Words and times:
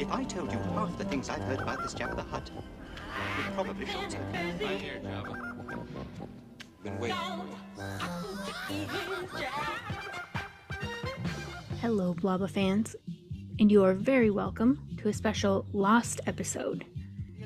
If 0.00 0.10
I 0.10 0.24
told 0.24 0.50
you 0.50 0.58
half 0.58 0.98
the 0.98 1.04
things 1.04 1.28
I've 1.28 1.42
heard 1.42 1.60
about 1.60 1.80
this 1.82 1.94
Jabba 1.94 2.16
the 2.16 2.22
Hutt, 2.22 2.50
you'd 2.50 3.54
probably 3.54 3.86
shoot 3.86 4.10
me. 4.10 4.18
I 4.38 4.74
hear 4.74 5.00
Jabba. 5.04 5.54
Been 6.82 6.98
waiting. 6.98 7.16
Hello, 11.80 12.14
Blabba 12.14 12.50
fans, 12.50 12.96
and 13.60 13.70
you 13.70 13.84
are 13.84 13.94
very 13.94 14.30
welcome 14.30 14.80
to 14.96 15.08
a 15.10 15.12
special 15.12 15.64
Lost 15.72 16.20
episode. 16.26 16.84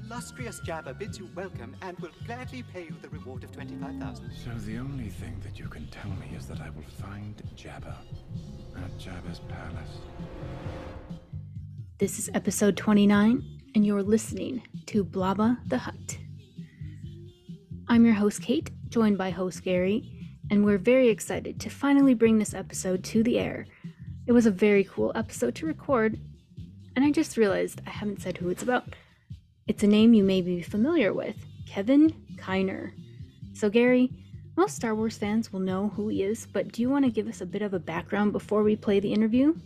The 0.07 0.12
illustrious 0.12 0.61
Jabba 0.61 0.96
bids 0.96 1.18
you 1.18 1.29
welcome 1.34 1.75
and 1.82 1.98
will 1.98 2.12
gladly 2.27 2.62
pay 2.62 2.82
you 2.82 2.95
the 3.02 3.09
reward 3.09 3.43
of 3.43 3.50
25,000. 3.50 4.30
So 4.45 4.50
the 4.64 4.79
only 4.79 5.09
thing 5.09 5.40
that 5.43 5.59
you 5.59 5.66
can 5.68 5.89
tell 5.89 6.11
me 6.11 6.36
is 6.36 6.46
that 6.46 6.61
I 6.61 6.71
will 6.71 6.84
find 7.00 7.35
Jabba 7.57 7.96
at 8.77 8.99
Jabba's 8.99 9.40
palace. 9.40 9.99
This 11.99 12.21
is 12.21 12.30
episode 12.35 12.77
29, 12.77 13.43
and 13.75 13.85
you're 13.85 14.03
listening 14.03 14.63
to 14.86 15.04
Blabba 15.04 15.58
the 15.66 15.79
Hut. 15.79 16.18
I'm 17.88 18.04
your 18.04 18.14
host, 18.14 18.43
Kate, 18.43 18.71
joined 18.88 19.18
by 19.18 19.30
host 19.30 19.64
Gary, 19.64 20.30
and 20.52 20.64
we're 20.64 20.79
very 20.79 21.08
excited 21.08 21.58
to 21.61 21.68
finally 21.68 22.14
bring 22.14 22.38
this 22.38 22.54
episode 22.54 23.02
to 23.04 23.25
the 23.25 23.41
air. 23.41 23.66
It 24.27 24.32
was 24.32 24.46
a 24.46 24.52
very 24.52 24.85
cool 24.85 25.11
episode 25.16 25.57
to 25.57 25.66
record, 25.66 26.21
and 26.94 27.04
I 27.04 27.11
just 27.11 27.36
realized 27.36 27.80
I 27.86 27.91
haven't 27.91 28.22
said 28.22 28.36
who 28.36 28.50
it's 28.50 28.63
about. 28.63 28.94
It's 29.66 29.82
a 29.82 29.88
name 29.88 30.14
you 30.14 30.22
may 30.22 30.43
be 30.43 30.62
familiar 30.62 31.12
with 31.12 31.34
Kevin 31.66 32.11
Kiner. 32.36 32.92
So, 33.52 33.69
Gary, 33.69 34.12
most 34.56 34.77
Star 34.77 34.94
Wars 34.94 35.19
fans 35.19 35.52
will 35.52 35.58
know 35.58 35.88
who 35.88 36.06
he 36.06 36.22
is, 36.22 36.47
but 36.47 36.70
do 36.70 36.83
you 36.83 36.88
want 36.88 37.05
to 37.05 37.11
give 37.11 37.27
us 37.27 37.41
a 37.41 37.47
bit 37.47 37.62
of 37.62 37.74
a 37.74 37.80
background 37.80 38.30
before 38.30 38.62
we 38.62 38.77
play 38.77 39.00
the 39.00 39.12
interview? 39.12 39.56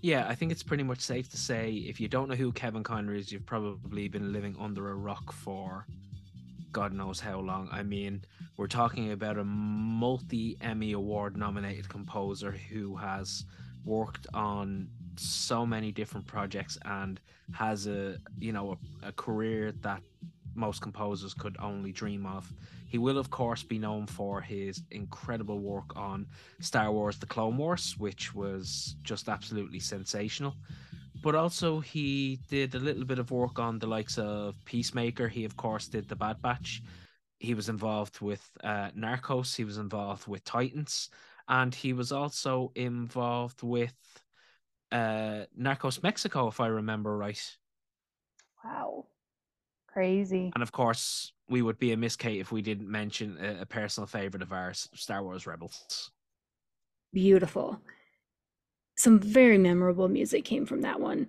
Yeah, 0.00 0.26
I 0.26 0.34
think 0.34 0.52
it's 0.52 0.62
pretty 0.62 0.84
much 0.84 1.00
safe 1.00 1.30
to 1.32 1.36
say 1.36 1.72
if 1.72 2.00
you 2.00 2.08
don't 2.08 2.30
know 2.30 2.34
who 2.34 2.50
Kevin 2.50 2.82
Kiner 2.82 3.14
is, 3.14 3.30
you've 3.30 3.44
probably 3.44 4.08
been 4.08 4.32
living 4.32 4.56
under 4.58 4.90
a 4.90 4.94
rock 4.94 5.32
for 5.32 5.86
God 6.72 6.94
knows 6.94 7.20
how 7.20 7.40
long. 7.40 7.68
I 7.70 7.82
mean, 7.82 8.24
we're 8.56 8.66
talking 8.66 9.12
about 9.12 9.36
a 9.36 9.44
multi 9.44 10.56
Emmy 10.62 10.92
Award 10.92 11.36
nominated 11.36 11.90
composer 11.90 12.52
who 12.52 12.96
has 12.96 13.44
worked 13.84 14.26
on 14.32 14.88
so 15.16 15.64
many 15.66 15.92
different 15.92 16.26
projects 16.26 16.78
and 16.84 17.20
has 17.52 17.86
a 17.86 18.16
you 18.38 18.52
know 18.52 18.78
a, 19.02 19.08
a 19.08 19.12
career 19.12 19.72
that 19.82 20.02
most 20.54 20.82
composers 20.82 21.34
could 21.34 21.56
only 21.60 21.92
dream 21.92 22.26
of. 22.26 22.52
He 22.86 22.98
will, 22.98 23.18
of 23.18 23.30
course, 23.30 23.62
be 23.62 23.78
known 23.78 24.06
for 24.06 24.40
his 24.40 24.82
incredible 24.90 25.60
work 25.60 25.96
on 25.96 26.26
Star 26.60 26.92
Wars 26.92 27.18
The 27.18 27.26
Clone 27.26 27.56
Wars, 27.56 27.94
which 27.96 28.34
was 28.34 28.96
just 29.02 29.28
absolutely 29.28 29.80
sensational. 29.80 30.54
But 31.22 31.34
also, 31.34 31.80
he 31.80 32.40
did 32.50 32.74
a 32.74 32.78
little 32.80 33.04
bit 33.04 33.18
of 33.18 33.30
work 33.30 33.58
on 33.58 33.78
the 33.78 33.86
likes 33.86 34.18
of 34.18 34.62
Peacemaker. 34.64 35.28
He, 35.28 35.44
of 35.44 35.56
course, 35.56 35.88
did 35.88 36.08
The 36.08 36.16
Bad 36.16 36.42
Batch. 36.42 36.82
He 37.38 37.54
was 37.54 37.68
involved 37.68 38.20
with 38.20 38.46
uh, 38.62 38.90
Narcos. 38.90 39.56
He 39.56 39.64
was 39.64 39.78
involved 39.78 40.26
with 40.26 40.44
Titans. 40.44 41.08
And 41.48 41.74
he 41.74 41.92
was 41.92 42.12
also 42.12 42.72
involved 42.74 43.62
with 43.62 43.94
uh, 44.92 45.46
Narcos 45.58 46.02
Mexico, 46.02 46.48
if 46.48 46.60
I 46.60 46.66
remember 46.68 47.16
right. 47.16 47.56
Wow. 48.64 49.06
Crazy. 49.88 50.52
And 50.54 50.62
of 50.62 50.72
course, 50.72 51.32
we 51.48 51.62
would 51.62 51.78
be 51.78 51.92
a 51.92 51.96
miss 51.96 52.16
Kate 52.16 52.40
if 52.40 52.52
we 52.52 52.62
didn't 52.62 52.90
mention 52.90 53.36
a, 53.40 53.62
a 53.62 53.66
personal 53.66 54.06
favorite 54.06 54.42
of 54.42 54.52
ours, 54.52 54.88
Star 54.94 55.22
Wars 55.22 55.46
Rebels. 55.46 56.10
Beautiful. 57.12 57.80
Some 58.96 59.18
very 59.18 59.58
memorable 59.58 60.08
music 60.08 60.44
came 60.44 60.64
from 60.64 60.82
that 60.82 61.00
one. 61.00 61.28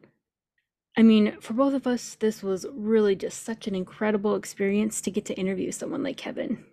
I 0.96 1.02
mean, 1.02 1.38
for 1.42 1.54
both 1.54 1.74
of 1.74 1.88
us, 1.88 2.16
this 2.16 2.44
was 2.44 2.66
really 2.72 3.16
just 3.16 3.44
such 3.44 3.68
an 3.68 3.74
incredible 3.74 4.36
experience 4.36 5.02
to 5.02 5.12
get 5.12 5.26
to 5.26 5.34
interview 5.34 5.72
someone 5.72 6.04
like 6.04 6.18
Kevin. 6.18 6.64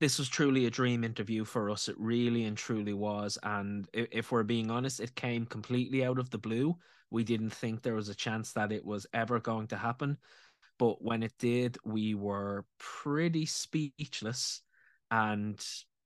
This 0.00 0.18
was 0.18 0.28
truly 0.30 0.64
a 0.64 0.70
dream 0.70 1.04
interview 1.04 1.44
for 1.44 1.68
us. 1.68 1.88
It 1.88 1.96
really 1.98 2.44
and 2.44 2.56
truly 2.56 2.94
was. 2.94 3.38
And 3.42 3.86
if 3.92 4.32
we're 4.32 4.42
being 4.42 4.70
honest, 4.70 4.98
it 4.98 5.14
came 5.14 5.44
completely 5.44 6.04
out 6.04 6.18
of 6.18 6.30
the 6.30 6.38
blue. 6.38 6.78
We 7.10 7.22
didn't 7.22 7.50
think 7.50 7.82
there 7.82 7.94
was 7.94 8.08
a 8.08 8.14
chance 8.14 8.52
that 8.54 8.72
it 8.72 8.84
was 8.84 9.06
ever 9.12 9.40
going 9.40 9.66
to 9.68 9.76
happen. 9.76 10.16
But 10.78 11.02
when 11.02 11.22
it 11.22 11.34
did, 11.38 11.76
we 11.84 12.14
were 12.14 12.64
pretty 12.78 13.44
speechless. 13.44 14.62
And 15.10 15.62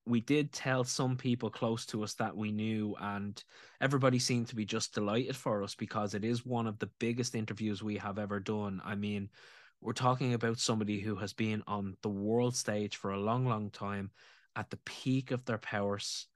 we 0.07 0.21
did 0.21 0.53
tell 0.53 0.83
some 0.83 1.17
people 1.17 1.49
close 1.49 1.87
to 1.87 2.03
us 2.03 2.15
that 2.15 2.37
we 2.37 2.53
knew, 2.53 2.95
and 3.01 3.43
everybody 3.81 4.19
seemed 4.19 4.49
to 4.49 4.57
be 4.57 4.65
just 4.65 4.93
delighted 4.93 5.37
for 5.37 5.63
us 5.63 5.75
because 5.75 6.15
it 6.15 6.25
is 6.25 6.45
one 6.45 6.67
of 6.67 6.79
the 6.79 6.91
biggest 6.99 7.35
interviews 7.35 7.83
we 7.83 7.97
have 7.97 8.19
ever 8.19 8.41
done. 8.41 8.83
I 8.85 8.97
mean, 8.97 9.31
we're 9.85 9.93
talking 9.93 10.33
about 10.33 10.59
somebody 10.59 10.99
who 10.99 11.15
has 11.17 11.35
been 11.35 11.63
on 11.67 11.95
the 12.01 12.09
world 12.09 12.57
stage 12.57 12.97
for 12.97 13.11
a 13.11 13.21
long, 13.21 13.47
long 13.47 13.69
time 13.69 14.11
at 14.57 14.71
the 14.71 14.79
peak 14.79 15.31
of 15.31 15.45
their 15.45 15.59
powers 15.59 16.27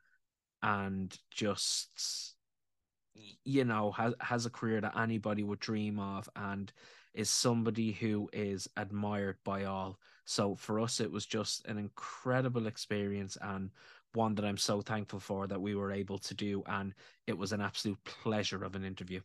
and 0.62 1.16
just 1.30 2.34
you 3.44 3.64
know 3.64 3.90
has 3.90 4.14
has 4.20 4.46
a 4.46 4.50
career 4.50 4.80
that 4.80 4.96
anybody 4.98 5.42
would 5.42 5.58
dream 5.60 5.98
of 5.98 6.28
and 6.36 6.72
is 7.14 7.30
somebody 7.30 7.90
who 7.90 8.28
is 8.34 8.68
admired 8.76 9.38
by 9.44 9.64
all. 9.64 9.98
So 10.26 10.54
for 10.54 10.78
us 10.78 11.00
it 11.00 11.10
was 11.10 11.24
just 11.24 11.64
an 11.66 11.78
incredible 11.78 12.66
experience 12.66 13.38
and 13.40 13.70
one 14.12 14.34
that 14.34 14.44
I'm 14.44 14.58
so 14.58 14.82
thankful 14.82 15.20
for 15.20 15.46
that 15.46 15.60
we 15.60 15.74
were 15.74 15.90
able 15.90 16.18
to 16.18 16.34
do 16.34 16.62
and 16.66 16.92
it 17.26 17.38
was 17.38 17.52
an 17.52 17.62
absolute 17.62 17.98
pleasure 18.04 18.62
of 18.62 18.74
an 18.74 18.84
interview 18.84 19.20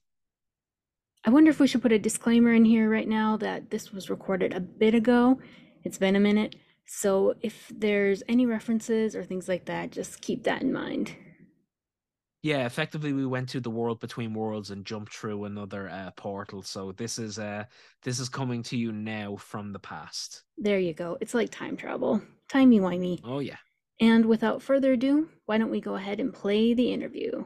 I 1.26 1.30
wonder 1.30 1.50
if 1.50 1.60
we 1.60 1.68
should 1.68 1.82
put 1.82 1.94
a 1.94 2.00
disclaimer 2.00 2.54
in 2.54 2.66
here 2.66 2.90
right 2.90 3.08
now 3.08 3.38
that 3.38 3.70
this 3.70 3.92
was 3.92 4.10
recorded 4.10 4.54
a 4.54 4.60
bit 4.60 4.94
ago. 4.94 5.40
It's 5.84 5.98
been 5.98 6.16
a 6.18 6.20
minute. 6.20 6.56
So 6.86 7.36
if 7.42 7.72
there's 7.74 8.24
any 8.28 8.46
references 8.46 9.16
or 9.16 9.24
things 9.24 9.48
like 9.48 9.66
that, 9.66 9.92
just 9.92 10.22
keep 10.22 10.44
that 10.44 10.62
in 10.62 10.74
mind. 10.74 11.16
Yeah, 12.42 12.66
effectively 12.66 13.14
we 13.14 13.26
went 13.26 13.48
to 13.50 13.62
the 13.62 13.70
world 13.70 14.02
between 14.02 14.34
worlds 14.34 14.70
and 14.70 14.86
jumped 14.86 15.14
through 15.14 15.46
another 15.46 15.88
uh, 15.88 16.12
portal. 16.18 16.62
So 16.62 16.92
this 16.92 17.18
is 17.18 17.40
uh 17.40 17.64
this 18.04 18.20
is 18.20 18.28
coming 18.28 18.62
to 18.64 18.76
you 18.76 18.92
now 18.92 19.38
from 19.38 19.72
the 19.72 19.80
past. 19.80 20.44
There 20.58 20.80
you 20.80 20.94
go. 20.94 21.18
It's 21.22 21.34
like 21.34 21.52
time 21.52 21.78
travel. 21.78 22.22
Timey 22.50 22.82
wimey. 22.82 23.22
Oh 23.24 23.40
yeah. 23.40 23.56
And 24.02 24.26
without 24.26 24.62
further 24.62 24.92
ado, 24.92 25.30
why 25.46 25.58
don't 25.58 25.72
we 25.72 25.80
go 25.80 25.96
ahead 25.96 26.20
and 26.20 26.34
play 26.34 26.74
the 26.74 26.92
interview? 26.92 27.46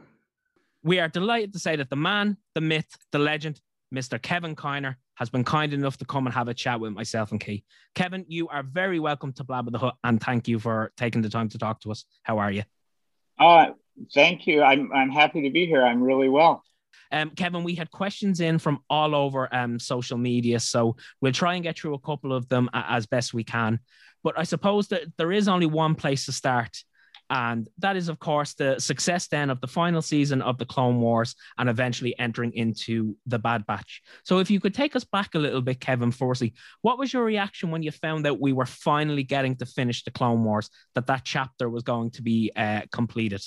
We 0.82 0.98
are 0.98 1.08
delighted 1.08 1.52
to 1.52 1.60
say 1.60 1.76
that 1.76 1.90
the 1.90 1.96
man, 1.96 2.36
the 2.54 2.60
myth, 2.60 2.96
the 3.12 3.18
legend, 3.20 3.60
Mr. 3.94 4.20
Kevin 4.20 4.54
Kiner, 4.54 4.96
has 5.14 5.30
been 5.30 5.44
kind 5.44 5.72
enough 5.72 5.96
to 5.96 6.04
come 6.04 6.26
and 6.26 6.34
have 6.34 6.48
a 6.48 6.54
chat 6.54 6.78
with 6.78 6.92
myself 6.92 7.32
and 7.32 7.40
Key. 7.40 7.64
Kevin, 7.94 8.24
you 8.28 8.48
are 8.48 8.62
very 8.62 9.00
welcome 9.00 9.32
to 9.32 9.44
Blabba 9.44 9.72
the 9.72 9.78
Hut 9.78 9.96
and 10.04 10.22
thank 10.22 10.46
you 10.46 10.58
for 10.58 10.92
taking 10.96 11.22
the 11.22 11.28
time 11.28 11.48
to 11.48 11.58
talk 11.58 11.80
to 11.80 11.90
us. 11.90 12.04
How 12.22 12.38
are 12.38 12.52
you? 12.52 12.62
Uh, 13.38 13.70
thank 14.14 14.46
you. 14.46 14.62
I'm 14.62 14.92
I'm 14.92 15.10
happy 15.10 15.42
to 15.42 15.50
be 15.50 15.66
here. 15.66 15.84
I'm 15.84 16.02
really 16.02 16.28
well. 16.28 16.62
Um, 17.10 17.30
Kevin, 17.30 17.64
we 17.64 17.74
had 17.74 17.90
questions 17.90 18.40
in 18.40 18.58
from 18.58 18.80
all 18.90 19.14
over 19.14 19.52
um, 19.54 19.78
social 19.78 20.18
media, 20.18 20.60
so 20.60 20.96
we'll 21.20 21.32
try 21.32 21.54
and 21.54 21.62
get 21.62 21.78
through 21.78 21.94
a 21.94 21.98
couple 21.98 22.32
of 22.32 22.48
them 22.48 22.68
as 22.72 23.06
best 23.06 23.32
we 23.32 23.44
can. 23.44 23.80
But 24.22 24.38
I 24.38 24.42
suppose 24.42 24.88
that 24.88 25.02
there 25.16 25.32
is 25.32 25.48
only 25.48 25.66
one 25.66 25.94
place 25.94 26.26
to 26.26 26.32
start, 26.32 26.82
and 27.30 27.68
that 27.78 27.96
is, 27.96 28.08
of 28.08 28.18
course, 28.18 28.54
the 28.54 28.78
success 28.78 29.28
then 29.28 29.50
of 29.50 29.60
the 29.60 29.66
final 29.66 30.00
season 30.00 30.40
of 30.40 30.56
the 30.58 30.64
Clone 30.64 31.00
Wars 31.00 31.34
and 31.58 31.68
eventually 31.68 32.18
entering 32.18 32.52
into 32.54 33.16
the 33.26 33.38
Bad 33.38 33.66
Batch. 33.66 34.02
So, 34.24 34.38
if 34.38 34.50
you 34.50 34.60
could 34.60 34.74
take 34.74 34.96
us 34.96 35.04
back 35.04 35.34
a 35.34 35.38
little 35.38 35.60
bit, 35.60 35.80
Kevin, 35.80 36.10
firstly, 36.10 36.54
what 36.82 36.98
was 36.98 37.12
your 37.12 37.24
reaction 37.24 37.70
when 37.70 37.82
you 37.82 37.90
found 37.90 38.26
out 38.26 38.40
we 38.40 38.52
were 38.52 38.66
finally 38.66 39.22
getting 39.22 39.56
to 39.56 39.66
finish 39.66 40.04
the 40.04 40.10
Clone 40.10 40.42
Wars, 40.44 40.70
that 40.94 41.06
that 41.06 41.24
chapter 41.24 41.68
was 41.68 41.82
going 41.82 42.10
to 42.12 42.22
be 42.22 42.50
uh, 42.56 42.82
completed? 42.92 43.42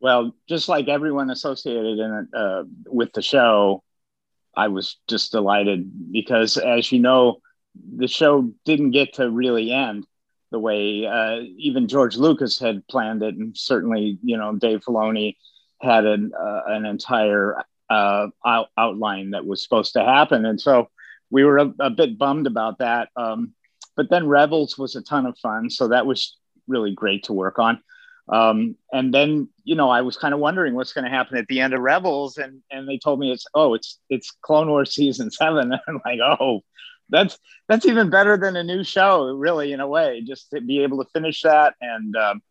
Well, 0.00 0.34
just 0.48 0.68
like 0.68 0.88
everyone 0.88 1.30
associated 1.30 1.98
in 1.98 2.14
it 2.14 2.38
uh, 2.38 2.64
with 2.86 3.12
the 3.12 3.22
show, 3.22 3.82
I 4.56 4.68
was 4.68 4.96
just 5.08 5.32
delighted 5.32 6.12
because, 6.12 6.56
as 6.56 6.90
you 6.90 7.00
know, 7.00 7.40
the 7.96 8.08
show 8.08 8.52
didn't 8.64 8.90
get 8.90 9.14
to 9.14 9.30
really 9.30 9.72
end 9.72 10.06
the 10.50 10.58
way 10.58 11.06
uh, 11.06 11.40
even 11.56 11.88
George 11.88 12.16
Lucas 12.16 12.58
had 12.58 12.86
planned 12.88 13.22
it, 13.22 13.36
and 13.36 13.56
certainly, 13.56 14.18
you 14.22 14.36
know, 14.36 14.54
Dave 14.54 14.80
Filoni 14.80 15.36
had 15.80 16.04
an 16.04 16.32
uh, 16.38 16.62
an 16.66 16.84
entire 16.86 17.56
uh, 17.88 18.28
out- 18.44 18.70
outline 18.76 19.30
that 19.30 19.46
was 19.46 19.62
supposed 19.62 19.94
to 19.94 20.04
happen, 20.04 20.44
and 20.44 20.60
so 20.60 20.88
we 21.30 21.44
were 21.44 21.58
a, 21.58 21.72
a 21.80 21.90
bit 21.90 22.18
bummed 22.18 22.46
about 22.46 22.78
that. 22.78 23.08
Um, 23.16 23.54
but 23.96 24.10
then 24.10 24.26
Rebels 24.26 24.76
was 24.78 24.96
a 24.96 25.02
ton 25.02 25.26
of 25.26 25.38
fun, 25.38 25.70
so 25.70 25.88
that 25.88 26.06
was 26.06 26.36
really 26.66 26.92
great 26.92 27.24
to 27.24 27.32
work 27.32 27.58
on. 27.58 27.80
Um, 28.28 28.76
and 28.92 29.12
then, 29.12 29.48
you 29.64 29.74
know, 29.74 29.90
I 29.90 30.02
was 30.02 30.16
kind 30.16 30.32
of 30.32 30.40
wondering 30.40 30.74
what's 30.74 30.92
going 30.92 31.04
to 31.04 31.10
happen 31.10 31.36
at 31.36 31.48
the 31.48 31.60
end 31.60 31.74
of 31.74 31.80
Rebels, 31.80 32.38
and 32.38 32.62
and 32.70 32.88
they 32.88 32.98
told 32.98 33.18
me 33.18 33.32
it's 33.32 33.46
oh, 33.54 33.74
it's 33.74 33.98
it's 34.08 34.30
Clone 34.42 34.68
Wars 34.68 34.94
season 34.94 35.30
seven. 35.30 35.72
And 35.72 35.80
I'm 35.88 36.00
like, 36.04 36.20
oh, 36.20 36.62
that's 37.10 37.38
that's 37.68 37.86
even 37.86 38.10
better 38.10 38.36
than 38.36 38.56
a 38.56 38.64
new 38.64 38.84
show, 38.84 39.34
really, 39.34 39.72
in 39.72 39.80
a 39.80 39.88
way. 39.88 40.22
Just 40.22 40.50
to 40.50 40.60
be 40.60 40.82
able 40.82 41.02
to 41.02 41.10
finish 41.10 41.42
that, 41.42 41.74
and 41.80 42.16
um, 42.16 42.42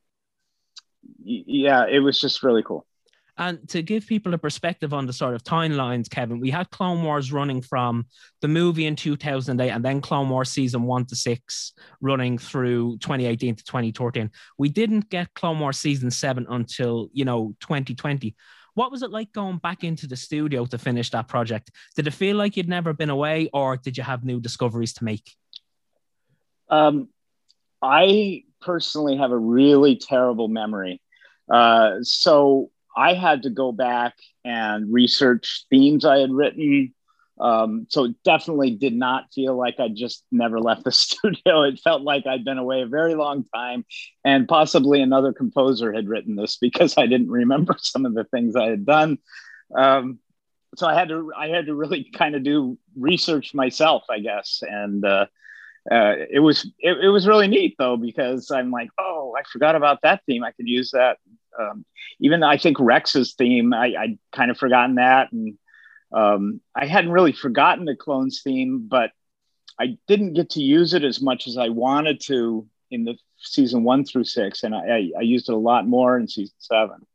yeah, 1.24 1.86
it 1.88 2.00
was 2.00 2.20
just 2.20 2.44
really 2.44 2.64
cool. 2.64 2.86
And 3.40 3.68
to 3.70 3.82
give 3.82 4.06
people 4.06 4.34
a 4.34 4.38
perspective 4.38 4.94
on 4.94 5.06
the 5.06 5.14
sort 5.14 5.34
of 5.34 5.46
timelines, 5.46 6.10
Kevin, 6.10 6.42
we 6.42 6.50
had 6.50 6.70
Clone 6.72 7.04
Wars 7.04 7.32
running 7.32 7.62
from 7.62 8.06
the 8.42 8.50
movie 8.50 8.86
in 8.86 8.98
2008 8.98 9.70
and 9.70 9.84
then 9.84 10.02
Clone 10.02 10.28
Wars 10.28 10.50
season 10.50 10.84
one 10.84 11.06
to 11.06 11.16
six 11.16 11.72
running 12.02 12.38
through 12.38 12.98
2018 12.98 13.56
to 13.56 13.64
2013. 13.64 14.30
We 14.58 14.68
didn't 14.68 15.10
get 15.10 15.34
Clone 15.36 15.58
Wars 15.58 15.80
season 15.80 16.12
seven 16.12 16.48
until, 16.50 17.10
you 17.14 17.24
know, 17.24 17.56
2020. 17.62 18.36
What 18.80 18.94
was 18.94 19.04
it 19.04 19.12
like 19.12 19.34
going 19.34 19.58
back 19.58 19.84
into 19.84 20.08
the 20.08 20.16
studio 20.16 20.66
to 20.68 20.78
finish 20.78 21.10
that 21.10 21.28
project? 21.28 21.70
Did 21.98 22.08
it 22.08 22.12
feel 22.12 22.38
like 22.38 22.56
you'd 22.56 22.70
never 22.70 22.94
been 22.94 23.10
away 23.10 23.50
or 23.52 23.76
did 23.76 23.98
you 23.98 24.04
have 24.06 24.24
new 24.24 24.40
discoveries 24.40 24.94
to 24.94 25.04
make? 25.04 25.36
Um, 26.70 27.10
I 27.82 28.44
personally 28.62 29.18
have 29.18 29.32
a 29.32 29.38
really 29.38 29.98
terrible 29.98 30.48
memory. 30.48 31.02
Uh, 31.52 31.96
so 32.04 32.72
I 32.96 33.16
had 33.16 33.44
to 33.44 33.50
go 33.50 33.74
back 33.74 34.14
and 34.46 34.94
research 34.94 35.66
themes 35.70 36.06
I 36.06 36.20
had 36.20 36.32
written. 36.32 36.94
Um, 37.40 37.88
so 37.90 38.06
it 38.06 38.16
definitely 38.24 38.72
did 38.72 38.94
not 38.94 39.34
feel 39.34 39.56
like 39.56 39.80
I 39.80 39.88
just 39.88 40.26
never 40.32 40.60
left 40.60 40.84
the 40.84 40.92
studio. 40.92 41.64
It 41.64 41.80
felt 41.80 42.02
like 42.02 42.28
I'd 42.28 42.46
been 42.46 42.58
away 42.58 42.82
a 42.82 42.88
very 42.88 43.16
long 43.16 43.46
time, 43.54 43.86
and 44.24 44.48
possibly 44.48 45.02
another 45.02 45.34
composer 45.34 45.94
had 45.94 46.08
written 46.08 46.36
this 46.36 46.58
because 46.58 46.98
I 46.98 47.08
didn't 47.08 47.32
remember 47.32 47.76
some 47.80 48.06
of 48.06 48.14
the 48.14 48.26
things 48.26 48.56
I 48.56 48.70
had 48.70 48.86
done. 48.86 49.20
Um, 49.76 50.20
so 50.76 50.88
I 50.88 50.94
had 50.94 51.10
to 51.10 51.32
I 51.36 51.48
had 51.48 51.66
to 51.66 51.76
really 51.76 52.10
kind 52.14 52.36
of 52.36 52.44
do 52.44 52.78
research 52.96 53.54
myself, 53.54 54.04
I 54.10 54.20
guess, 54.20 54.62
and 54.62 55.04
uh, 55.04 55.26
uh, 55.92 56.14
it 56.30 56.40
was 56.40 56.70
it, 56.80 56.98
it 57.04 57.10
was 57.10 57.28
really 57.28 57.48
neat 57.48 57.76
though 57.80 57.98
because 57.98 58.52
I'm 58.52 58.70
like, 58.70 58.90
oh, 59.00 59.34
I 59.38 59.44
forgot 59.52 59.76
about 59.76 60.02
that 60.04 60.22
theme. 60.26 60.44
I 60.44 60.52
could 60.52 60.68
use 60.68 60.92
that 60.92 61.18
um, 61.60 61.86
even 62.20 62.44
I 62.44 62.58
think 62.58 62.78
Rex's 62.80 63.34
theme, 63.34 63.74
I, 63.74 63.94
I'd 63.98 64.20
kind 64.32 64.52
of 64.52 64.58
forgotten 64.58 64.96
that. 64.96 65.32
And 65.32 65.58
um, 66.12 66.62
I 66.76 66.86
hadn't 66.86 67.12
really 67.12 67.34
forgotten 67.34 67.86
the 67.86 67.96
clones 67.96 68.42
theme, 68.44 68.88
but 68.88 69.12
I 69.80 69.98
didn't 70.08 70.34
get 70.34 70.52
to 70.52 70.62
use 70.62 70.94
it 70.94 71.04
as 71.04 71.22
much 71.22 71.48
as 71.48 71.58
I 71.58 71.70
wanted 71.70 72.20
to 72.22 72.68
in 72.92 73.06
the 73.06 73.16
season 73.38 73.84
one 73.84 74.04
through 74.04 74.26
six. 74.26 74.64
And 74.64 74.76
I, 74.76 75.12
I 75.18 75.22
used 75.22 75.50
it 75.50 75.54
a 75.54 75.58
lot 75.58 75.88
more 75.88 76.18
in 76.18 76.28
season 76.28 76.56
seven. 76.60 77.06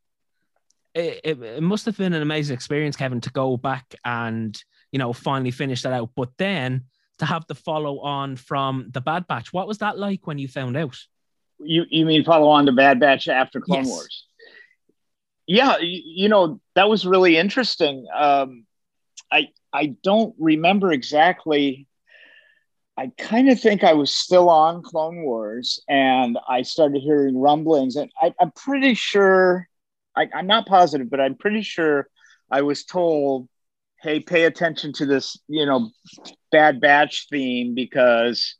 It, 0.93 1.21
it, 1.23 1.43
it 1.43 1.63
must 1.63 1.85
have 1.85 1.97
been 1.97 2.13
an 2.13 2.21
amazing 2.21 2.53
experience, 2.53 2.95
Kevin, 2.95 3.21
to 3.21 3.29
go 3.31 3.57
back 3.57 3.95
and, 4.05 4.61
you 4.91 4.99
know, 4.99 5.11
finally 5.11 5.51
finish 5.51 5.81
that 5.81 5.93
out. 5.93 6.11
But 6.15 6.29
then 6.37 6.85
to 7.19 7.25
have 7.25 7.45
the 7.47 7.55
follow 7.55 7.99
on 7.99 8.37
from 8.37 8.87
the 8.91 9.01
Bad 9.01 9.27
Batch, 9.27 9.51
what 9.51 9.67
was 9.67 9.79
that 9.79 9.97
like 9.97 10.25
when 10.25 10.37
you 10.37 10.47
found 10.47 10.77
out? 10.77 10.97
You 11.59 11.85
you 11.89 12.05
mean 12.05 12.23
follow 12.23 12.49
on 12.49 12.65
to 12.65 12.71
Bad 12.71 12.99
Batch 12.99 13.27
after 13.27 13.61
Clone 13.61 13.85
yes. 13.85 13.87
Wars? 13.87 14.25
Yeah, 15.47 15.77
you, 15.77 16.01
you, 16.03 16.29
know 16.29 16.59
that 16.75 16.89
was 16.89 17.05
really 17.05 17.37
interesting. 17.37 18.07
Um, 18.13 18.64
I 19.35 19.49
I 19.73 19.95
don't 20.03 20.33
remember 20.39 20.91
exactly. 20.91 21.87
I 22.97 23.11
kind 23.17 23.49
of 23.49 23.59
think 23.59 23.83
I 23.83 23.93
was 23.93 24.15
still 24.15 24.49
on 24.49 24.81
Clone 24.81 25.23
Wars, 25.23 25.81
and 25.89 26.39
I 26.47 26.61
started 26.61 27.01
hearing 27.01 27.37
rumblings, 27.37 27.97
and 27.97 28.09
I, 28.21 28.33
am 28.39 28.51
pretty 28.51 28.93
sure. 28.93 29.67
I, 30.15 30.29
I'm 30.33 30.47
not 30.47 30.65
positive, 30.65 31.09
but 31.09 31.19
I'm 31.19 31.35
pretty 31.35 31.61
sure 31.61 32.07
I 32.49 32.61
was 32.61 32.85
told, 32.85 33.49
"Hey, 34.01 34.21
pay 34.21 34.45
attention 34.45 34.93
to 34.93 35.05
this, 35.05 35.37
you 35.49 35.65
know, 35.65 35.91
Bad 36.51 36.79
Batch 36.81 37.27
theme 37.29 37.75
because." 37.75 38.55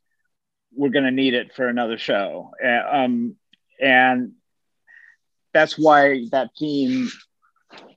we're 0.77 0.89
going 0.89 1.05
to 1.05 1.11
need 1.11 1.33
it 1.33 1.53
for 1.55 1.69
another 1.69 1.97
show. 1.97 2.51
Um, 2.91 3.37
and 3.79 4.33
that's 5.53 5.79
why 5.79 6.25
that 6.31 6.49
theme 6.59 7.09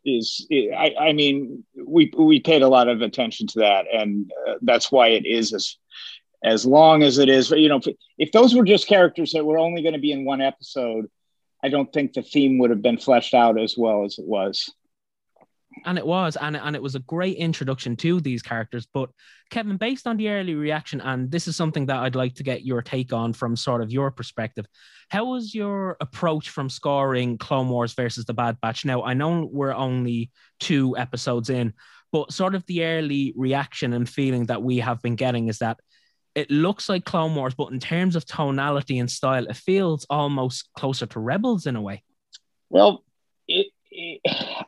is, 0.04 0.46
I, 0.50 0.94
I, 0.98 1.12
mean, 1.12 1.64
we, 1.74 2.12
we 2.16 2.40
paid 2.40 2.62
a 2.62 2.68
lot 2.68 2.88
of 2.88 3.02
attention 3.02 3.46
to 3.48 3.60
that. 3.60 3.86
And 3.92 4.30
uh, 4.48 4.54
that's 4.62 4.90
why 4.90 5.08
it 5.08 5.26
is 5.26 5.52
as, 5.52 5.76
as 6.42 6.64
long 6.64 7.02
as 7.02 7.18
it 7.18 7.28
is, 7.28 7.50
you 7.50 7.68
know, 7.68 7.80
if, 7.84 7.96
if 8.18 8.32
those 8.32 8.54
were 8.54 8.64
just 8.64 8.88
characters 8.88 9.32
that 9.32 9.44
were 9.44 9.58
only 9.58 9.82
going 9.82 9.94
to 9.94 10.00
be 10.00 10.12
in 10.12 10.24
one 10.24 10.40
episode, 10.40 11.06
I 11.62 11.68
don't 11.68 11.92
think 11.92 12.12
the 12.12 12.22
theme 12.22 12.58
would 12.58 12.70
have 12.70 12.82
been 12.82 12.98
fleshed 12.98 13.34
out 13.34 13.60
as 13.60 13.76
well 13.76 14.04
as 14.04 14.18
it 14.18 14.26
was 14.26 14.72
and 15.84 15.98
it 15.98 16.06
was 16.06 16.36
and, 16.36 16.56
and 16.56 16.76
it 16.76 16.82
was 16.82 16.94
a 16.94 17.00
great 17.00 17.36
introduction 17.36 17.96
to 17.96 18.20
these 18.20 18.42
characters 18.42 18.86
but 18.92 19.10
kevin 19.50 19.76
based 19.76 20.06
on 20.06 20.16
the 20.16 20.28
early 20.28 20.54
reaction 20.54 21.00
and 21.00 21.30
this 21.30 21.48
is 21.48 21.56
something 21.56 21.86
that 21.86 21.98
i'd 22.00 22.14
like 22.14 22.34
to 22.34 22.42
get 22.42 22.64
your 22.64 22.82
take 22.82 23.12
on 23.12 23.32
from 23.32 23.56
sort 23.56 23.82
of 23.82 23.92
your 23.92 24.10
perspective 24.10 24.66
how 25.08 25.24
was 25.24 25.54
your 25.54 25.96
approach 26.00 26.50
from 26.50 26.68
scoring 26.68 27.38
clone 27.38 27.68
wars 27.68 27.94
versus 27.94 28.26
the 28.26 28.34
bad 28.34 28.60
batch? 28.60 28.84
Now 28.84 29.02
i 29.02 29.14
know 29.14 29.48
we're 29.50 29.74
only 29.74 30.30
two 30.60 30.96
episodes 30.96 31.50
in 31.50 31.72
but 32.12 32.32
sort 32.32 32.54
of 32.54 32.64
the 32.66 32.84
early 32.84 33.34
reaction 33.36 33.92
and 33.92 34.08
feeling 34.08 34.46
that 34.46 34.62
we 34.62 34.78
have 34.78 35.02
been 35.02 35.16
getting 35.16 35.48
is 35.48 35.58
that 35.58 35.78
it 36.34 36.50
looks 36.50 36.88
like 36.88 37.04
clone 37.04 37.34
wars 37.34 37.54
but 37.54 37.72
in 37.72 37.80
terms 37.80 38.16
of 38.16 38.24
tonality 38.26 38.98
and 38.98 39.10
style 39.10 39.46
it 39.46 39.56
feels 39.56 40.06
almost 40.10 40.68
closer 40.76 41.06
to 41.06 41.20
rebels 41.20 41.66
in 41.66 41.76
a 41.76 41.82
way. 41.82 42.02
Well 42.70 43.04
it, 43.46 43.68
it, 43.90 44.20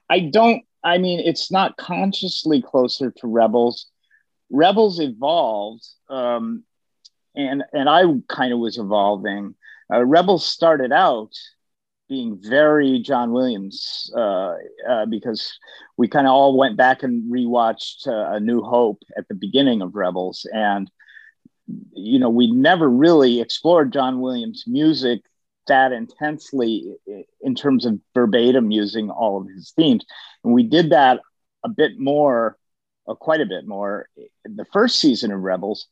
i 0.08 0.20
don't 0.20 0.64
I 0.82 0.98
mean, 0.98 1.20
it's 1.20 1.50
not 1.50 1.76
consciously 1.76 2.62
closer 2.62 3.10
to 3.10 3.26
Rebels. 3.26 3.86
Rebels 4.50 5.00
evolved, 5.00 5.86
um, 6.08 6.64
and 7.34 7.62
and 7.72 7.88
I 7.88 8.04
kind 8.28 8.52
of 8.52 8.58
was 8.58 8.78
evolving. 8.78 9.54
Uh, 9.92 10.04
Rebels 10.04 10.46
started 10.46 10.92
out 10.92 11.32
being 12.08 12.38
very 12.42 12.98
John 12.98 13.30
Williams 13.30 14.10
uh, 14.16 14.54
uh, 14.88 15.06
because 15.06 15.56
we 15.96 16.08
kind 16.08 16.26
of 16.26 16.32
all 16.32 16.56
went 16.56 16.76
back 16.76 17.04
and 17.04 17.30
rewatched 17.32 18.08
uh, 18.08 18.34
A 18.34 18.40
New 18.40 18.62
Hope 18.62 19.02
at 19.16 19.28
the 19.28 19.34
beginning 19.34 19.80
of 19.82 19.94
Rebels, 19.94 20.46
and 20.52 20.90
you 21.92 22.18
know 22.18 22.30
we 22.30 22.50
never 22.50 22.88
really 22.88 23.40
explored 23.40 23.92
John 23.92 24.20
Williams' 24.20 24.64
music 24.66 25.20
that 25.70 25.92
intensely 25.92 26.94
in 27.40 27.54
terms 27.54 27.86
of 27.86 27.98
verbatim 28.14 28.70
using 28.70 29.10
all 29.10 29.40
of 29.40 29.48
his 29.48 29.72
themes. 29.72 30.04
And 30.44 30.52
we 30.52 30.62
did 30.62 30.90
that 30.90 31.20
a 31.64 31.68
bit 31.68 31.98
more, 31.98 32.56
quite 33.06 33.40
a 33.40 33.46
bit 33.46 33.66
more, 33.66 34.08
the 34.44 34.66
first 34.72 35.00
season 35.00 35.32
of 35.32 35.40
Rebels. 35.40 35.88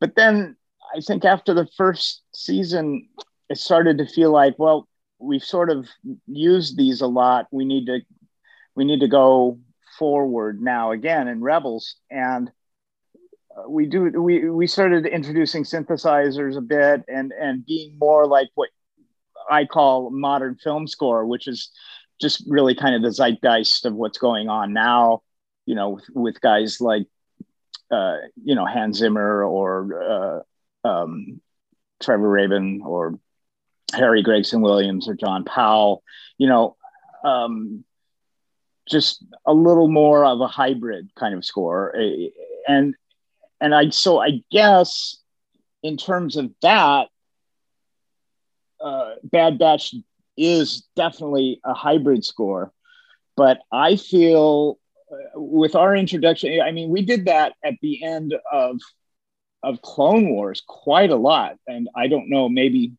But 0.00 0.14
then 0.14 0.56
I 0.94 1.00
think 1.00 1.24
after 1.24 1.54
the 1.54 1.68
first 1.76 2.22
season, 2.34 3.08
it 3.48 3.58
started 3.58 3.98
to 3.98 4.06
feel 4.06 4.30
like, 4.30 4.54
well, 4.58 4.88
we've 5.18 5.44
sort 5.44 5.70
of 5.70 5.88
used 6.26 6.76
these 6.76 7.00
a 7.00 7.06
lot. 7.06 7.46
We 7.50 7.64
need 7.64 7.86
to, 7.86 8.00
we 8.74 8.84
need 8.84 9.00
to 9.00 9.08
go 9.08 9.58
forward 9.98 10.60
now 10.60 10.92
again 10.92 11.28
in 11.28 11.40
Rebels. 11.40 11.96
And 12.10 12.50
uh, 13.56 13.68
we 13.68 13.86
do 13.86 14.10
we 14.20 14.50
we 14.50 14.66
started 14.66 15.06
introducing 15.06 15.64
synthesizers 15.64 16.56
a 16.56 16.60
bit 16.60 17.02
and 17.08 17.32
and 17.32 17.64
being 17.64 17.96
more 17.98 18.26
like 18.26 18.48
what 18.54 18.70
I 19.50 19.64
call 19.66 20.10
modern 20.10 20.56
film 20.56 20.86
score, 20.86 21.26
which 21.26 21.48
is 21.48 21.70
just 22.20 22.44
really 22.46 22.74
kind 22.74 22.94
of 22.94 23.02
the 23.02 23.10
zeitgeist 23.10 23.86
of 23.86 23.94
what's 23.94 24.18
going 24.18 24.48
on 24.48 24.72
now, 24.72 25.22
you 25.66 25.74
know, 25.74 25.90
with, 25.90 26.04
with 26.14 26.40
guys 26.40 26.80
like, 26.80 27.06
uh, 27.90 28.16
you 28.42 28.54
know, 28.54 28.66
Hans 28.66 28.98
Zimmer 28.98 29.44
or 29.44 30.44
uh, 30.84 30.88
um, 30.88 31.40
Trevor 32.02 32.28
Rabin 32.28 32.82
or 32.84 33.18
Harry 33.92 34.22
Gregson 34.22 34.60
Williams 34.60 35.08
or 35.08 35.14
John 35.14 35.44
Powell, 35.44 36.02
you 36.38 36.48
know, 36.48 36.76
um, 37.24 37.84
just 38.88 39.24
a 39.46 39.54
little 39.54 39.88
more 39.88 40.24
of 40.24 40.40
a 40.40 40.46
hybrid 40.46 41.10
kind 41.16 41.34
of 41.34 41.44
score. 41.44 41.94
And, 42.66 42.94
and 43.60 43.74
I, 43.74 43.90
so 43.90 44.20
I 44.20 44.42
guess 44.50 45.16
in 45.82 45.96
terms 45.96 46.36
of 46.36 46.50
that, 46.62 47.08
uh, 48.84 49.14
Bad 49.24 49.58
Batch 49.58 49.94
is 50.36 50.86
definitely 50.94 51.60
a 51.64 51.74
hybrid 51.74 52.24
score, 52.24 52.72
but 53.36 53.60
I 53.72 53.96
feel 53.96 54.78
uh, 55.10 55.40
with 55.40 55.74
our 55.74 55.96
introduction, 55.96 56.60
I 56.60 56.70
mean, 56.70 56.90
we 56.90 57.02
did 57.02 57.26
that 57.26 57.54
at 57.64 57.74
the 57.82 58.04
end 58.04 58.34
of 58.52 58.80
of 59.62 59.80
Clone 59.80 60.28
Wars 60.28 60.62
quite 60.66 61.10
a 61.10 61.16
lot, 61.16 61.56
and 61.66 61.88
I 61.96 62.08
don't 62.08 62.28
know, 62.28 62.48
maybe 62.48 62.92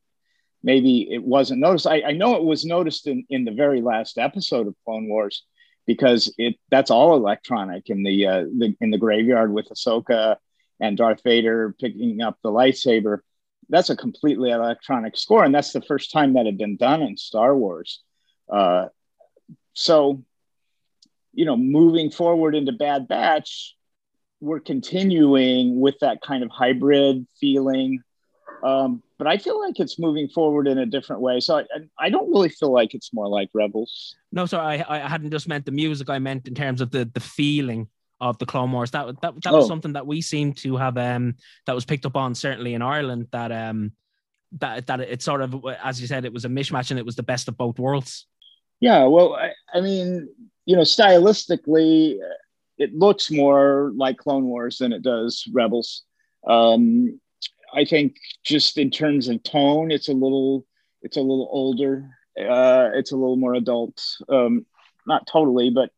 maybe 0.64 1.08
it 1.12 1.24
wasn't 1.24 1.62
noticed. 1.62 1.86
I, 1.86 2.02
I 2.02 2.12
know 2.14 2.36
it 2.36 2.44
was 2.44 2.66
noticed 2.66 3.08
in 3.08 3.26
in 3.30 3.46
the 3.46 3.52
very 3.52 3.82
last 3.82 4.18
episode 4.18 4.68
of 4.68 4.76
Clone 4.84 5.08
Wars 5.08 5.46
because 5.86 6.34
it 6.38 6.56
that's 6.72 6.90
all 6.92 7.16
electronic 7.16 7.90
in 7.90 8.04
the 8.04 8.26
uh, 8.26 8.44
the 8.58 8.76
in 8.82 8.90
the 8.90 8.98
graveyard 8.98 9.54
with 9.54 9.70
Ahsoka 9.70 10.38
and 10.80 10.98
Darth 10.98 11.22
Vader 11.24 11.76
picking 11.80 12.22
up 12.22 12.38
the 12.44 12.52
lightsaber 12.52 13.20
that's 13.70 13.90
a 13.90 13.96
completely 13.96 14.52
electronic 14.52 15.18
score, 15.18 15.44
and 15.44 15.54
that's 15.54 15.74
the 15.74 15.82
first 15.82 16.12
time 16.12 16.34
that 16.34 16.46
had 16.46 16.58
been 16.58 16.78
done 16.78 17.02
in 17.02 17.18
Star 17.18 17.56
Wars. 17.56 18.02
Uh, 18.52 18.88
so, 19.74 20.24
you 21.34 21.46
know, 21.46 21.58
moving 21.58 22.12
forward 22.12 22.56
into 22.56 22.72
Bad 22.72 23.08
Batch, 23.08 23.76
we're 24.40 24.60
continuing 24.60 25.80
with 25.80 25.96
that 26.02 26.22
kind 26.22 26.44
of 26.44 26.50
hybrid 26.52 27.26
feeling. 27.40 28.02
Um, 28.64 29.04
but 29.18 29.28
I 29.28 29.38
feel 29.38 29.60
like 29.60 29.80
it's 29.80 30.00
moving 30.00 30.28
forward 30.28 30.68
in 30.68 30.78
a 30.78 30.86
different 30.86 31.22
way. 31.22 31.40
So 31.40 31.58
I, 31.58 31.66
I 32.00 32.10
don't 32.10 32.30
really 32.30 32.50
feel 32.50 32.72
like 32.72 32.94
it's 32.94 33.14
more 33.14 33.28
like 33.28 33.50
Rebels. 33.54 34.16
No, 34.32 34.46
sorry, 34.46 34.82
I, 34.82 35.06
I 35.06 35.08
hadn't 35.08 35.32
just 35.32 35.48
meant 35.48 35.66
the 35.66 35.72
music. 35.72 36.10
I 36.10 36.20
meant 36.20 36.48
in 36.48 36.56
terms 36.56 36.82
of 36.82 36.92
the 36.92 37.10
the 37.14 37.20
feeling 37.20 37.88
of 38.30 38.38
the 38.38 38.46
Clone 38.46 38.72
Wars. 38.72 38.92
That 38.92 39.06
that, 39.22 39.34
that 39.44 39.54
was 39.54 39.66
Oh. 39.66 39.68
something 39.68 39.94
that 39.94 40.08
we 40.08 40.22
seem 40.22 40.54
to 40.54 40.78
have 40.78 40.98
um 40.98 41.36
that 41.66 41.76
was 41.76 41.86
picked 41.86 42.06
up 42.06 42.16
on 42.16 42.36
certainly 42.36 42.74
in 42.74 42.82
Ireland. 42.82 43.28
That 43.32 43.52
um 43.52 43.92
that 44.60 44.88
that 44.88 45.00
it 45.02 45.22
sort 45.22 45.42
of 45.42 45.64
as 45.84 46.00
you 46.02 46.08
said, 46.08 46.26
it 46.26 46.34
was 46.34 46.46
a 46.46 46.50
mishmash 46.50 46.90
and 46.92 47.00
it 47.00 47.06
was 47.06 47.16
the 47.16 47.24
best 47.24 47.48
of 47.48 47.58
both 47.58 47.78
worlds. 47.80 48.26
Yeah, 48.80 49.06
well, 49.06 49.36
I, 49.36 49.52
I 49.74 49.82
mean, 49.82 50.28
you 50.66 50.76
know, 50.76 50.82
stylistically, 50.84 52.16
uh, 52.22 52.34
it 52.78 52.94
looks 52.94 53.32
more 53.32 53.92
like 53.96 54.18
Clone 54.18 54.46
Wars 54.46 54.78
than 54.80 54.92
it 54.94 55.02
does 55.02 55.46
Rebels. 55.54 56.04
Um, 56.48 57.20
I 57.74 57.86
think 57.86 58.18
just 58.44 58.78
in 58.78 58.92
terms 58.92 59.28
of 59.28 59.42
tone, 59.44 59.92
it's 59.92 60.10
a 60.10 60.14
little, 60.14 60.66
it's 61.02 61.18
a 61.18 61.22
little 61.22 61.48
older. 61.52 62.10
Uh, 62.38 62.90
it's 62.94 63.12
a 63.12 63.16
little 63.16 63.38
more 63.38 63.54
adult. 63.56 64.04
Um, 64.30 64.66
not 65.08 65.26
totally, 65.28 65.70
but 65.70 65.90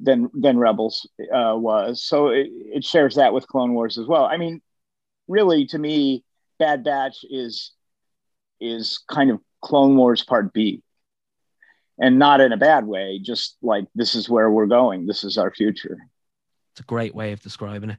than 0.00 0.30
than 0.34 0.58
Rebels 0.58 1.08
uh, 1.20 1.54
was. 1.56 2.02
So 2.04 2.28
it, 2.28 2.48
it 2.50 2.84
shares 2.84 3.16
that 3.16 3.32
with 3.32 3.46
Clone 3.46 3.74
Wars 3.74 3.98
as 3.98 4.06
well. 4.06 4.24
I 4.24 4.36
mean, 4.36 4.62
really, 5.28 5.66
to 5.66 5.78
me, 5.78 6.24
Bad 6.58 6.84
Batch 6.84 7.18
is 7.28 7.72
is 8.60 9.02
kind 9.08 9.30
of 9.30 9.40
Clone 9.62 9.96
Wars 9.96 10.24
Part 10.24 10.52
B 10.52 10.82
and 11.98 12.18
not 12.18 12.40
in 12.40 12.52
a 12.52 12.56
bad 12.56 12.86
way 12.86 13.20
just 13.22 13.56
like 13.62 13.84
this 13.94 14.14
is 14.14 14.28
where 14.28 14.50
we're 14.50 14.66
going 14.66 15.06
this 15.06 15.22
is 15.22 15.36
our 15.36 15.52
future 15.52 15.98
It's 16.72 16.80
a 16.80 16.84
great 16.84 17.14
way 17.14 17.32
of 17.32 17.40
describing 17.40 17.90
it. 17.90 17.98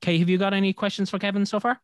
Kay, 0.00 0.18
have 0.18 0.28
you 0.28 0.38
got 0.38 0.54
any 0.54 0.72
questions 0.72 1.10
for 1.10 1.18
Kevin 1.18 1.46
so 1.46 1.58
far? 1.60 1.80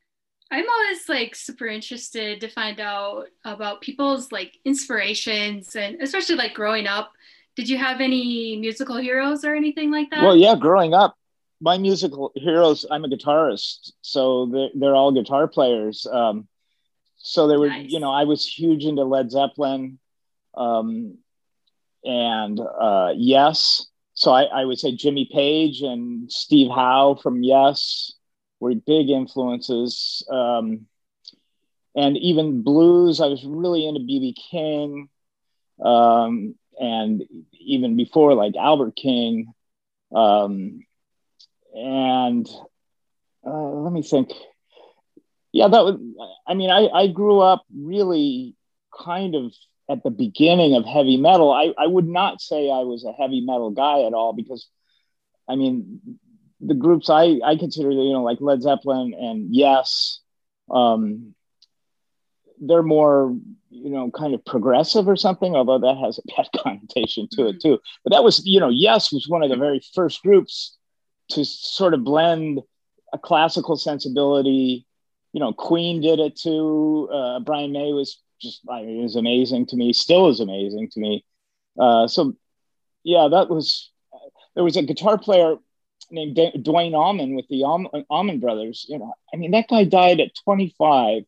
I'm 0.50 0.68
always 0.68 1.08
like 1.08 1.34
super 1.34 1.66
interested 1.66 2.40
to 2.40 2.48
find 2.48 2.78
out 2.78 3.26
about 3.44 3.80
people's 3.80 4.30
like 4.30 4.58
inspirations 4.64 5.74
and 5.74 6.00
especially 6.00 6.36
like 6.36 6.54
growing 6.54 6.86
up. 6.86 7.12
Did 7.56 7.68
you 7.68 7.78
have 7.78 8.00
any 8.00 8.56
musical 8.56 8.96
heroes 8.96 9.44
or 9.44 9.54
anything 9.54 9.90
like 9.90 10.10
that? 10.10 10.22
well 10.22 10.36
yeah 10.36 10.54
growing 10.56 10.94
up 10.94 11.16
my 11.60 11.78
musical 11.78 12.32
heroes 12.34 12.84
i'm 12.90 13.04
a 13.04 13.08
guitarist 13.08 13.92
so 14.02 14.46
they're, 14.46 14.68
they're 14.74 14.94
all 14.96 15.12
guitar 15.12 15.46
players 15.48 16.06
um, 16.06 16.46
so 17.16 17.46
they 17.46 17.56
were 17.56 17.68
Nice. 17.68 17.90
you 17.90 18.00
know 18.00 18.10
i 18.10 18.24
was 18.24 18.44
huge 18.46 18.84
into 18.84 19.04
led 19.04 19.30
zeppelin 19.30 19.98
um, 20.56 21.16
and 22.04 22.60
uh, 22.60 23.12
yes 23.16 23.86
so 24.14 24.32
I, 24.32 24.42
I 24.44 24.64
would 24.64 24.78
say 24.78 24.94
jimmy 24.96 25.28
page 25.32 25.80
and 25.82 26.30
steve 26.30 26.70
howe 26.70 27.18
from 27.22 27.42
yes 27.42 28.12
were 28.60 28.74
big 28.74 29.08
influences 29.10 30.26
um, 30.30 30.86
and 31.94 32.16
even 32.18 32.62
blues 32.62 33.20
i 33.20 33.26
was 33.26 33.44
really 33.44 33.86
into 33.86 34.00
bb 34.00 34.34
king 34.50 35.08
um, 35.82 36.54
and 36.80 37.22
even 37.60 37.96
before 37.96 38.34
like 38.34 38.54
albert 38.56 38.96
king 38.96 39.52
um, 40.14 40.84
and 41.74 42.48
uh, 43.46 43.50
let 43.50 43.92
me 43.92 44.02
think. 44.02 44.30
Yeah 45.52 45.68
that 45.68 45.84
was 45.84 46.00
i 46.46 46.54
mean 46.54 46.70
I, 46.70 46.88
I 46.88 47.06
grew 47.08 47.40
up 47.40 47.64
really 47.74 48.54
kind 49.04 49.34
of 49.34 49.52
at 49.88 50.02
the 50.02 50.10
beginning 50.10 50.74
of 50.74 50.84
heavy 50.84 51.16
metal. 51.16 51.52
I, 51.52 51.72
I 51.78 51.86
would 51.86 52.08
not 52.08 52.40
say 52.40 52.70
i 52.70 52.80
was 52.80 53.04
a 53.04 53.12
heavy 53.12 53.40
metal 53.40 53.70
guy 53.70 54.02
at 54.04 54.14
all 54.14 54.32
because 54.32 54.68
i 55.48 55.54
mean 55.54 56.00
the 56.60 56.74
groups 56.74 57.08
i 57.10 57.38
i 57.44 57.56
consider 57.56 57.90
you 57.90 58.12
know 58.12 58.22
like 58.22 58.38
led 58.40 58.62
zeppelin 58.62 59.14
and 59.14 59.54
yes 59.54 60.20
um 60.70 61.34
they're 62.66 62.82
more 62.82 63.36
you 63.70 63.90
know 63.90 64.10
kind 64.10 64.34
of 64.34 64.44
progressive 64.44 65.08
or 65.08 65.16
something 65.16 65.54
although 65.54 65.78
that 65.78 65.98
has 65.98 66.18
a 66.18 66.22
bad 66.36 66.48
connotation 66.62 67.28
to 67.32 67.48
it 67.48 67.60
too. 67.60 67.78
But 68.02 68.12
that 68.12 68.24
was 68.24 68.44
you 68.46 68.60
know 68.60 68.68
yes 68.68 69.12
was 69.12 69.28
one 69.28 69.42
of 69.42 69.50
the 69.50 69.56
very 69.56 69.80
first 69.94 70.22
groups 70.22 70.76
to 71.30 71.44
sort 71.44 71.94
of 71.94 72.04
blend 72.04 72.60
a 73.12 73.18
classical 73.18 73.76
sensibility. 73.76 74.86
You 75.32 75.40
know 75.40 75.52
queen 75.52 76.00
did 76.00 76.20
it 76.20 76.36
too. 76.36 77.08
Uh, 77.12 77.40
brian 77.40 77.72
may 77.72 77.92
was 77.92 78.20
just 78.40 78.60
I 78.70 78.82
mean, 78.82 79.02
was 79.02 79.16
amazing 79.16 79.66
to 79.66 79.76
me 79.76 79.92
still 79.92 80.28
is 80.28 80.40
amazing 80.40 80.90
to 80.90 81.00
me. 81.00 81.24
Uh, 81.78 82.06
so 82.06 82.34
yeah 83.02 83.28
that 83.30 83.50
was 83.50 83.90
there 84.54 84.64
was 84.64 84.76
a 84.76 84.82
guitar 84.82 85.18
player 85.18 85.56
named 86.10 86.36
D- 86.36 86.52
duane 86.62 86.94
allman 86.94 87.34
with 87.34 87.48
the 87.48 87.64
Allman, 87.64 88.04
allman 88.08 88.38
brothers 88.38 88.86
you 88.88 88.98
know. 88.98 89.14
I 89.32 89.36
mean 89.36 89.50
that 89.50 89.68
guy 89.68 89.84
died 89.84 90.20
at 90.20 90.34
25 90.44 91.24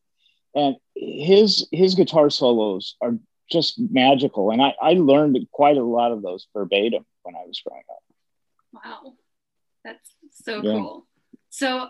and 0.57 0.75
his 0.95 1.67
his 1.71 1.95
guitar 1.95 2.29
solos 2.29 2.95
are 3.01 3.13
just 3.49 3.79
magical 3.79 4.51
and 4.51 4.61
i 4.61 4.73
i 4.81 4.91
learned 4.93 5.37
quite 5.51 5.77
a 5.77 5.83
lot 5.83 6.11
of 6.11 6.21
those 6.21 6.47
verbatim 6.53 7.05
when 7.23 7.35
i 7.35 7.45
was 7.45 7.61
growing 7.65 7.83
up 7.89 8.03
Wow. 8.73 9.13
That's 9.83 10.09
so 10.31 10.61
Yeah. 10.61 10.73
cool. 10.73 11.07
So 11.49 11.87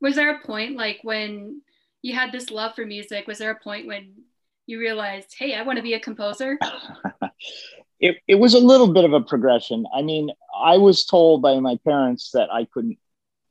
was 0.00 0.16
there 0.16 0.34
a 0.36 0.46
point 0.46 0.76
like 0.76 1.00
when 1.02 1.62
you 2.02 2.14
had 2.14 2.32
this 2.32 2.50
love 2.50 2.74
for 2.74 2.86
music, 2.86 3.26
was 3.26 3.38
there 3.38 3.50
a 3.50 3.62
point 3.62 3.86
when 3.86 4.14
you 4.66 4.78
realized, 4.78 5.34
hey, 5.38 5.54
I 5.54 5.62
want 5.62 5.76
to 5.76 5.82
be 5.82 5.94
a 5.94 6.00
composer? 6.00 6.58
it, 8.00 8.16
it 8.26 8.34
was 8.36 8.54
a 8.54 8.58
little 8.58 8.92
bit 8.92 9.04
of 9.04 9.12
a 9.12 9.20
progression. 9.20 9.86
I 9.94 10.02
mean, 10.02 10.30
I 10.62 10.76
was 10.76 11.04
told 11.04 11.42
by 11.42 11.58
my 11.60 11.78
parents 11.84 12.30
that 12.32 12.50
I 12.52 12.66
couldn't 12.66 12.98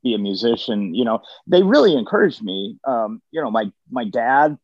be 0.08 0.14
a 0.16 0.18
musician. 0.18 0.94
You 0.94 1.06
know, 1.06 1.22
they 1.46 1.64
really 1.64 1.96
encouraged 1.96 2.44
me. 2.44 2.78
Um, 2.88 3.22
you 3.32 3.42
know, 3.42 3.52
my 3.52 3.72
my 3.90 4.06
dad 4.06 4.58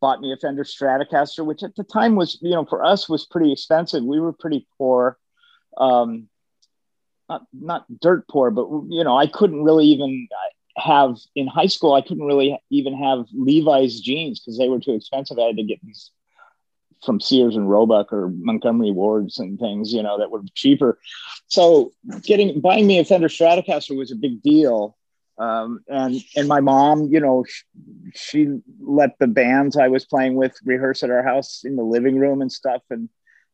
bought 0.00 0.20
me 0.20 0.32
a 0.32 0.36
Fender 0.36 0.64
Stratocaster, 0.64 1.44
which 1.44 1.62
at 1.62 1.74
the 1.76 1.84
time 1.84 2.14
was, 2.14 2.38
you 2.40 2.52
know, 2.52 2.64
for 2.64 2.84
us 2.84 3.08
was 3.08 3.26
pretty 3.26 3.52
expensive. 3.52 4.04
We 4.04 4.20
were 4.20 4.32
pretty 4.32 4.66
poor. 4.78 5.18
Um, 5.76 6.28
not 7.28 7.42
not 7.52 8.00
dirt 8.00 8.26
poor, 8.28 8.50
but 8.50 8.68
you 8.88 9.04
know, 9.04 9.16
I 9.16 9.26
couldn't 9.26 9.62
really 9.62 9.86
even 9.86 10.28
have 10.76 11.16
in 11.34 11.46
high 11.46 11.66
school. 11.66 11.94
I 11.94 12.02
couldn't 12.02 12.26
really 12.26 12.58
even 12.70 12.94
have 12.96 13.26
Levi's 13.32 14.00
jeans 14.00 14.40
because 14.40 14.58
they 14.58 14.68
were 14.68 14.80
too 14.80 14.94
expensive. 14.94 15.38
I 15.38 15.46
had 15.46 15.56
to 15.56 15.64
get 15.64 15.80
these 15.84 16.10
from 17.04 17.20
Sears 17.20 17.56
and 17.56 17.70
Roebuck 17.70 18.12
or 18.12 18.30
Montgomery 18.30 18.90
Wards 18.90 19.38
and 19.38 19.58
things, 19.58 19.92
you 19.92 20.02
know, 20.02 20.18
that 20.18 20.30
were 20.30 20.42
cheaper. 20.54 20.98
So 21.46 21.92
getting 22.22 22.60
buying 22.60 22.86
me 22.86 22.98
a 22.98 23.04
Fender 23.04 23.28
Stratocaster 23.28 23.96
was 23.96 24.10
a 24.10 24.16
big 24.16 24.42
deal. 24.42 24.96
Um, 25.38 25.80
and 25.86 26.20
and 26.36 26.48
my 26.48 26.60
mom, 26.60 27.08
you 27.12 27.20
know, 27.20 27.44
she, 27.48 27.64
she 28.14 28.60
let 28.80 29.18
the 29.20 29.28
bands 29.28 29.76
I 29.76 29.88
was 29.88 30.04
playing 30.04 30.34
with 30.34 30.56
rehearse 30.64 31.02
at 31.02 31.10
our 31.10 31.22
house 31.22 31.62
in 31.64 31.76
the 31.76 31.84
living 31.84 32.18
room 32.18 32.42
and 32.42 32.50
stuff. 32.50 32.82
And 32.90 33.08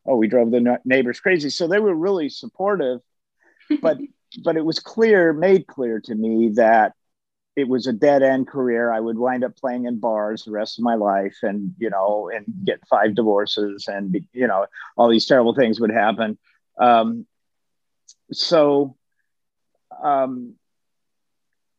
oh, 0.06 0.16
we 0.16 0.26
drove 0.26 0.50
the 0.50 0.60
ne- 0.60 0.78
neighbors 0.84 1.20
crazy. 1.20 1.50
So 1.50 1.66
they 1.66 1.78
were 1.78 1.94
really 1.94 2.30
supportive. 2.30 3.00
But 3.82 3.98
but 4.42 4.56
it 4.56 4.64
was 4.64 4.78
clear, 4.78 5.32
made 5.32 5.66
clear 5.66 6.00
to 6.00 6.14
me 6.14 6.50
that 6.54 6.94
it 7.56 7.68
was 7.68 7.86
a 7.86 7.92
dead 7.92 8.22
end 8.22 8.48
career. 8.48 8.92
I 8.92 9.00
would 9.00 9.18
wind 9.18 9.44
up 9.44 9.56
playing 9.56 9.84
in 9.86 10.00
bars 10.00 10.44
the 10.44 10.50
rest 10.50 10.78
of 10.78 10.84
my 10.84 10.94
life, 10.94 11.36
and 11.42 11.72
you 11.78 11.90
know, 11.90 12.30
and 12.34 12.44
get 12.64 12.86
five 12.88 13.14
divorces, 13.14 13.86
and 13.88 14.16
you 14.32 14.46
know, 14.46 14.66
all 14.96 15.08
these 15.08 15.26
terrible 15.26 15.54
things 15.54 15.80
would 15.80 15.92
happen. 15.92 16.36
Um, 16.78 17.26
so, 18.32 18.96
um, 20.02 20.54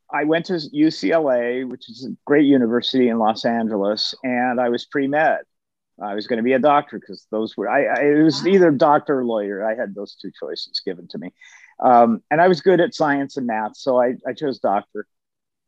I 0.09 0.23
went 0.23 0.45
to 0.45 0.53
UCLA, 0.53 1.67
which 1.67 1.89
is 1.89 2.05
a 2.05 2.15
great 2.25 2.45
university 2.45 3.09
in 3.09 3.19
Los 3.19 3.43
Angeles, 3.43 4.15
and 4.23 4.61
I 4.61 4.69
was 4.69 4.85
pre 4.85 5.07
med. 5.07 5.39
I 6.01 6.13
was 6.13 6.27
going 6.27 6.37
to 6.37 6.43
be 6.43 6.53
a 6.53 6.59
doctor 6.59 6.99
because 6.99 7.25
those 7.31 7.55
were 7.57 7.69
I, 7.69 7.85
I. 7.85 8.01
It 8.03 8.23
was 8.23 8.47
either 8.47 8.71
doctor 8.71 9.19
or 9.19 9.25
lawyer. 9.25 9.65
I 9.65 9.75
had 9.75 9.93
those 9.93 10.15
two 10.15 10.31
choices 10.37 10.81
given 10.85 11.07
to 11.09 11.17
me, 11.17 11.33
um, 11.81 12.21
and 12.31 12.39
I 12.39 12.47
was 12.47 12.61
good 12.61 12.79
at 12.79 12.93
science 12.93 13.35
and 13.35 13.47
math, 13.47 13.75
so 13.75 14.01
I, 14.01 14.15
I 14.25 14.31
chose 14.33 14.59
doctor. 14.59 15.05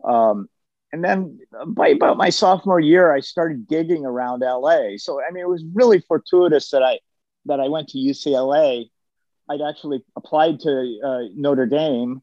Um, 0.03 0.49
and 0.91 1.03
then 1.03 1.39
by 1.67 1.89
about 1.89 2.17
my 2.17 2.29
sophomore 2.29 2.79
year, 2.79 3.13
I 3.13 3.19
started 3.19 3.67
gigging 3.67 4.03
around 4.03 4.39
LA. 4.39 4.97
So 4.97 5.21
I 5.21 5.31
mean, 5.31 5.43
it 5.43 5.49
was 5.49 5.63
really 5.73 5.99
fortuitous 5.99 6.69
that 6.71 6.83
I 6.83 6.99
that 7.45 7.59
I 7.59 7.67
went 7.67 7.89
to 7.89 7.97
UCLA. 7.97 8.89
I'd 9.49 9.61
actually 9.61 10.03
applied 10.15 10.59
to 10.61 10.99
uh, 11.03 11.19
Notre 11.35 11.65
Dame 11.65 12.21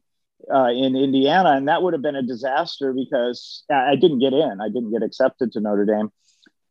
uh, 0.53 0.69
in 0.69 0.95
Indiana, 0.95 1.51
and 1.51 1.67
that 1.67 1.81
would 1.81 1.93
have 1.93 2.01
been 2.01 2.15
a 2.15 2.21
disaster 2.21 2.93
because 2.93 3.63
I 3.71 3.95
didn't 3.95 4.19
get 4.19 4.33
in. 4.33 4.59
I 4.61 4.67
didn't 4.67 4.91
get 4.91 5.03
accepted 5.03 5.51
to 5.53 5.59
Notre 5.59 5.85
Dame. 5.85 6.11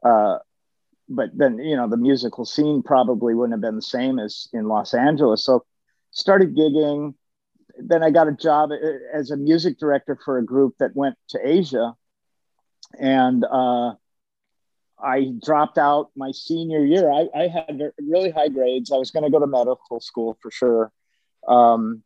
Uh, 0.04 0.38
but 1.08 1.30
then, 1.34 1.58
you 1.58 1.76
know, 1.76 1.88
the 1.88 1.96
musical 1.96 2.44
scene 2.44 2.82
probably 2.82 3.34
wouldn't 3.34 3.52
have 3.52 3.60
been 3.60 3.76
the 3.76 3.82
same 3.82 4.18
as 4.18 4.48
in 4.52 4.68
Los 4.68 4.94
Angeles. 4.94 5.44
So 5.44 5.64
started 6.10 6.56
gigging. 6.56 7.14
Then 7.78 8.02
I 8.02 8.10
got 8.10 8.28
a 8.28 8.32
job 8.32 8.70
as 9.12 9.30
a 9.30 9.36
music 9.36 9.78
director 9.78 10.18
for 10.24 10.38
a 10.38 10.44
group 10.44 10.74
that 10.78 10.94
went 10.94 11.16
to 11.30 11.40
Asia. 11.42 11.94
And 12.98 13.44
uh, 13.44 13.94
I 15.02 15.32
dropped 15.44 15.78
out 15.78 16.10
my 16.16 16.30
senior 16.32 16.84
year. 16.84 17.10
I, 17.10 17.28
I 17.34 17.48
had 17.48 17.80
really 17.98 18.30
high 18.30 18.48
grades. 18.48 18.92
I 18.92 18.96
was 18.96 19.10
going 19.10 19.24
to 19.24 19.30
go 19.30 19.40
to 19.40 19.46
medical 19.46 20.00
school 20.00 20.38
for 20.40 20.50
sure. 20.50 20.92
Um, 21.46 22.02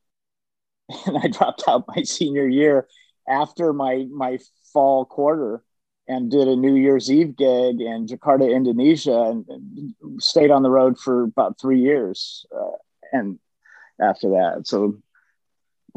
and 1.06 1.18
I 1.18 1.28
dropped 1.28 1.64
out 1.68 1.84
my 1.94 2.02
senior 2.02 2.48
year 2.48 2.88
after 3.28 3.72
my 3.72 4.06
my 4.10 4.38
fall 4.72 5.04
quarter. 5.04 5.62
and 6.08 6.30
did 6.30 6.48
a 6.48 6.56
New 6.56 6.75
Year's 6.75 7.10
Eve 7.10 7.37
gig 7.37 7.82
in 7.82 8.06
Jakarta, 8.06 8.50
Indonesia, 8.50 9.25
and, 9.30 9.44
and 9.48 10.22
stayed 10.22 10.50
on 10.50 10.62
the 10.62 10.70
road 10.70 10.98
for 10.98 11.25
about 11.25 11.60
three 11.60 11.80
years. 11.80 12.46
Uh, 12.50 12.78
and 13.12 13.38
after 14.00 14.30
that, 14.30 14.66
so 14.66 14.96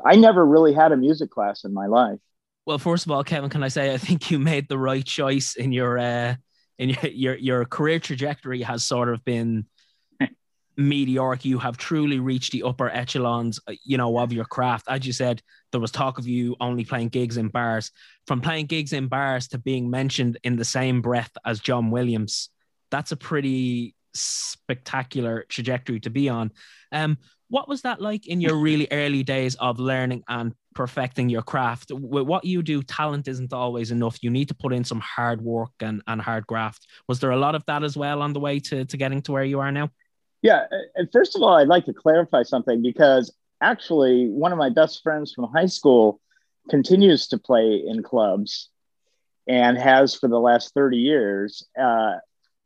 I 0.05 0.15
never 0.15 0.45
really 0.45 0.73
had 0.73 0.91
a 0.91 0.97
music 0.97 1.29
class 1.29 1.63
in 1.63 1.73
my 1.73 1.87
life. 1.87 2.19
Well, 2.65 2.77
first 2.77 3.05
of 3.05 3.11
all, 3.11 3.23
Kevin, 3.23 3.49
can 3.49 3.63
I 3.63 3.69
say 3.69 3.93
I 3.93 3.97
think 3.97 4.29
you 4.29 4.39
made 4.39 4.67
the 4.69 4.77
right 4.77 5.05
choice 5.05 5.55
in 5.55 5.71
your 5.71 5.97
uh, 5.97 6.35
in 6.77 6.89
your 6.89 7.11
your, 7.11 7.35
your 7.35 7.65
career 7.65 7.99
trajectory 7.99 8.61
has 8.61 8.83
sort 8.83 9.09
of 9.09 9.23
been 9.25 9.65
meteoric. 10.77 11.43
You 11.43 11.57
have 11.59 11.77
truly 11.77 12.19
reached 12.19 12.51
the 12.51 12.63
upper 12.63 12.89
echelons, 12.89 13.59
uh, 13.67 13.73
you 13.83 13.97
know, 13.97 14.17
of 14.17 14.31
your 14.31 14.45
craft. 14.45 14.85
As 14.89 15.05
you 15.05 15.13
said, 15.13 15.41
there 15.71 15.81
was 15.81 15.91
talk 15.91 16.19
of 16.19 16.27
you 16.27 16.55
only 16.59 16.85
playing 16.85 17.09
gigs 17.09 17.37
in 17.37 17.47
bars. 17.47 17.91
From 18.27 18.41
playing 18.41 18.67
gigs 18.67 18.93
in 18.93 19.07
bars 19.07 19.47
to 19.49 19.57
being 19.57 19.89
mentioned 19.89 20.37
in 20.43 20.55
the 20.55 20.65
same 20.65 21.01
breath 21.01 21.31
as 21.43 21.59
John 21.59 21.89
Williams, 21.89 22.49
that's 22.91 23.11
a 23.11 23.17
pretty 23.17 23.95
spectacular 24.13 25.45
trajectory 25.49 25.99
to 26.01 26.09
be 26.09 26.29
on. 26.29 26.51
Um, 26.91 27.17
what 27.51 27.67
was 27.67 27.81
that 27.81 28.01
like 28.01 28.27
in 28.27 28.39
your 28.39 28.55
really 28.55 28.87
early 28.91 29.23
days 29.23 29.55
of 29.55 29.77
learning 29.77 30.23
and 30.29 30.55
perfecting 30.73 31.27
your 31.27 31.41
craft? 31.41 31.91
With 31.91 32.25
what 32.25 32.45
you 32.45 32.63
do, 32.63 32.81
talent 32.81 33.27
isn't 33.27 33.51
always 33.51 33.91
enough. 33.91 34.23
You 34.23 34.29
need 34.29 34.47
to 34.47 34.55
put 34.55 34.71
in 34.71 34.85
some 34.85 35.01
hard 35.01 35.41
work 35.41 35.71
and, 35.81 36.01
and 36.07 36.21
hard 36.21 36.47
graft. 36.47 36.87
Was 37.09 37.19
there 37.19 37.31
a 37.31 37.37
lot 37.37 37.53
of 37.53 37.65
that 37.65 37.83
as 37.83 37.97
well 37.97 38.21
on 38.21 38.31
the 38.31 38.39
way 38.39 38.59
to, 38.61 38.85
to 38.85 38.97
getting 38.97 39.21
to 39.23 39.33
where 39.33 39.43
you 39.43 39.59
are 39.59 39.69
now? 39.69 39.89
Yeah. 40.41 40.63
And 40.95 41.09
first 41.11 41.35
of 41.35 41.41
all, 41.41 41.57
I'd 41.57 41.67
like 41.67 41.85
to 41.85 41.93
clarify 41.93 42.43
something 42.43 42.81
because 42.81 43.35
actually, 43.59 44.29
one 44.29 44.53
of 44.53 44.57
my 44.57 44.69
best 44.69 45.03
friends 45.03 45.33
from 45.33 45.49
high 45.53 45.65
school 45.65 46.21
continues 46.69 47.27
to 47.27 47.37
play 47.37 47.83
in 47.85 48.01
clubs 48.01 48.69
and 49.45 49.77
has 49.77 50.15
for 50.15 50.29
the 50.29 50.39
last 50.39 50.73
30 50.73 50.95
years. 50.95 51.67
Uh, 51.77 52.13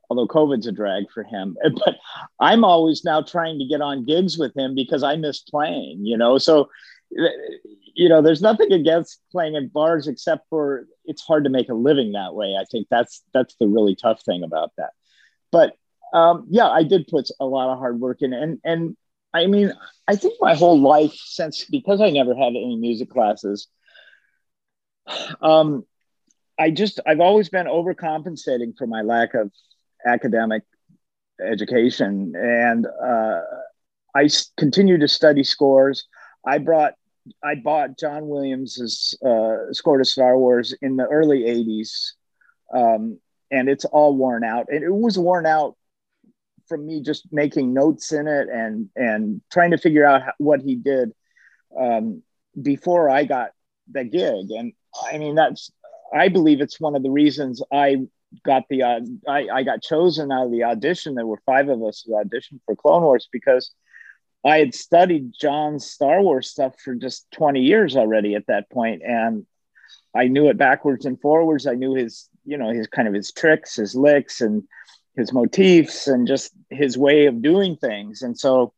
although 0.10 0.28
COVID's 0.28 0.68
a 0.68 0.72
drag 0.72 1.10
for 1.12 1.24
him. 1.24 1.58
But 1.86 1.98
I'm 2.40 2.64
always 2.64 3.04
now 3.04 3.22
trying 3.22 3.60
to 3.60 3.66
get 3.66 3.82
on 3.82 4.06
gigs 4.06 4.38
with 4.38 4.56
him 4.56 4.76
because 4.76 5.04
I 5.04 5.16
miss 5.16 5.40
playing, 5.40 6.06
you 6.06 6.18
know. 6.18 6.38
So, 6.38 6.70
you 7.12 8.10
know, 8.10 8.22
there's 8.22 8.42
nothing 8.42 8.72
against 8.72 9.22
playing 9.32 9.56
in 9.56 9.70
bars 9.70 10.08
except 10.08 10.48
for 10.50 10.88
it's 11.06 11.22
hard 11.22 11.44
to 11.46 11.50
make 11.50 11.70
a 11.70 11.74
living 11.74 12.14
that 12.14 12.34
way. 12.34 12.56
I 12.60 12.66
think 12.72 12.88
that's 12.90 13.24
that's 13.34 13.56
the 13.56 13.68
really 13.68 13.96
tough 13.96 14.22
thing 14.22 14.44
about 14.44 14.72
that. 14.78 14.92
But 15.52 15.74
um, 16.14 16.48
yeah, 16.50 16.70
I 16.70 16.84
did 16.84 17.08
put 17.08 17.30
a 17.40 17.46
lot 17.46 17.72
of 17.72 17.80
hard 17.80 18.00
work 18.00 18.22
in, 18.22 18.34
and 18.34 18.60
and 18.64 18.98
I 19.34 19.48
mean, 19.48 19.74
I 20.08 20.16
think 20.16 20.36
my 20.40 20.56
whole 20.56 20.80
life 20.80 21.14
since 21.14 21.66
because 21.66 22.02
I 22.02 22.10
never 22.10 22.34
had 22.34 22.50
any 22.50 22.78
music 22.78 23.10
classes, 23.10 23.68
um, 25.42 25.86
I 26.58 26.72
just 26.72 27.00
I've 27.06 27.20
always 27.20 27.50
been 27.50 27.68
overcompensating 27.68 28.78
for 28.78 28.88
my 28.88 29.02
lack 29.02 29.34
of 29.34 29.52
academic 30.06 30.64
education, 31.42 32.34
and 32.36 32.86
uh, 32.86 33.42
I 34.16 34.30
continue 34.58 34.98
to 35.00 35.08
study 35.08 35.44
scores. 35.44 36.08
I 36.46 36.60
brought 36.60 36.94
I 37.44 37.56
bought 37.56 37.98
John 37.98 38.28
Williams's 38.28 39.18
uh, 39.26 39.74
score 39.74 39.98
to 39.98 40.06
Star 40.06 40.38
Wars 40.38 40.74
in 40.82 40.96
the 40.96 41.06
early 41.06 41.44
'80s, 41.44 42.12
um, 42.74 43.20
and 43.52 43.68
it's 43.68 43.86
all 43.86 44.16
worn 44.16 44.44
out. 44.44 44.68
And 44.70 44.84
it 44.84 44.94
was 44.94 45.18
worn 45.18 45.46
out 45.46 45.76
from 46.68 46.86
me 46.86 47.02
just 47.02 47.28
making 47.32 47.74
notes 47.74 48.12
in 48.12 48.28
it 48.28 48.48
and 48.50 48.90
and 48.96 49.42
trying 49.52 49.72
to 49.72 49.78
figure 49.78 50.06
out 50.06 50.24
how, 50.24 50.34
what 50.38 50.62
he 50.62 50.76
did 50.76 51.12
um, 51.80 52.22
before 52.60 53.10
I 53.10 53.26
got 53.26 53.52
the 53.92 54.04
gig. 54.04 54.52
And 54.52 54.74
I 55.12 55.18
mean, 55.18 55.36
that's 55.36 55.72
I 56.14 56.30
believe 56.30 56.62
it's 56.62 56.80
one 56.80 56.96
of 56.96 57.04
the 57.04 57.12
reasons 57.12 57.62
I 57.72 57.98
got 58.44 58.64
the 58.70 58.84
uh, 58.84 59.00
I, 59.28 59.48
I 59.52 59.64
got 59.64 59.82
chosen 59.82 60.32
out 60.32 60.46
of 60.46 60.52
the 60.52 60.64
audition. 60.64 61.16
There 61.16 61.26
were 61.26 61.42
five 61.46 61.70
of 61.70 61.84
us 61.84 62.04
who 62.06 62.14
auditioned 62.14 62.60
for 62.66 62.76
Clone 62.76 63.04
Wars 63.04 63.28
because 63.32 63.72
I 64.46 64.60
had 64.60 64.76
studied 64.76 65.34
John's 65.40 65.86
Star 65.90 66.22
Wars 66.22 66.50
stuff 66.50 66.80
for 66.80 66.94
just 66.96 67.26
20 67.32 67.62
years 67.62 67.96
already 67.96 68.36
at 68.36 68.48
that 68.48 68.70
point, 68.70 69.02
and 69.04 69.46
I 70.16 70.28
knew 70.28 70.50
it 70.50 70.58
backwards 70.58 71.06
and 71.06 71.20
forwards. 71.20 71.66
I 71.66 71.74
knew 71.74 71.96
his, 71.96 72.30
you 72.46 72.58
know, 72.58 72.70
his 72.70 72.88
kind 72.88 73.08
of 73.08 73.14
his 73.14 73.32
tricks, 73.32 73.76
his 73.76 73.96
licks, 73.96 74.42
and 74.42 74.64
his 75.16 75.34
motifs 75.34 76.08
and 76.08 76.28
just 76.28 76.52
his 76.70 76.98
way 76.98 77.26
of 77.26 77.42
doing 77.42 77.76
things. 77.76 78.22
And 78.22 78.38
so 78.38 78.74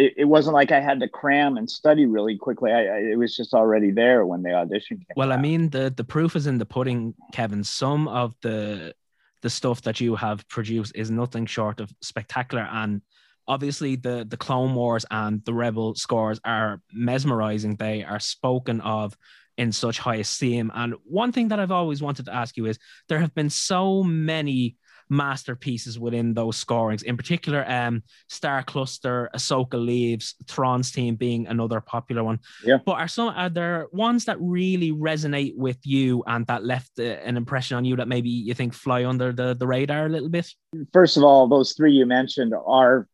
it, 0.00 0.14
it 0.16 0.24
wasn't 0.24 0.54
like 0.54 0.72
I 0.72 0.80
had 0.80 1.00
to 1.00 1.08
cram 1.08 1.56
and 1.58 1.68
study 1.68 2.06
really 2.06 2.36
quickly. 2.38 2.72
I, 2.72 2.84
I 2.84 2.98
it 3.12 3.18
was 3.18 3.36
just 3.36 3.52
already 3.52 3.90
there 3.90 4.24
when 4.24 4.42
the 4.42 4.54
audition 4.54 5.04
Well, 5.16 5.32
out. 5.32 5.38
I 5.38 5.42
mean, 5.42 5.70
the 5.70 5.92
the 5.94 6.04
proof 6.04 6.36
is 6.36 6.46
in 6.46 6.58
the 6.58 6.66
pudding, 6.66 7.14
Kevin. 7.32 7.62
Some 7.62 8.08
of 8.08 8.34
the 8.40 8.94
the 9.42 9.50
stuff 9.50 9.82
that 9.82 10.00
you 10.00 10.16
have 10.16 10.46
produced 10.48 10.92
is 10.94 11.10
nothing 11.10 11.46
short 11.46 11.80
of 11.80 11.92
spectacular 12.00 12.68
and 12.70 13.00
obviously 13.48 13.96
the 13.96 14.26
the 14.28 14.36
clone 14.36 14.74
wars 14.74 15.06
and 15.10 15.42
the 15.44 15.54
rebel 15.54 15.94
scores 15.94 16.38
are 16.44 16.82
mesmerizing 16.92 17.74
they 17.76 18.04
are 18.04 18.20
spoken 18.20 18.82
of 18.82 19.16
in 19.56 19.72
such 19.72 19.98
high 19.98 20.16
esteem 20.16 20.70
and 20.74 20.94
one 21.04 21.32
thing 21.32 21.48
that 21.48 21.58
i've 21.58 21.72
always 21.72 22.02
wanted 22.02 22.26
to 22.26 22.34
ask 22.34 22.56
you 22.58 22.66
is 22.66 22.78
there 23.08 23.18
have 23.18 23.34
been 23.34 23.48
so 23.48 24.02
many 24.02 24.76
masterpieces 25.10 25.98
within 25.98 26.32
those 26.32 26.56
scorings. 26.56 27.02
In 27.02 27.16
particular, 27.16 27.68
um, 27.68 28.02
Star 28.28 28.62
Cluster, 28.62 29.28
Ahsoka 29.34 29.74
Leaves, 29.74 30.36
Thrawn's 30.46 30.90
team 30.92 31.16
being 31.16 31.46
another 31.48 31.80
popular 31.80 32.24
one. 32.24 32.38
Yeah. 32.64 32.78
But 32.84 32.92
are 32.92 33.08
some 33.08 33.28
are 33.28 33.50
there 33.50 33.88
ones 33.92 34.24
that 34.26 34.38
really 34.40 34.92
resonate 34.92 35.56
with 35.56 35.78
you 35.84 36.22
and 36.26 36.46
that 36.46 36.64
left 36.64 36.92
uh, 36.98 37.02
an 37.02 37.36
impression 37.36 37.76
on 37.76 37.84
you 37.84 37.96
that 37.96 38.08
maybe 38.08 38.30
you 38.30 38.54
think 38.54 38.72
fly 38.72 39.04
under 39.04 39.32
the, 39.32 39.54
the 39.54 39.66
radar 39.66 40.06
a 40.06 40.08
little 40.08 40.28
bit? 40.28 40.48
First 40.92 41.16
of 41.16 41.24
all, 41.24 41.48
those 41.48 41.72
three 41.72 41.92
you 41.92 42.06
mentioned 42.06 42.54
are 42.54 43.08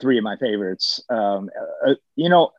three 0.00 0.18
of 0.18 0.24
my 0.24 0.36
favorites. 0.36 1.00
Um, 1.08 1.48
uh, 1.86 1.94
you 2.16 2.28
know, 2.28 2.50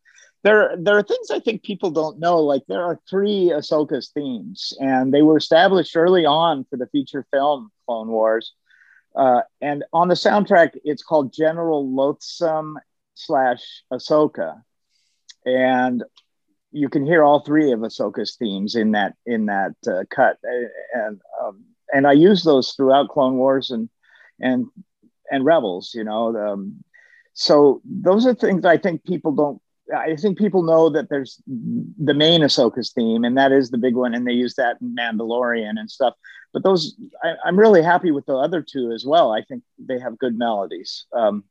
there 0.43 0.75
there 0.79 0.97
are 0.97 1.03
things 1.03 1.29
I 1.29 1.39
think 1.39 1.63
people 1.63 1.91
don't 1.91 2.19
know. 2.19 2.39
Like 2.39 2.63
there 2.67 2.83
are 2.83 2.99
three 3.09 3.51
Ahsoka's 3.53 4.11
themes, 4.13 4.73
and 4.79 5.13
they 5.13 5.21
were 5.21 5.37
established 5.37 5.95
early 5.97 6.25
on 6.25 6.65
for 6.69 6.77
the 6.77 6.87
feature 6.87 7.25
film 7.31 7.69
Clone 7.85 8.07
Wars. 8.07 8.53
Uh, 9.15 9.41
and 9.61 9.83
on 9.93 10.07
the 10.07 10.15
soundtrack, 10.15 10.71
it's 10.83 11.03
called 11.03 11.33
General 11.33 11.85
Loathsom 11.87 12.75
slash 13.15 13.83
Ahsoka, 13.91 14.61
and 15.45 16.03
you 16.71 16.89
can 16.89 17.05
hear 17.05 17.23
all 17.23 17.39
three 17.39 17.71
of 17.71 17.79
Ahsoka's 17.79 18.35
themes 18.35 18.75
in 18.75 18.91
that 18.91 19.15
in 19.25 19.47
that 19.47 19.75
uh, 19.87 20.03
cut, 20.09 20.37
and 20.93 21.19
um, 21.41 21.63
and 21.91 22.05
I 22.05 22.13
use 22.13 22.43
those 22.43 22.73
throughout 22.73 23.09
Clone 23.09 23.37
Wars 23.37 23.71
and 23.71 23.89
and 24.39 24.67
and 25.31 25.45
Rebels. 25.45 25.93
You 25.95 26.03
know, 26.03 26.35
um, 26.37 26.83
so 27.33 27.81
those 27.85 28.25
are 28.27 28.35
things 28.35 28.65
I 28.65 28.77
think 28.77 29.03
people 29.03 29.31
don't 29.31 29.61
I 29.95 30.15
think 30.15 30.37
people 30.37 30.63
know 30.63 30.89
that 30.89 31.09
there's 31.09 31.41
the 31.47 32.13
main 32.13 32.41
Ahsoka's 32.41 32.91
theme, 32.91 33.23
and 33.23 33.37
that 33.37 33.51
is 33.51 33.69
the 33.69 33.77
big 33.77 33.95
one, 33.95 34.13
and 34.13 34.27
they 34.27 34.33
use 34.33 34.55
that 34.55 34.77
in 34.81 34.95
Mandalorian 34.95 35.79
and 35.79 35.89
stuff. 35.89 36.13
But 36.53 36.63
those, 36.63 36.95
I, 37.23 37.35
am 37.47 37.57
really 37.57 37.81
happy 37.81 38.11
with 38.11 38.25
the 38.25 38.35
other 38.35 38.61
two 38.61 38.91
as 38.91 39.05
well. 39.05 39.31
I 39.31 39.43
think 39.43 39.63
they 39.79 39.99
have 39.99 40.17
good 40.17 40.37
melodies. 40.37 41.05
Um, 41.13 41.43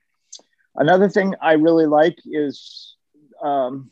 another 0.75 1.09
thing 1.09 1.35
I 1.41 1.53
really 1.53 1.87
like 1.87 2.19
is 2.27 2.97
um, 3.43 3.91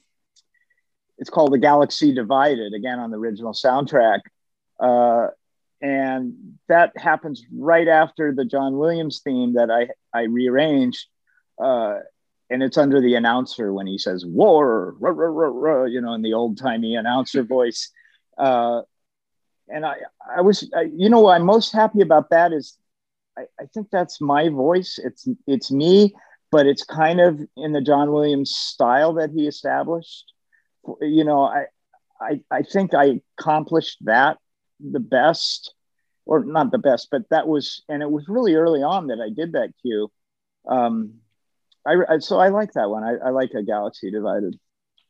it's 1.19 1.31
called 1.31 1.53
The 1.53 1.59
Galaxy 1.59 2.13
Divided, 2.13 2.75
again 2.75 2.99
on 2.99 3.11
the 3.11 3.19
original 3.19 3.53
soundtrack. 3.53 4.21
Uh, 4.79 5.29
and 5.81 6.59
that 6.69 6.93
happens 6.97 7.45
right 7.53 7.89
after 7.89 8.35
the 8.35 8.45
John 8.45 8.77
Williams 8.77 9.21
theme 9.23 9.55
that 9.55 9.71
I, 9.71 9.89
I 10.19 10.25
rearranged. 10.25 11.07
Uh, 11.63 11.99
and 12.51 12.63
it's 12.63 12.79
under 12.79 13.01
the 13.01 13.15
announcer 13.15 13.73
when 13.73 13.87
he 13.87 13.99
says 13.99 14.25
war, 14.27 14.95
rah, 14.99 15.11
rah, 15.11 15.51
rah, 15.53 15.85
you 15.85 16.01
know, 16.01 16.15
in 16.15 16.23
the 16.23 16.35
old 16.35 16.59
timey 16.59 16.95
announcer 16.95 17.43
voice. 17.57 17.91
Uh, 18.37 18.83
and 19.69 19.87
I, 19.87 19.97
I 20.37 20.43
was, 20.43 20.71
I, 20.77 20.83
you 20.95 21.09
know, 21.09 21.29
I'm 21.29 21.45
most 21.45 21.73
happy 21.73 22.03
about 22.03 22.31
that 22.31 22.53
is 22.53 22.77
I, 23.37 23.43
I 23.59 23.65
think 23.73 23.89
that's 23.91 24.21
my 24.21 24.51
voice. 24.51 24.99
It's, 25.03 25.27
it's 25.47 25.71
me, 25.71 26.15
but 26.51 26.67
it's 26.67 26.85
kind 26.85 27.21
of 27.21 27.41
in 27.57 27.73
the 27.73 27.81
John 27.81 28.13
Williams 28.13 28.55
style 28.55 29.15
that 29.15 29.31
he 29.31 29.47
established. 29.47 30.33
You 31.01 31.25
know, 31.25 31.45
I, 31.45 31.65
I, 32.21 32.41
I 32.51 32.63
think 32.63 32.95
I 32.95 33.21
accomplished 33.39 33.99
that 34.03 34.37
the 34.79 35.01
best, 35.01 35.73
or 36.27 36.45
not 36.45 36.73
the 36.73 36.79
best, 36.79 37.09
but 37.11 37.23
that 37.31 37.49
was, 37.49 37.83
and 37.89 38.03
it 38.03 38.11
was 38.11 38.29
really 38.29 38.55
early 38.55 38.83
on 38.83 39.07
that 39.07 39.21
I 39.21 39.31
did 39.31 39.53
that 39.53 39.73
cue. 39.81 40.11
Um, 40.69 41.21
I, 41.87 42.18
so 42.18 42.38
I 42.38 42.49
like 42.49 42.73
that 42.73 42.88
one. 42.88 43.05
I, 43.05 43.27
I 43.27 43.31
like 43.31 43.51
a 43.55 43.62
galaxy 43.62 44.11
divided. 44.11 44.59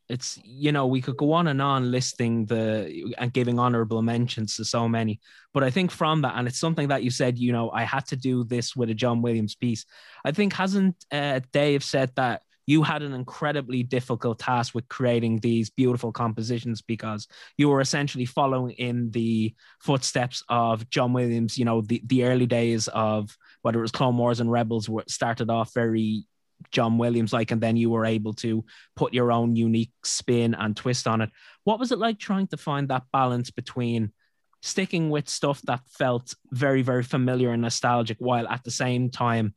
It's 0.09 0.39
you 0.45 0.71
know 0.71 0.87
we 0.87 1.01
could 1.01 1.17
go 1.17 1.33
on 1.33 1.47
and 1.47 1.63
on 1.63 1.91
listing 1.91 2.45
the 2.45 3.15
and 3.17 3.33
giving 3.33 3.59
honorable 3.59 4.03
mentions 4.03 4.57
to 4.57 4.65
so 4.65 4.87
many, 4.87 5.21
but 5.55 5.65
I 5.65 5.71
think 5.71 5.91
from 5.91 6.21
that 6.23 6.35
and 6.37 6.47
it's 6.47 6.61
something 6.61 6.89
that 6.89 7.03
you 7.03 7.11
said 7.11 7.39
you 7.39 7.53
know 7.53 7.71
I 7.71 7.85
had 7.85 8.07
to 8.09 8.17
do 8.17 8.45
this 8.45 8.77
with 8.77 8.91
a 8.91 8.95
John 8.95 9.23
Williams 9.23 9.55
piece. 9.55 9.87
I 10.23 10.33
think 10.33 10.53
hasn't 10.53 10.97
uh, 11.11 11.41
Dave 11.53 11.83
said 11.83 12.11
that 12.17 12.43
you 12.67 12.83
had 12.83 13.03
an 13.03 13.13
incredibly 13.13 13.83
difficult 13.83 14.39
task 14.39 14.75
with 14.75 14.89
creating 14.89 15.39
these 15.39 15.71
beautiful 15.71 16.13
compositions 16.13 16.83
because 16.83 17.27
you 17.59 17.69
were 17.69 17.81
essentially 17.81 18.25
following 18.25 18.73
in 18.73 19.11
the 19.11 19.55
footsteps 19.81 20.43
of 20.49 20.89
John 20.91 21.13
Williams. 21.13 21.59
You 21.59 21.67
know, 21.67 21.83
the, 21.83 22.03
the 22.07 22.25
early 22.25 22.47
days 22.47 22.89
of 22.89 23.37
whether 23.63 23.79
it 23.79 23.83
was 23.83 23.93
Clone 23.93 24.17
Wars 24.17 24.41
and 24.41 24.51
Rebels 24.51 24.89
were 24.89 25.05
started 25.07 25.51
off 25.51 25.75
very 25.75 26.25
John 26.71 26.99
Williams 26.99 27.33
like, 27.33 27.51
and 27.51 27.61
then 27.61 27.77
you 27.77 27.91
were 27.91 28.05
able 28.05 28.33
to 28.35 28.65
put 28.97 29.15
your 29.15 29.31
own 29.33 29.57
unique 29.57 29.93
spin 30.05 30.55
and 30.55 30.77
twist 30.77 31.07
on 31.07 31.21
it. 31.21 31.31
What 31.65 31.79
was 31.79 31.93
it 31.93 31.99
like 31.99 32.19
trying 32.19 32.49
to 32.49 32.57
find 32.57 32.89
that 32.89 33.05
balance 33.13 33.51
between 33.51 34.13
sticking 34.63 35.11
with 35.11 35.29
stuff 35.29 35.61
that 35.63 35.81
felt 35.89 36.35
very, 36.51 36.83
very 36.83 37.03
familiar 37.03 37.51
and 37.53 37.63
nostalgic 37.63 38.17
while 38.19 38.49
at 38.49 38.65
the 38.65 38.71
same 38.71 39.11
time 39.11 39.55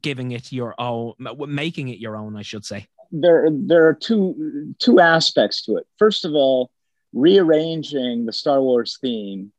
giving 0.00 0.30
it 0.30 0.52
your 0.52 0.74
own, 0.78 1.14
making 1.48 1.88
it 1.88 1.98
your 1.98 2.16
own, 2.16 2.36
I 2.36 2.42
should 2.42 2.64
say? 2.64 2.86
There, 3.10 3.48
there 3.50 3.88
are 3.88 3.94
two 3.94 4.74
two 4.78 5.00
aspects 5.00 5.62
to 5.64 5.76
it. 5.76 5.86
First 5.98 6.24
of 6.24 6.34
all, 6.34 6.70
rearranging 7.12 8.26
the 8.26 8.32
Star 8.32 8.60
Wars 8.60 8.98
theme 9.00 9.52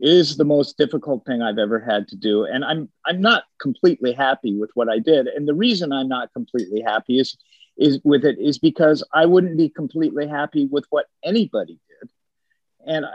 is 0.00 0.36
the 0.36 0.44
most 0.44 0.78
difficult 0.78 1.24
thing 1.26 1.42
I've 1.42 1.58
ever 1.58 1.78
had 1.78 2.08
to 2.08 2.16
do. 2.16 2.44
And 2.44 2.64
I'm 2.64 2.88
I'm 3.04 3.20
not 3.20 3.44
completely 3.60 4.12
happy 4.12 4.58
with 4.58 4.70
what 4.74 4.88
I 4.88 4.98
did. 4.98 5.26
And 5.26 5.46
the 5.46 5.54
reason 5.54 5.92
I'm 5.92 6.08
not 6.08 6.32
completely 6.32 6.80
happy 6.80 7.18
is 7.18 7.36
is 7.76 8.00
with 8.02 8.24
it 8.24 8.38
is 8.38 8.58
because 8.58 9.04
I 9.12 9.26
wouldn't 9.26 9.56
be 9.56 9.68
completely 9.68 10.26
happy 10.26 10.66
with 10.66 10.84
what 10.90 11.06
anybody 11.22 11.78
did. 11.88 12.10
And 12.86 13.06
I, 13.06 13.10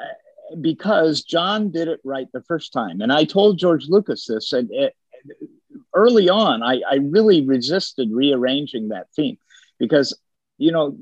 because 0.62 1.24
John 1.24 1.72
did 1.72 1.88
it 1.88 2.00
right 2.04 2.28
the 2.32 2.44
first 2.44 2.72
time. 2.72 3.02
And 3.02 3.12
I 3.12 3.26
told 3.26 3.58
George 3.58 3.88
Lucas 3.88 4.26
this 4.28 4.54
and 4.54 4.70
it, 4.72 4.96
early 5.94 6.30
on, 6.30 6.62
I, 6.62 6.82
I 6.90 6.96
really 6.96 7.46
resisted 7.46 8.10
rearranging 8.12 8.90
that 8.90 9.08
theme 9.16 9.38
because 9.80 10.16
you 10.58 10.72
know, 10.72 10.98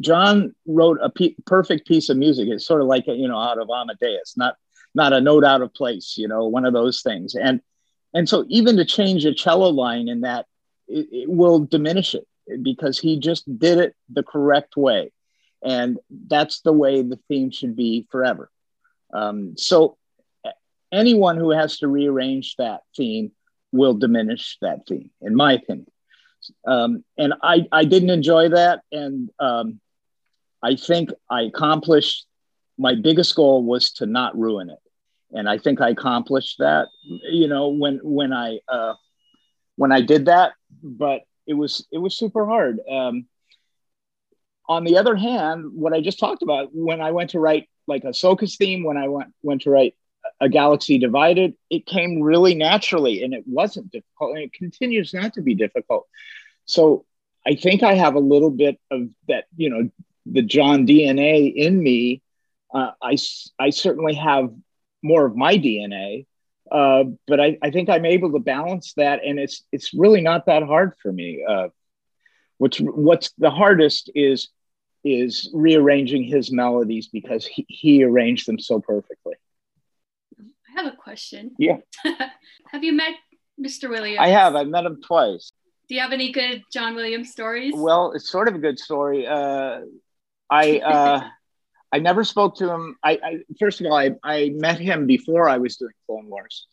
John 0.00 0.54
wrote 0.66 0.98
a 1.02 1.10
perfect 1.46 1.86
piece 1.86 2.10
of 2.10 2.16
music. 2.16 2.48
It's 2.48 2.66
sort 2.66 2.82
of 2.82 2.88
like, 2.88 3.06
you 3.06 3.26
know, 3.26 3.38
out 3.38 3.58
of 3.58 3.70
Amadeus, 3.70 4.34
not 4.36 4.56
not 4.98 5.14
a 5.14 5.20
note 5.20 5.44
out 5.44 5.62
of 5.62 5.72
place, 5.72 6.16
you 6.18 6.28
know, 6.28 6.48
one 6.48 6.66
of 6.66 6.74
those 6.74 7.00
things. 7.00 7.34
And 7.34 7.62
and 8.12 8.28
so 8.28 8.44
even 8.48 8.76
to 8.76 8.84
change 8.84 9.24
a 9.24 9.32
cello 9.32 9.68
line 9.68 10.08
in 10.08 10.22
that, 10.22 10.46
it, 10.88 11.08
it 11.12 11.30
will 11.30 11.60
diminish 11.60 12.14
it 12.14 12.26
because 12.62 12.98
he 12.98 13.18
just 13.18 13.44
did 13.58 13.78
it 13.78 13.94
the 14.10 14.22
correct 14.22 14.76
way. 14.76 15.12
And 15.62 15.98
that's 16.26 16.60
the 16.60 16.72
way 16.72 17.02
the 17.02 17.20
theme 17.28 17.50
should 17.50 17.76
be 17.76 18.06
forever. 18.10 18.50
Um, 19.12 19.56
so 19.56 19.96
anyone 20.90 21.36
who 21.36 21.50
has 21.50 21.78
to 21.78 21.88
rearrange 21.88 22.56
that 22.56 22.80
theme 22.96 23.32
will 23.72 23.94
diminish 23.94 24.56
that 24.62 24.86
theme, 24.86 25.10
in 25.20 25.34
my 25.34 25.52
opinion. 25.54 25.90
Um, 26.66 27.04
and 27.18 27.34
I, 27.42 27.66
I 27.70 27.84
didn't 27.84 28.10
enjoy 28.10 28.50
that. 28.50 28.80
And 28.90 29.30
um, 29.38 29.80
I 30.62 30.76
think 30.76 31.10
I 31.28 31.42
accomplished 31.42 32.26
my 32.78 32.94
biggest 32.94 33.34
goal 33.34 33.62
was 33.62 33.92
to 33.94 34.06
not 34.06 34.38
ruin 34.38 34.70
it 34.70 34.78
and 35.32 35.48
i 35.48 35.58
think 35.58 35.80
i 35.80 35.90
accomplished 35.90 36.56
that 36.58 36.88
you 37.30 37.48
know 37.48 37.68
when 37.68 38.00
when 38.02 38.32
i 38.32 38.58
uh 38.68 38.94
when 39.76 39.92
i 39.92 40.00
did 40.00 40.26
that 40.26 40.52
but 40.82 41.22
it 41.46 41.54
was 41.54 41.86
it 41.90 41.98
was 41.98 42.16
super 42.16 42.44
hard. 42.46 42.78
Um 42.90 43.26
on 44.68 44.84
the 44.84 44.98
other 44.98 45.16
hand 45.16 45.72
what 45.74 45.94
i 45.94 46.00
just 46.00 46.18
talked 46.18 46.42
about 46.42 46.68
when 46.72 47.00
i 47.00 47.10
went 47.10 47.30
to 47.30 47.40
write 47.40 47.68
like 47.86 48.04
a 48.04 48.08
Ahsoka's 48.08 48.56
theme 48.56 48.84
when 48.84 48.96
i 48.96 49.08
went 49.08 49.32
went 49.42 49.62
to 49.62 49.70
write 49.70 49.94
a 50.40 50.48
galaxy 50.48 50.98
divided 50.98 51.54
it 51.70 51.86
came 51.86 52.20
really 52.20 52.54
naturally 52.54 53.22
and 53.22 53.32
it 53.32 53.44
wasn't 53.46 53.90
difficult 53.90 54.32
and 54.32 54.44
it 54.44 54.52
continues 54.52 55.14
not 55.14 55.32
to 55.34 55.42
be 55.42 55.54
difficult. 55.54 56.06
So 56.66 57.06
i 57.46 57.54
think 57.54 57.82
i 57.82 57.94
have 57.94 58.14
a 58.14 58.20
little 58.20 58.50
bit 58.50 58.78
of 58.90 59.08
that 59.26 59.44
you 59.56 59.70
know 59.70 59.90
the 60.26 60.42
john 60.42 60.86
dna 60.86 61.54
in 61.54 61.82
me. 61.82 62.22
Uh, 62.74 62.90
I, 63.02 63.16
I 63.58 63.70
certainly 63.70 64.12
have 64.12 64.52
more 65.02 65.26
of 65.26 65.36
my 65.36 65.56
DNA. 65.56 66.26
Uh, 66.70 67.04
but 67.26 67.40
I, 67.40 67.56
I, 67.62 67.70
think 67.70 67.88
I'm 67.88 68.04
able 68.04 68.32
to 68.32 68.38
balance 68.38 68.92
that, 68.94 69.24
and 69.24 69.38
it's 69.38 69.64
it's 69.72 69.94
really 69.94 70.20
not 70.20 70.46
that 70.46 70.62
hard 70.62 70.92
for 71.00 71.10
me. 71.10 71.42
Uh, 71.48 71.68
what's 72.58 72.78
what's 72.78 73.32
the 73.38 73.50
hardest 73.50 74.10
is 74.14 74.48
is 75.02 75.50
rearranging 75.54 76.24
his 76.24 76.52
melodies 76.52 77.08
because 77.08 77.46
he, 77.46 77.64
he 77.68 78.04
arranged 78.04 78.46
them 78.46 78.58
so 78.58 78.80
perfectly. 78.80 79.34
I 80.38 80.82
have 80.82 80.92
a 80.92 80.96
question. 80.96 81.52
Yeah. 81.58 81.78
have 82.70 82.84
you 82.84 82.92
met 82.92 83.14
Mr. 83.58 83.88
Williams? 83.88 84.18
I 84.20 84.28
have. 84.28 84.54
I've 84.54 84.68
met 84.68 84.84
him 84.84 85.00
twice. 85.02 85.52
Do 85.88 85.94
you 85.94 86.02
have 86.02 86.12
any 86.12 86.32
good 86.32 86.62
John 86.70 86.94
Williams 86.94 87.30
stories? 87.30 87.72
Well, 87.74 88.12
it's 88.12 88.28
sort 88.28 88.48
of 88.48 88.54
a 88.54 88.58
good 88.58 88.78
story. 88.78 89.26
Uh, 89.26 89.80
I 90.50 90.78
uh, 90.80 91.28
I 91.92 91.98
never 91.98 92.24
spoke 92.24 92.56
to 92.56 92.70
him. 92.70 92.96
I, 93.02 93.18
I 93.22 93.38
first 93.58 93.80
of 93.80 93.86
all, 93.86 93.94
I, 93.94 94.14
I 94.22 94.50
met 94.54 94.78
him 94.78 95.06
before 95.06 95.48
I 95.48 95.58
was 95.58 95.76
doing 95.76 95.92
Clone 96.06 96.28
Wars, 96.28 96.66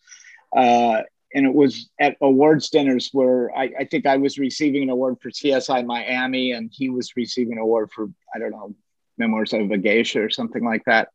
uh, 0.56 1.01
and 1.34 1.45
it 1.45 1.54
was 1.54 1.89
at 1.99 2.17
awards 2.21 2.69
dinners 2.69 3.10
where 3.12 3.56
I, 3.56 3.71
I, 3.80 3.86
think 3.86 4.06
I 4.06 4.17
was 4.17 4.38
receiving 4.38 4.84
an 4.84 4.89
award 4.89 5.17
for 5.21 5.30
CSI 5.30 5.86
Miami, 5.86 6.51
and 6.51 6.69
he 6.73 6.89
was 6.89 7.15
receiving 7.15 7.54
an 7.54 7.60
award 7.60 7.91
for 7.91 8.10
I 8.34 8.39
don't 8.39 8.51
know 8.51 8.75
Memoirs 9.17 9.54
of 9.54 9.71
a 9.71 9.78
Geisha 9.78 10.21
or 10.21 10.30
something 10.30 10.63
like 10.63 10.84
that. 10.86 11.10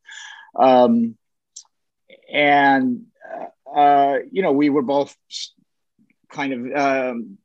Um, 0.57 1.17
and 2.33 3.07
uh, 3.75 4.19
you 4.31 4.43
know, 4.43 4.53
we 4.53 4.71
were 4.71 4.83
both 4.83 5.17
kind 6.31 6.53
of 6.53 6.77
um, 6.77 7.39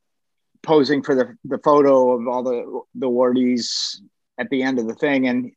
posing 0.63 1.03
for 1.03 1.15
the 1.15 1.37
the 1.43 1.59
photo 1.59 2.11
of 2.11 2.27
all 2.27 2.43
the 2.43 2.81
the 2.95 3.07
awardees 3.07 3.99
at 4.37 4.49
the 4.49 4.63
end 4.63 4.79
of 4.79 4.87
the 4.87 4.95
thing, 4.95 5.27
and 5.27 5.51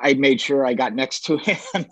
I 0.00 0.14
made 0.14 0.40
sure 0.40 0.64
I 0.64 0.74
got 0.74 0.94
next 0.94 1.26
to 1.26 1.36
him 1.38 1.86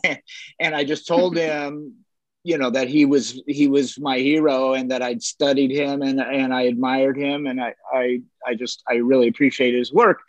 and 0.58 0.74
I 0.74 0.84
just 0.84 1.06
told 1.06 1.36
him, 1.36 1.94
you 2.42 2.56
know, 2.56 2.70
that 2.70 2.88
he 2.88 3.04
was 3.04 3.42
he 3.46 3.68
was 3.68 3.98
my 3.98 4.18
hero 4.18 4.72
and 4.72 4.90
that 4.90 5.02
I'd 5.02 5.22
studied 5.22 5.70
him 5.70 6.00
and 6.02 6.20
and 6.20 6.54
I 6.54 6.62
admired 6.62 7.18
him 7.18 7.46
and 7.46 7.60
I 7.60 7.74
I 7.92 8.22
I 8.46 8.54
just 8.54 8.82
I 8.88 8.94
really 8.94 9.28
appreciate 9.28 9.74
his 9.74 9.92
work. 9.92 10.20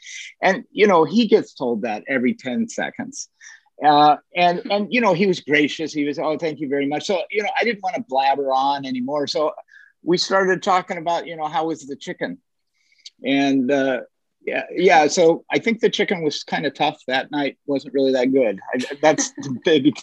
And 0.41 0.65
you 0.71 0.87
know, 0.87 1.05
he 1.05 1.27
gets 1.27 1.53
told 1.53 1.83
that 1.83 2.03
every 2.09 2.33
10 2.33 2.67
seconds. 2.67 3.29
Uh, 3.83 4.17
and 4.35 4.61
and 4.71 4.87
you 4.91 5.01
know, 5.01 5.13
he 5.13 5.25
was 5.25 5.39
gracious. 5.39 5.93
He 5.93 6.05
was, 6.05 6.19
oh, 6.19 6.37
thank 6.37 6.59
you 6.59 6.67
very 6.67 6.87
much. 6.87 7.05
So, 7.05 7.21
you 7.31 7.43
know, 7.43 7.49
I 7.59 7.63
didn't 7.63 7.83
want 7.83 7.95
to 7.95 8.05
blabber 8.07 8.51
on 8.51 8.85
anymore. 8.85 9.27
So 9.27 9.53
we 10.03 10.17
started 10.17 10.63
talking 10.63 10.97
about, 10.97 11.27
you 11.27 11.35
know, 11.35 11.47
how 11.47 11.67
was 11.67 11.85
the 11.85 11.95
chicken? 11.95 12.39
And 13.23 13.71
uh, 13.71 14.01
yeah 14.45 14.63
yeah 14.75 15.07
so 15.07 15.45
i 15.51 15.59
think 15.59 15.79
the 15.79 15.89
chicken 15.89 16.23
was 16.23 16.43
kind 16.43 16.65
of 16.65 16.73
tough 16.73 17.01
that 17.07 17.31
night 17.31 17.57
wasn't 17.65 17.93
really 17.93 18.11
that 18.11 18.31
good. 18.31 18.59
I, 18.73 18.97
that's 19.01 19.31
the 19.33 19.57
big 19.65 19.93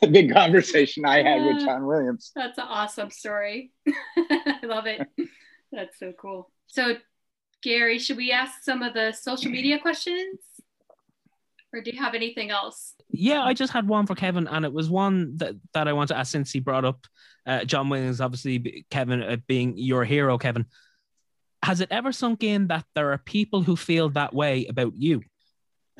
the 0.00 0.08
big 0.08 0.32
conversation 0.32 1.04
i 1.04 1.22
had 1.22 1.44
with 1.44 1.64
john 1.64 1.86
williams. 1.86 2.32
That's 2.34 2.58
an 2.58 2.64
awesome 2.68 3.10
story. 3.10 3.72
I 4.16 4.58
love 4.64 4.86
it. 4.86 5.06
That's 5.72 5.98
so 5.98 6.12
cool. 6.20 6.50
So 6.66 6.96
gary 7.62 7.98
should 7.98 8.16
we 8.16 8.32
ask 8.32 8.62
some 8.62 8.82
of 8.82 8.94
the 8.94 9.12
social 9.12 9.50
media 9.50 9.78
questions? 9.78 10.40
Or 11.72 11.80
do 11.80 11.90
you 11.90 12.00
have 12.00 12.14
anything 12.14 12.50
else? 12.50 12.94
Yeah 13.10 13.42
i 13.42 13.54
just 13.54 13.72
had 13.72 13.86
one 13.86 14.06
for 14.06 14.14
kevin 14.14 14.48
and 14.48 14.64
it 14.64 14.72
was 14.72 14.90
one 14.90 15.36
that, 15.36 15.54
that 15.72 15.88
i 15.88 15.92
want 15.92 16.08
to 16.08 16.16
ask 16.16 16.32
since 16.32 16.50
he 16.50 16.60
brought 16.60 16.84
up 16.84 17.06
uh, 17.46 17.64
john 17.64 17.88
williams 17.88 18.20
obviously 18.20 18.84
kevin 18.90 19.22
uh, 19.22 19.36
being 19.46 19.74
your 19.76 20.04
hero 20.04 20.36
kevin 20.38 20.66
has 21.64 21.80
it 21.80 21.88
ever 21.90 22.12
sunk 22.12 22.42
in 22.42 22.68
that 22.68 22.84
there 22.94 23.12
are 23.12 23.18
people 23.18 23.62
who 23.62 23.74
feel 23.74 24.10
that 24.10 24.34
way 24.34 24.66
about 24.66 24.92
you? 24.96 25.22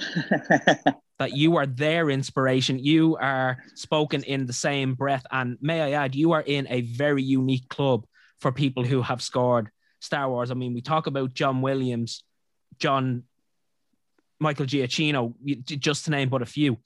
that 1.18 1.32
you 1.32 1.56
are 1.56 1.66
their 1.66 2.10
inspiration. 2.10 2.78
You 2.78 3.16
are 3.16 3.58
spoken 3.74 4.22
in 4.24 4.46
the 4.46 4.52
same 4.52 4.94
breath. 4.94 5.24
And 5.30 5.56
may 5.60 5.80
I 5.80 6.04
add, 6.04 6.14
you 6.14 6.32
are 6.32 6.42
in 6.42 6.66
a 6.68 6.82
very 6.82 7.22
unique 7.22 7.68
club 7.68 8.06
for 8.40 8.52
people 8.52 8.84
who 8.84 9.00
have 9.00 9.22
scored 9.22 9.70
Star 10.00 10.28
Wars. 10.28 10.50
I 10.50 10.54
mean, 10.54 10.74
we 10.74 10.82
talk 10.82 11.06
about 11.06 11.32
John 11.32 11.62
Williams, 11.62 12.24
John 12.78 13.22
Michael 14.38 14.66
Giacchino, 14.66 15.34
just 15.64 16.04
to 16.04 16.10
name 16.10 16.28
but 16.28 16.42
a 16.42 16.46
few. 16.46 16.78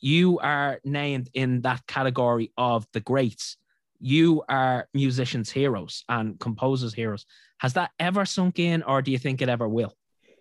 You 0.00 0.40
are 0.40 0.80
named 0.84 1.30
in 1.34 1.62
that 1.62 1.86
category 1.86 2.52
of 2.58 2.86
the 2.92 3.00
greats. 3.00 3.56
You 4.00 4.42
are 4.48 4.88
musicians' 4.92 5.50
heroes 5.50 6.04
and 6.08 6.38
composers' 6.40 6.94
heroes. 6.94 7.26
Has 7.64 7.72
that 7.72 7.92
ever 7.98 8.26
sunk 8.26 8.58
in, 8.58 8.82
or 8.82 9.00
do 9.00 9.10
you 9.10 9.16
think 9.18 9.40
it 9.40 9.48
ever 9.48 9.66
will? 9.66 9.96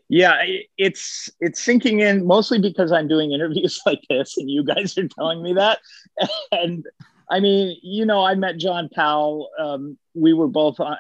Yeah, 0.10 0.44
it's 0.78 1.30
it's 1.40 1.62
sinking 1.62 2.02
in 2.02 2.28
mostly 2.28 2.60
because 2.60 2.92
I'm 2.92 3.08
doing 3.08 3.32
interviews 3.32 3.80
like 3.86 4.02
this, 4.10 4.36
and 4.36 4.52
you 4.52 4.62
guys 4.62 4.98
are 4.98 5.08
telling 5.08 5.42
me 5.42 5.54
that. 5.54 5.80
And 6.52 6.86
I 7.32 7.40
mean, 7.40 7.78
you 7.82 8.06
know, 8.06 8.26
I 8.26 8.36
met 8.36 8.58
John 8.58 8.90
Powell. 8.94 9.50
Um, 9.58 9.98
we 10.14 10.34
were 10.34 10.50
both 10.50 10.82
uh, 10.82 10.96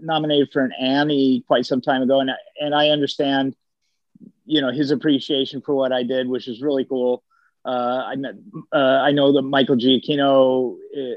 nominated 0.00 0.50
for 0.52 0.62
an 0.62 0.70
Annie 0.80 1.42
quite 1.48 1.66
some 1.66 1.80
time 1.80 2.02
ago, 2.02 2.20
and 2.20 2.30
and 2.60 2.72
I 2.72 2.90
understand, 2.90 3.56
you 4.46 4.60
know, 4.60 4.70
his 4.70 4.92
appreciation 4.92 5.60
for 5.60 5.74
what 5.74 5.92
I 5.92 6.04
did, 6.04 6.28
which 6.28 6.46
is 6.46 6.62
really 6.62 6.84
cool. 6.84 7.24
Uh, 7.64 8.04
I 8.06 8.14
met, 8.14 8.34
uh, 8.72 8.76
I 8.76 9.10
know 9.10 9.32
that 9.32 9.42
Michael 9.42 9.74
Giacchino 9.74 10.76
uh, 10.96 11.14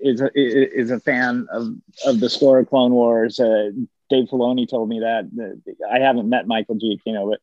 is 0.00 0.20
a, 0.20 0.30
is 0.34 0.90
a 0.90 1.00
fan 1.00 1.46
of, 1.52 1.74
of 2.06 2.20
the 2.20 2.30
score 2.30 2.58
of 2.58 2.68
Clone 2.68 2.92
Wars. 2.92 3.40
Uh, 3.40 3.70
Dave 4.08 4.28
Filoni 4.28 4.68
told 4.68 4.88
me 4.88 5.00
that. 5.00 5.30
I 5.90 6.00
haven't 6.00 6.28
met 6.28 6.46
Michael 6.46 6.76
Giacchino, 6.76 7.30
but 7.30 7.40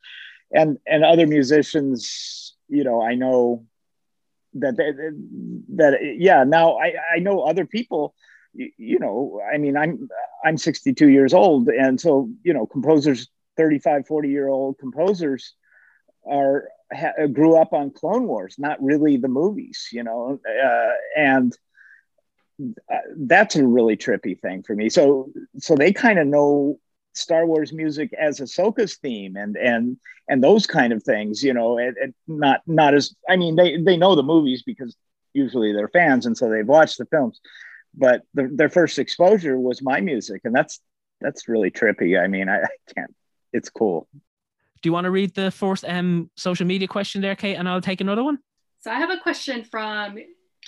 and 0.51 0.77
and 0.85 1.03
other 1.03 1.27
musicians, 1.27 2.55
you 2.67 2.83
know, 2.83 3.01
I 3.01 3.15
know 3.15 3.65
that 4.55 4.75
that 4.77 6.15
yeah. 6.17 6.43
Now 6.43 6.77
I 6.77 6.93
I 7.15 7.19
know 7.19 7.41
other 7.41 7.65
people. 7.65 8.13
You 8.53 8.97
know, 8.99 9.39
I 9.53 9.57
mean, 9.57 9.77
I'm 9.77 10.09
I'm 10.43 10.57
62 10.57 11.09
years 11.09 11.33
old, 11.33 11.69
and 11.69 11.99
so 12.01 12.29
you 12.43 12.53
know, 12.53 12.65
composers, 12.65 13.29
35, 13.55 14.07
40 14.07 14.29
year 14.29 14.47
old 14.47 14.77
composers 14.79 15.53
are 16.29 16.67
ha, 16.91 17.11
grew 17.31 17.55
up 17.55 17.73
on 17.73 17.91
Clone 17.91 18.27
Wars, 18.27 18.55
not 18.57 18.81
really 18.81 19.17
the 19.17 19.27
movies, 19.27 19.89
you 19.91 20.03
know, 20.03 20.39
uh, 20.63 20.91
and 21.15 21.55
that's 23.17 23.55
a 23.55 23.65
really 23.65 23.97
trippy 23.97 24.39
thing 24.39 24.63
for 24.63 24.75
me. 24.75 24.89
So 24.89 25.31
so 25.59 25.75
they 25.75 25.93
kind 25.93 26.19
of 26.19 26.27
know 26.27 26.79
Star 27.13 27.45
Wars 27.45 27.73
music 27.73 28.13
as 28.13 28.39
Ahsoka's 28.39 28.97
theme 28.97 29.35
and 29.35 29.55
and 29.57 29.97
and 30.27 30.43
those 30.43 30.65
kind 30.65 30.91
of 30.91 31.03
things, 31.03 31.43
you 31.43 31.53
know, 31.53 31.77
and, 31.77 31.95
and 31.97 32.13
not 32.27 32.61
not 32.67 32.93
as 32.93 33.15
I 33.29 33.35
mean 33.35 33.55
they 33.55 33.77
they 33.81 33.97
know 33.97 34.15
the 34.15 34.23
movies 34.23 34.63
because 34.63 34.95
usually 35.33 35.73
they're 35.73 35.89
fans 35.89 36.25
and 36.25 36.37
so 36.37 36.49
they've 36.49 36.67
watched 36.67 36.97
the 36.97 37.05
films, 37.05 37.39
but 37.93 38.23
the, 38.33 38.49
their 38.51 38.69
first 38.69 38.97
exposure 38.97 39.59
was 39.59 39.81
my 39.81 40.01
music 40.01 40.41
and 40.43 40.55
that's 40.55 40.79
that's 41.21 41.47
really 41.47 41.71
trippy. 41.71 42.21
I 42.21 42.27
mean, 42.27 42.49
I, 42.49 42.61
I 42.61 42.67
can't. 42.95 43.13
It's 43.53 43.69
cool. 43.69 44.07
Do 44.81 44.89
you 44.89 44.93
want 44.93 45.05
to 45.05 45.11
read 45.11 45.33
the 45.35 45.51
first 45.51 45.85
um 45.85 46.29
social 46.35 46.65
media 46.65 46.87
question 46.87 47.21
there, 47.21 47.35
Kate, 47.35 47.55
and 47.55 47.69
I'll 47.69 47.81
take 47.81 48.01
another 48.01 48.23
one? 48.23 48.39
So 48.79 48.91
I 48.91 48.95
have 48.95 49.09
a 49.09 49.17
question 49.17 49.63
from 49.63 50.17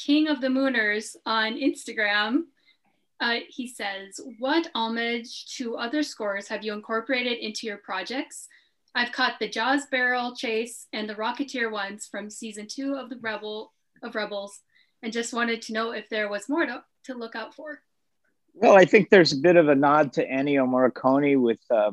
King 0.05 0.27
of 0.27 0.41
the 0.41 0.47
Mooners 0.47 1.15
on 1.25 1.55
Instagram. 1.55 2.43
Uh, 3.19 3.39
he 3.49 3.67
says, 3.67 4.19
What 4.39 4.69
homage 4.73 5.45
to 5.57 5.75
other 5.75 6.03
scores 6.03 6.47
have 6.47 6.63
you 6.63 6.73
incorporated 6.73 7.38
into 7.39 7.67
your 7.67 7.77
projects? 7.77 8.47
I've 8.95 9.12
caught 9.12 9.39
the 9.39 9.49
Jaws 9.49 9.85
Barrel 9.91 10.35
Chase 10.35 10.88
and 10.93 11.07
the 11.07 11.15
Rocketeer 11.15 11.69
ones 11.69 12.07
from 12.09 12.29
season 12.29 12.67
two 12.67 12.95
of 12.95 13.09
the 13.09 13.17
Rebel 13.21 13.73
of 14.01 14.15
Rebels, 14.15 14.59
and 15.03 15.12
just 15.12 15.33
wanted 15.33 15.62
to 15.63 15.73
know 15.73 15.91
if 15.91 16.07
there 16.09 16.29
was 16.29 16.47
more 16.47 16.65
to, 16.65 16.81
to 17.05 17.13
look 17.13 17.35
out 17.35 17.53
for. 17.53 17.81
Well, 18.53 18.75
I 18.75 18.85
think 18.85 19.09
there's 19.09 19.33
a 19.33 19.38
bit 19.38 19.57
of 19.57 19.67
a 19.67 19.75
nod 19.75 20.13
to 20.13 20.25
Ennio 20.25 20.65
Morricone 20.67 21.39
with 21.39 21.59
uh, 21.69 21.91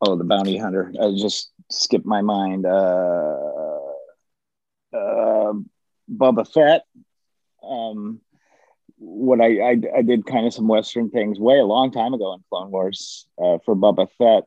oh, 0.00 0.16
the 0.16 0.24
Bounty 0.24 0.56
Hunter. 0.56 0.92
I 1.00 1.12
just 1.16 1.52
skipped 1.70 2.06
my 2.06 2.22
mind. 2.22 2.64
Uh, 2.66 3.36
uh, 4.92 5.52
Boba 6.10 6.50
Fett 6.50 6.82
um, 7.68 8.20
what 8.98 9.40
I, 9.40 9.60
I, 9.60 9.76
I 9.98 10.02
did 10.02 10.26
kind 10.26 10.46
of 10.46 10.54
some 10.54 10.68
Western 10.68 11.10
things 11.10 11.38
way 11.38 11.58
a 11.58 11.64
long 11.64 11.92
time 11.92 12.14
ago 12.14 12.34
in 12.34 12.44
Clone 12.48 12.70
Wars 12.70 13.26
uh, 13.38 13.58
for 13.64 13.76
Boba 13.76 14.08
Fett. 14.18 14.44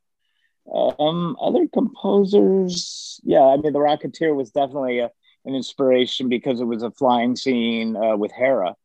Um, 1.00 1.36
other 1.42 1.68
composers, 1.68 3.20
yeah, 3.24 3.42
I 3.42 3.58
mean, 3.58 3.74
The 3.74 3.80
Rocketeer 3.80 4.36
was 4.36 4.52
definitely 4.52 5.00
a, 5.00 5.10
an 5.46 5.56
inspiration 5.56 6.30
because 6.30 6.62
it 6.62 6.66
was 6.66 6.84
a 6.84 6.92
flying 6.92 7.36
scene 7.36 7.96
uh, 7.96 8.18
with 8.18 8.32
Hera. 8.32 8.76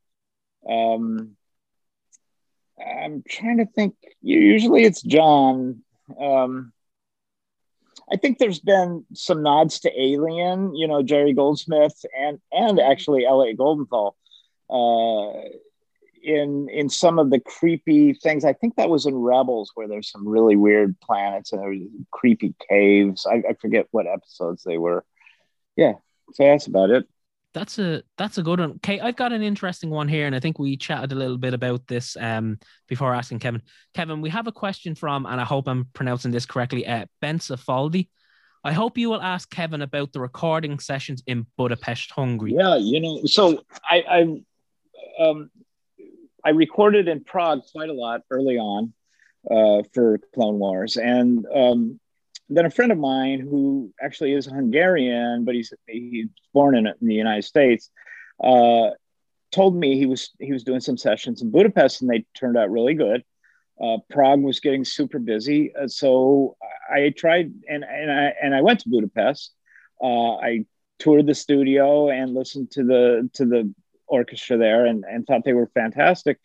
Um, 0.68 1.36
I'm 2.78 3.22
trying 3.28 3.58
to 3.58 3.66
think. 3.66 3.94
Usually 4.22 4.84
it's 4.84 5.02
John. 5.02 5.82
Um, 6.18 6.72
I 8.10 8.16
think 8.16 8.38
there's 8.38 8.60
been 8.60 9.04
some 9.14 9.42
nods 9.42 9.80
to 9.80 10.00
Alien, 10.00 10.74
you 10.74 10.86
know, 10.86 11.02
Jerry 11.02 11.32
Goldsmith 11.32 12.04
and 12.18 12.38
and 12.52 12.80
actually 12.80 13.24
Elliot 13.24 13.56
Goldenthal 13.56 14.12
uh, 14.74 15.32
in 16.24 16.68
in 16.70 16.88
some 16.88 17.18
of 17.18 17.30
the 17.30 17.38
creepy 17.38 18.14
things. 18.14 18.44
I 18.44 18.54
think 18.54 18.76
that 18.76 18.90
was 18.90 19.06
in 19.06 19.14
Rebels 19.14 19.70
where 19.74 19.86
there's 19.86 20.10
some 20.10 20.26
really 20.26 20.56
weird 20.56 20.98
planets 21.00 21.52
and 21.52 21.62
there's 21.62 21.82
creepy 22.10 22.54
caves. 22.68 23.26
I, 23.30 23.42
I 23.50 23.54
forget 23.60 23.86
what 23.90 24.06
episodes 24.06 24.64
they 24.64 24.78
were. 24.78 25.04
Yeah, 25.76 25.92
so 26.32 26.44
that's 26.44 26.66
about 26.66 26.90
it. 26.90 27.06
That's 27.52 27.78
a 27.78 28.02
that's 28.18 28.38
a 28.38 28.42
good 28.42 28.58
one. 28.58 28.72
Okay, 28.76 28.98
I've 28.98 29.16
got 29.16 29.32
an 29.32 29.42
interesting 29.42 29.90
one 29.90 30.08
here, 30.08 30.26
and 30.26 30.34
I 30.34 30.40
think 30.40 30.58
we 30.58 30.76
chatted 30.76 31.12
a 31.12 31.14
little 31.14 31.38
bit 31.38 31.54
about 31.54 31.86
this 31.86 32.16
um 32.16 32.58
before 32.88 33.14
asking 33.14 33.38
Kevin. 33.38 33.62
Kevin, 33.94 34.20
we 34.20 34.30
have 34.30 34.48
a 34.48 34.52
question 34.52 34.96
from, 34.96 35.26
and 35.26 35.40
I 35.40 35.44
hope 35.44 35.68
I'm 35.68 35.86
pronouncing 35.92 36.32
this 36.32 36.46
correctly, 36.46 36.86
uh, 36.86 37.06
Bensa 37.22 37.56
Faldi. 37.56 38.08
I 38.66 38.72
hope 38.72 38.96
you 38.96 39.10
will 39.10 39.20
ask 39.20 39.50
Kevin 39.50 39.82
about 39.82 40.14
the 40.14 40.20
recording 40.20 40.78
sessions 40.78 41.22
in 41.26 41.46
Budapest, 41.58 42.10
Hungary. 42.10 42.54
Yeah, 42.54 42.76
you 42.76 42.98
know, 42.98 43.20
so 43.26 43.62
I, 43.90 44.02
I 44.08 44.42
um, 45.18 45.50
I 46.44 46.50
recorded 46.50 47.08
in 47.08 47.24
Prague 47.24 47.62
quite 47.72 47.88
a 47.88 47.94
lot 47.94 48.22
early 48.30 48.58
on 48.58 48.92
uh, 49.50 49.82
for 49.92 50.18
Clone 50.34 50.58
Wars, 50.58 50.96
and 50.96 51.46
um, 51.54 52.00
then 52.48 52.66
a 52.66 52.70
friend 52.70 52.92
of 52.92 52.98
mine 52.98 53.40
who 53.40 53.92
actually 54.00 54.32
is 54.32 54.46
Hungarian, 54.46 55.44
but 55.44 55.54
he's 55.54 55.72
he's 55.86 56.26
born 56.52 56.76
in, 56.76 56.86
in 56.86 56.94
the 57.00 57.14
United 57.14 57.44
States, 57.44 57.90
uh, 58.42 58.90
told 59.50 59.76
me 59.76 59.96
he 59.96 60.06
was 60.06 60.30
he 60.38 60.52
was 60.52 60.64
doing 60.64 60.80
some 60.80 60.98
sessions 60.98 61.40
in 61.40 61.50
Budapest, 61.50 62.02
and 62.02 62.10
they 62.10 62.24
turned 62.34 62.56
out 62.56 62.70
really 62.70 62.94
good. 62.94 63.24
Uh, 63.80 63.98
Prague 64.10 64.42
was 64.42 64.60
getting 64.60 64.84
super 64.84 65.18
busy, 65.18 65.74
uh, 65.74 65.88
so 65.88 66.56
I 66.92 67.12
tried 67.16 67.52
and 67.68 67.84
and 67.84 68.10
I 68.10 68.32
and 68.42 68.54
I 68.54 68.60
went 68.60 68.80
to 68.80 68.88
Budapest. 68.88 69.52
Uh, 70.02 70.36
I 70.36 70.66
toured 70.98 71.26
the 71.26 71.34
studio 71.34 72.10
and 72.10 72.34
listened 72.34 72.70
to 72.72 72.84
the 72.84 73.30
to 73.34 73.46
the 73.46 73.74
orchestra 74.06 74.56
there 74.56 74.86
and, 74.86 75.04
and 75.04 75.26
thought 75.26 75.44
they 75.44 75.52
were 75.52 75.70
fantastic. 75.74 76.38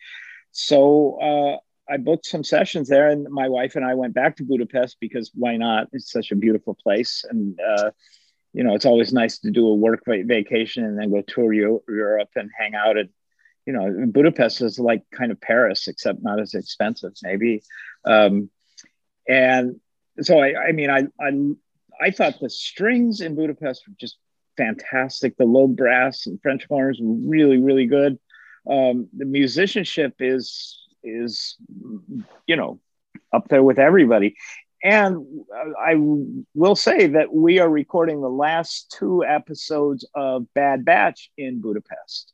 So 0.52 1.18
uh, 1.20 1.56
I 1.92 1.96
booked 1.96 2.26
some 2.26 2.44
sessions 2.44 2.88
there, 2.88 3.08
and 3.08 3.28
my 3.30 3.48
wife 3.48 3.76
and 3.76 3.84
I 3.84 3.94
went 3.94 4.14
back 4.14 4.36
to 4.36 4.44
Budapest 4.44 4.96
because 5.00 5.30
why 5.34 5.56
not? 5.56 5.88
It's 5.92 6.10
such 6.10 6.30
a 6.30 6.36
beautiful 6.36 6.76
place, 6.80 7.24
and 7.28 7.58
uh, 7.60 7.90
you 8.52 8.64
know 8.64 8.74
it's 8.74 8.86
always 8.86 9.12
nice 9.12 9.38
to 9.40 9.50
do 9.50 9.66
a 9.66 9.74
work 9.74 10.02
vacation 10.06 10.84
and 10.84 10.98
then 10.98 11.10
go 11.10 11.22
tour 11.22 11.52
Europe 11.52 12.30
and 12.36 12.50
hang 12.56 12.74
out. 12.74 12.96
And 12.96 13.08
you 13.66 13.72
know 13.72 14.06
Budapest 14.06 14.60
is 14.60 14.78
like 14.78 15.02
kind 15.12 15.32
of 15.32 15.40
Paris, 15.40 15.88
except 15.88 16.22
not 16.22 16.40
as 16.40 16.54
expensive, 16.54 17.12
maybe. 17.22 17.62
Um, 18.04 18.50
and 19.28 19.80
so 20.20 20.40
I, 20.40 20.68
I 20.68 20.72
mean, 20.72 20.90
I, 20.90 21.06
I 21.20 21.30
I 22.00 22.10
thought 22.10 22.40
the 22.40 22.50
strings 22.50 23.20
in 23.20 23.34
Budapest 23.34 23.86
were 23.86 23.94
just 23.98 24.16
fantastic. 24.60 25.36
The 25.36 25.44
low 25.44 25.66
brass 25.66 26.26
and 26.26 26.40
French 26.42 26.66
horns 26.68 26.98
really, 27.02 27.58
really 27.58 27.86
good. 27.86 28.18
Um, 28.70 29.08
the 29.16 29.24
musicianship 29.24 30.14
is 30.20 30.76
is 31.02 31.56
you 32.46 32.56
know 32.56 32.78
up 33.32 33.48
there 33.48 33.62
with 33.62 33.78
everybody. 33.78 34.36
And 34.82 35.26
I 35.78 35.94
will 36.54 36.76
say 36.76 37.06
that 37.08 37.32
we 37.34 37.58
are 37.58 37.68
recording 37.68 38.20
the 38.20 38.30
last 38.30 38.94
two 38.98 39.24
episodes 39.24 40.06
of 40.14 40.46
Bad 40.54 40.84
Batch 40.84 41.30
in 41.36 41.60
Budapest. 41.60 42.32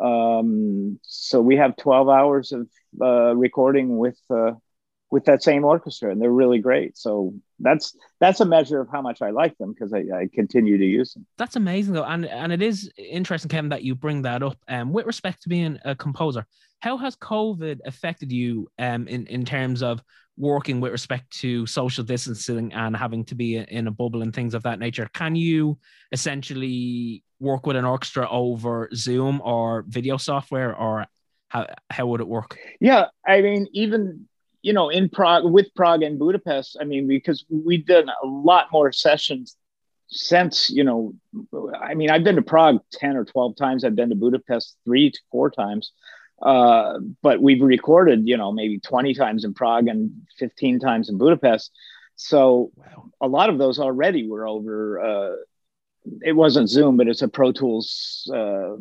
Um, 0.00 1.00
so 1.02 1.40
we 1.40 1.56
have 1.56 1.76
12 1.76 2.08
hours 2.08 2.52
of 2.52 2.68
uh, 3.02 3.34
recording 3.34 3.98
with 3.98 4.18
uh, 4.30 4.52
with 5.10 5.24
that 5.24 5.42
same 5.42 5.64
orchestra 5.64 6.10
and 6.10 6.22
they're 6.22 6.30
really 6.30 6.58
great. 6.58 6.96
So 6.96 7.34
that's 7.58 7.96
that's 8.20 8.40
a 8.40 8.44
measure 8.44 8.80
of 8.80 8.88
how 8.90 9.02
much 9.02 9.20
i 9.22 9.30
like 9.30 9.56
them 9.58 9.72
because 9.72 9.92
I, 9.92 9.98
I, 9.98 10.28
continue 10.32 10.78
to 10.78 10.84
use 10.84 11.12
them. 11.12 11.26
That's 11.36 11.56
amazing 11.56 11.94
though 11.94 12.04
and 12.04 12.24
and 12.24 12.52
it 12.52 12.62
is 12.62 12.90
interesting 12.96 13.48
kevin 13.48 13.70
that 13.70 13.82
you 13.82 13.94
bring 13.94 14.22
that 14.22 14.42
up. 14.42 14.56
Um 14.68 14.92
with 14.92 15.06
respect 15.06 15.42
to 15.42 15.48
being 15.48 15.78
a 15.84 15.94
composer 15.94 16.46
how 16.80 16.96
has 16.96 17.16
covid 17.16 17.80
affected 17.84 18.32
you 18.32 18.70
um 18.78 19.08
in 19.08 19.26
in 19.26 19.44
terms 19.44 19.82
of 19.82 20.02
working 20.36 20.80
with 20.80 20.90
respect 20.90 21.30
to 21.30 21.66
social 21.66 22.02
distancing 22.02 22.72
and 22.72 22.96
having 22.96 23.24
to 23.26 23.34
be 23.34 23.58
in 23.58 23.86
a 23.86 23.90
bubble 23.90 24.22
and 24.22 24.34
things 24.34 24.54
of 24.54 24.62
that 24.62 24.78
nature? 24.78 25.06
Can 25.12 25.36
you 25.36 25.78
essentially 26.12 27.22
work 27.40 27.66
with 27.66 27.76
an 27.76 27.84
orchestra 27.84 28.26
over 28.30 28.88
zoom 28.94 29.42
or 29.42 29.84
video 29.86 30.16
software 30.16 30.74
or 30.74 31.06
how, 31.48 31.66
how 31.90 32.06
would 32.06 32.20
it 32.20 32.28
work? 32.28 32.56
Yeah 32.80 33.06
i 33.26 33.42
mean 33.42 33.66
even 33.72 34.28
you 34.62 34.72
know, 34.72 34.88
in 34.88 35.08
Prague 35.08 35.44
with 35.44 35.74
Prague 35.74 36.02
and 36.02 36.18
Budapest, 36.18 36.76
I 36.80 36.84
mean, 36.84 37.06
because 37.06 37.44
we've 37.48 37.86
done 37.86 38.08
a 38.08 38.26
lot 38.26 38.68
more 38.72 38.92
sessions 38.92 39.56
since, 40.08 40.70
you 40.70 40.84
know, 40.84 41.14
I 41.80 41.94
mean, 41.94 42.10
I've 42.10 42.24
been 42.24 42.36
to 42.36 42.42
Prague 42.42 42.80
10 42.92 43.16
or 43.16 43.24
12 43.24 43.56
times. 43.56 43.84
I've 43.84 43.96
been 43.96 44.10
to 44.10 44.16
Budapest 44.16 44.76
three 44.84 45.10
to 45.10 45.18
four 45.30 45.50
times. 45.50 45.92
Uh, 46.42 46.98
but 47.22 47.40
we've 47.40 47.62
recorded, 47.62 48.26
you 48.26 48.36
know, 48.36 48.50
maybe 48.50 48.78
20 48.78 49.14
times 49.14 49.44
in 49.44 49.54
Prague 49.54 49.88
and 49.88 50.10
15 50.38 50.80
times 50.80 51.08
in 51.08 51.18
Budapest. 51.18 51.70
So 52.16 52.70
wow. 52.76 53.10
a 53.20 53.28
lot 53.28 53.50
of 53.50 53.58
those 53.58 53.78
already 53.78 54.28
were 54.28 54.46
over. 54.46 55.00
Uh, 55.00 55.36
it 56.22 56.32
wasn't 56.32 56.68
Zoom, 56.68 56.96
but 56.96 57.08
it's 57.08 57.22
a 57.22 57.28
Pro 57.28 57.52
Tools 57.52 58.30
uh, 58.34 58.72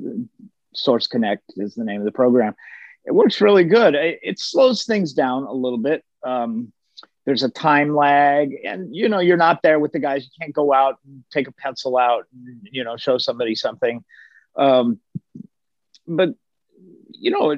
Source 0.74 1.08
Connect 1.08 1.44
is 1.58 1.76
the 1.76 1.84
name 1.84 2.02
of 2.02 2.06
the 2.06 2.12
program 2.12 2.56
it 3.06 3.14
works 3.14 3.42
really 3.42 3.64
good. 3.64 3.96
It, 3.96 4.20
it 4.22 4.40
slows 4.40 4.86
things 4.86 5.14
down 5.14 5.44
a 5.44 5.54
little 5.54 5.78
bit. 5.78 6.04
Um, 6.24 6.72
there's 7.26 7.44
a 7.44 7.50
time 7.50 7.96
lag, 7.96 8.56
and 8.66 8.96
you 8.96 9.08
know 9.08 9.20
you're 9.20 9.38
not 9.38 9.62
there 9.62 9.80
with 9.80 9.92
the 9.92 10.00
guys. 10.00 10.24
You 10.24 10.32
can't 10.40 10.54
go 10.54 10.74
out 10.74 10.98
and 11.06 11.24
take 11.32 11.48
a 11.48 11.52
pencil 11.52 11.98
out, 11.98 12.26
and, 12.34 12.68
you 12.72 12.84
know, 12.84 12.98
show 12.98 13.18
somebody 13.18 13.56
something. 13.56 14.04
Um, 14.56 15.00
but 16.08 16.34
you 17.12 17.32
know, 17.32 17.56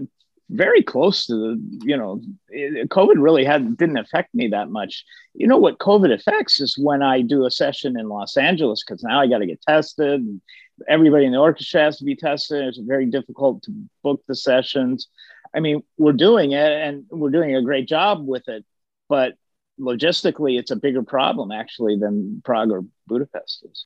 very 0.49 0.83
close 0.83 1.25
to 1.27 1.33
the, 1.33 1.79
you 1.83 1.95
know, 1.95 2.21
it, 2.49 2.89
COVID 2.89 3.15
really 3.15 3.45
had 3.45 3.77
didn't 3.77 3.97
affect 3.97 4.35
me 4.35 4.49
that 4.49 4.69
much. 4.69 5.05
You 5.33 5.47
know 5.47 5.57
what 5.57 5.79
COVID 5.79 6.13
affects 6.13 6.59
is 6.59 6.77
when 6.77 7.01
I 7.01 7.21
do 7.21 7.45
a 7.45 7.51
session 7.51 7.97
in 7.97 8.09
Los 8.09 8.35
Angeles 8.37 8.83
because 8.83 9.03
now 9.03 9.21
I 9.21 9.27
got 9.27 9.39
to 9.39 9.45
get 9.45 9.61
tested. 9.61 10.19
And 10.21 10.41
everybody 10.89 11.25
in 11.25 11.31
the 11.31 11.37
orchestra 11.37 11.81
has 11.81 11.97
to 11.99 12.03
be 12.03 12.15
tested. 12.15 12.65
It's 12.65 12.77
very 12.77 13.05
difficult 13.05 13.63
to 13.63 13.71
book 14.03 14.21
the 14.27 14.35
sessions. 14.35 15.07
I 15.53 15.59
mean, 15.59 15.83
we're 15.97 16.13
doing 16.13 16.51
it 16.51 16.71
and 16.71 17.05
we're 17.09 17.29
doing 17.29 17.55
a 17.55 17.61
great 17.61 17.87
job 17.87 18.25
with 18.25 18.47
it, 18.47 18.65
but 19.09 19.33
logistically, 19.79 20.57
it's 20.57 20.71
a 20.71 20.75
bigger 20.75 21.03
problem 21.03 21.51
actually 21.51 21.97
than 21.97 22.41
Prague 22.43 22.71
or 22.71 22.83
Budapest 23.07 23.65
is. 23.69 23.85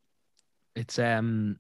It's 0.76 1.00
um 1.00 1.60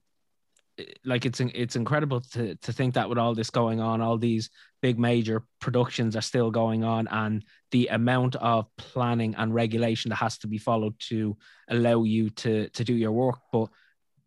like 1.06 1.26
it's 1.26 1.39
it's 1.39 1.76
incredible 1.76 2.20
to 2.20 2.56
to 2.56 2.74
think 2.74 2.96
that 2.96 3.08
with 3.08 3.18
all 3.18 3.34
this 3.34 3.50
going 3.50 3.80
on, 3.80 4.02
all 4.02 4.18
these 4.18 4.50
big 4.82 5.00
major 5.00 5.44
productions 5.60 6.15
are 6.15 6.22
still 6.22 6.52
going 6.52 6.84
on, 6.84 7.08
and 7.08 7.46
the 7.72 7.88
amount 7.88 8.36
of 8.36 8.68
planning 8.78 9.36
and 9.36 9.54
regulation 9.54 10.10
that 10.10 10.15
has 10.15 10.38
to 10.39 10.48
be 10.48 10.58
followed 10.58 11.00
to 11.00 11.38
allow 11.70 12.04
you 12.04 12.30
to 12.32 12.70
to 12.70 12.84
do 12.84 12.94
your 12.94 13.12
work. 13.12 13.39
But 13.52 13.70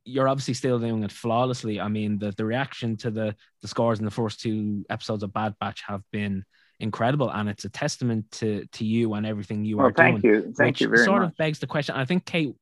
you're 0.04 0.28
obviously 0.28 0.54
still 0.54 0.78
doing 0.78 1.02
it 1.02 1.12
flawlessly. 1.12 1.80
I 1.80 1.88
mean, 1.88 2.18
the 2.18 2.32
the 2.32 2.44
reaction 2.44 2.96
to 2.98 3.10
the 3.10 3.34
the 3.62 3.68
scores 3.68 3.98
in 3.98 4.04
the 4.04 4.10
first 4.10 4.40
two 4.40 4.84
episodes 4.88 5.22
of 5.22 5.32
Bad 5.32 5.54
Batch 5.60 5.82
have 5.86 6.02
been 6.12 6.44
incredible, 6.80 7.30
and 7.30 7.48
it's 7.48 7.64
a 7.64 7.70
testament 7.70 8.30
to 8.32 8.64
to 8.72 8.84
you 8.84 9.14
and 9.14 9.26
everything 9.26 9.64
you 9.64 9.76
well, 9.76 9.88
are 9.88 9.92
thank 9.92 10.22
doing. 10.22 10.34
you, 10.34 10.54
thank 10.56 10.80
you 10.80 10.88
very 10.88 11.04
sort 11.04 11.22
much. 11.22 11.30
of 11.30 11.36
begs 11.36 11.58
the 11.58 11.66
question. 11.66 11.94
I 11.94 12.04
think 12.04 12.24
Kate 12.24 12.54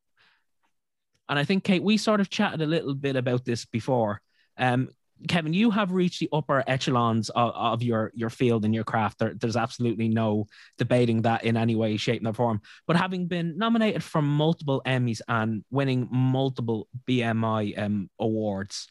and 1.29 1.38
I 1.38 1.44
think 1.44 1.64
Kate, 1.64 1.83
we 1.83 1.96
sort 1.96 2.20
of 2.20 2.31
chatted 2.31 2.62
a 2.62 2.66
little 2.66 2.94
bit 2.94 3.16
about 3.16 3.44
this 3.44 3.64
before. 3.64 4.20
Um, 4.57 4.88
Kevin, 5.29 5.52
you 5.52 5.70
have 5.70 5.92
reached 5.92 6.20
the 6.20 6.29
upper 6.33 6.62
echelons 6.66 7.31
of, 7.31 7.52
of 7.55 7.83
your 7.83 8.12
your 8.14 8.31
field 8.31 8.64
and 8.64 8.74
your 8.74 8.85
craft. 8.85 9.18
There, 9.18 9.35
there's 9.35 9.57
absolutely 9.57 10.09
no 10.09 10.46
debating 10.76 11.22
that 11.22 11.44
in 11.44 11.57
any 11.57 11.74
way, 11.74 11.96
shape, 11.96 12.26
or 12.26 12.35
form. 12.35 12.61
But 12.87 12.96
having 12.96 13.26
been 13.26 13.57
nominated 13.57 14.02
for 14.02 14.20
multiple 14.20 14.83
Emmys 14.85 15.20
and 15.26 15.64
winning 15.70 16.09
multiple 16.11 16.88
BMI 17.09 17.79
um, 17.79 18.11
awards, 18.18 18.88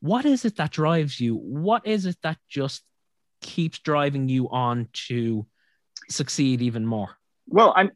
what 0.00 0.24
is 0.24 0.44
it 0.44 0.56
that 0.56 0.70
drives 0.70 1.20
you? 1.20 1.34
What 1.34 1.86
is 1.86 2.06
it 2.06 2.16
that 2.22 2.38
just 2.48 2.82
keeps 3.40 3.80
driving 3.80 4.28
you 4.28 4.48
on 4.48 4.88
to 5.08 5.46
succeed 6.08 6.62
even 6.62 6.86
more? 6.86 7.10
Well, 7.48 7.72
I'm 7.76 7.90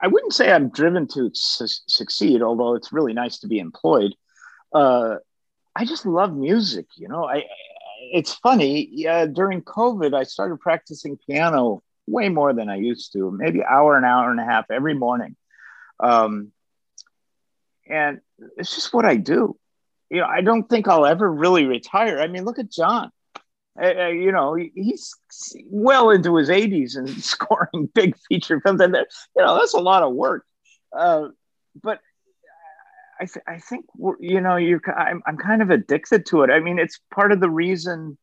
I 0.00 0.06
wouldn't 0.06 0.34
say 0.34 0.50
I'm 0.50 0.70
driven 0.70 1.06
to 1.08 1.30
su- 1.34 1.66
succeed, 1.86 2.42
although 2.42 2.74
it's 2.74 2.92
really 2.92 3.12
nice 3.12 3.38
to 3.40 3.46
be 3.46 3.58
employed. 3.58 4.14
Uh, 4.72 5.16
I 5.76 5.84
just 5.84 6.06
love 6.06 6.34
music. 6.34 6.86
You 6.96 7.08
know, 7.08 7.24
I. 7.24 7.44
It's 8.12 8.34
funny. 8.34 9.04
During 9.32 9.62
COVID, 9.62 10.14
I 10.14 10.22
started 10.24 10.60
practicing 10.60 11.18
piano 11.26 11.82
way 12.06 12.28
more 12.28 12.52
than 12.52 12.68
I 12.68 12.76
used 12.76 13.12
to, 13.14 13.30
maybe 13.30 13.64
hour, 13.64 13.96
an 13.96 14.04
hour 14.04 14.30
and 14.30 14.38
a 14.38 14.44
half 14.44 14.70
every 14.70 14.94
morning. 14.94 15.34
Um, 15.98 16.52
and 17.88 18.20
it's 18.56 18.74
just 18.74 18.92
what 18.92 19.04
I 19.04 19.16
do. 19.16 19.56
You 20.10 20.20
know, 20.20 20.26
I 20.26 20.40
don't 20.40 20.68
think 20.68 20.86
I'll 20.86 21.06
ever 21.06 21.30
really 21.30 21.64
retire. 21.64 22.20
I 22.20 22.28
mean, 22.28 22.44
look 22.44 22.58
at 22.58 22.70
John. 22.70 23.10
Uh, 23.80 24.06
you 24.08 24.32
know, 24.32 24.54
he's 24.54 25.14
well 25.66 26.10
into 26.10 26.36
his 26.36 26.48
80s 26.48 26.96
and 26.96 27.08
scoring 27.22 27.90
big 27.92 28.16
feature 28.28 28.60
films, 28.60 28.80
and 28.80 28.94
that, 28.94 29.08
you 29.36 29.44
know 29.44 29.58
that's 29.58 29.74
a 29.74 29.80
lot 29.80 30.02
of 30.02 30.14
work. 30.14 30.46
Uh, 30.96 31.28
but 31.82 32.00
I, 33.20 33.24
th- 33.24 33.44
I 33.46 33.58
think 33.58 33.86
you 34.20 34.40
know 34.40 34.56
you're 34.56 34.80
I'm, 34.96 35.22
I'm 35.26 35.36
kind 35.38 35.62
of 35.62 35.70
addicted 35.70 36.26
to 36.26 36.42
it. 36.42 36.50
I 36.50 36.60
mean, 36.60 36.78
it's 36.78 37.00
part 37.14 37.32
of 37.32 37.40
the 37.40 37.50
reason 37.50 38.18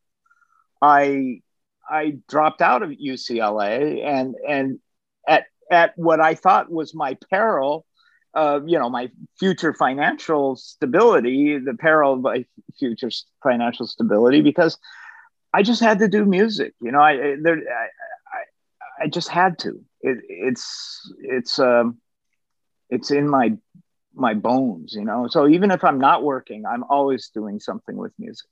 I 0.81 1.41
I 1.89 2.17
dropped 2.29 2.61
out 2.61 2.83
of 2.83 2.91
UCLA 2.91 4.03
and 4.05 4.35
and 4.47 4.79
at 5.27 5.45
at 5.71 5.93
what 5.97 6.19
I 6.19 6.35
thought 6.35 6.71
was 6.71 6.93
my 6.93 7.17
peril. 7.29 7.85
Uh, 8.35 8.59
you 8.65 8.79
know, 8.79 8.89
my 8.89 9.11
future 9.39 9.73
financial 9.75 10.55
stability, 10.55 11.59
the 11.59 11.75
peril 11.75 12.13
of 12.13 12.21
my 12.21 12.43
future 12.79 13.09
financial 13.43 13.85
stability, 13.85 14.41
because 14.41 14.77
I 15.53 15.61
just 15.61 15.81
had 15.81 15.99
to 15.99 16.07
do 16.07 16.25
music. 16.25 16.73
You 16.81 16.91
know, 16.91 16.99
I 16.99 17.35
there 17.41 17.57
I, 17.57 17.83
I, 18.37 19.03
I 19.03 19.07
just 19.07 19.29
had 19.29 19.59
to. 19.59 19.79
It, 20.01 20.17
it's 20.27 21.13
it's 21.19 21.59
um 21.59 21.99
it's 22.89 23.11
in 23.11 23.29
my 23.29 23.53
my 24.13 24.33
bones. 24.33 24.93
You 24.93 25.05
know, 25.05 25.27
so 25.27 25.47
even 25.47 25.71
if 25.71 25.83
I'm 25.83 25.99
not 25.99 26.23
working, 26.23 26.65
I'm 26.65 26.83
always 26.83 27.29
doing 27.29 27.59
something 27.59 27.95
with 27.95 28.13
music. 28.17 28.49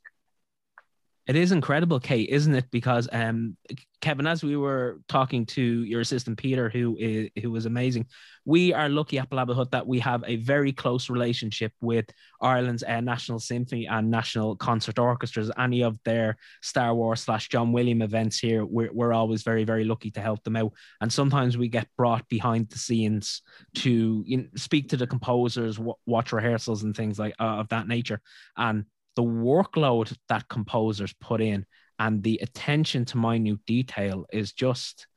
It 1.28 1.36
is 1.36 1.52
incredible, 1.52 2.00
Kate, 2.00 2.30
isn't 2.30 2.56
it? 2.56 2.66
Because 2.72 3.08
um, 3.12 3.56
Kevin, 4.02 4.26
as 4.26 4.44
we 4.44 4.58
were 4.58 5.02
talking 5.08 5.46
to 5.48 5.62
your 5.62 6.02
assistant 6.02 6.40
Peter, 6.40 6.68
who 6.68 6.98
is 7.00 7.30
who 7.42 7.52
was 7.52 7.68
amazing, 7.68 8.08
we 8.44 8.74
are 8.74 8.90
lucky 8.90 9.20
at 9.20 9.30
Blabba 9.30 9.54
Hut 9.54 9.70
that 9.72 9.86
we 9.86 10.00
have 10.00 10.24
a 10.26 10.38
very 10.38 10.74
close 10.74 11.12
relationship 11.12 11.74
with 11.80 12.06
Ireland's 12.42 12.82
uh, 12.84 13.02
National 13.02 13.40
Symphony 13.40 13.86
and 13.86 14.10
National 14.10 14.56
Concert 14.56 14.98
Orchestras. 14.98 15.52
Any 15.60 15.84
of 15.84 16.00
their 16.06 16.38
Star 16.64 16.96
Wars 16.96 17.22
slash 17.22 17.50
John 17.50 17.72
William 17.72 18.02
events 18.02 18.40
here, 18.40 18.66
we're, 18.66 18.92
we're 18.92 19.14
always 19.14 19.44
very 19.44 19.64
very 19.64 19.84
lucky 19.84 20.10
to 20.12 20.22
help 20.22 20.44
them 20.44 20.56
out. 20.56 20.74
And 21.02 21.14
sometimes 21.14 21.56
we 21.56 21.68
get 21.68 21.88
brought 21.98 22.28
behind 22.30 22.72
the 22.72 22.80
scenes 22.80 23.44
to 23.76 24.24
you 24.26 24.38
know, 24.38 24.46
speak 24.56 24.90
to 24.90 24.98
the 24.98 25.06
composers, 25.06 25.78
w- 25.78 25.94
watch 26.08 26.34
rehearsals, 26.34 26.82
and 26.82 26.96
things 26.96 27.20
like 27.20 27.36
uh, 27.40 27.60
of 27.60 27.70
that 27.70 27.88
nature. 27.88 28.22
And 28.58 28.86
the 29.16 29.24
workload 29.24 30.16
that 30.30 30.48
composers 30.48 31.14
put 31.20 31.42
in 31.42 31.66
and 32.00 32.24
the 32.24 32.40
attention 32.42 33.06
to 33.06 33.18
minute 33.18 33.60
detail 33.68 34.26
is 34.32 34.54
just 34.54 35.08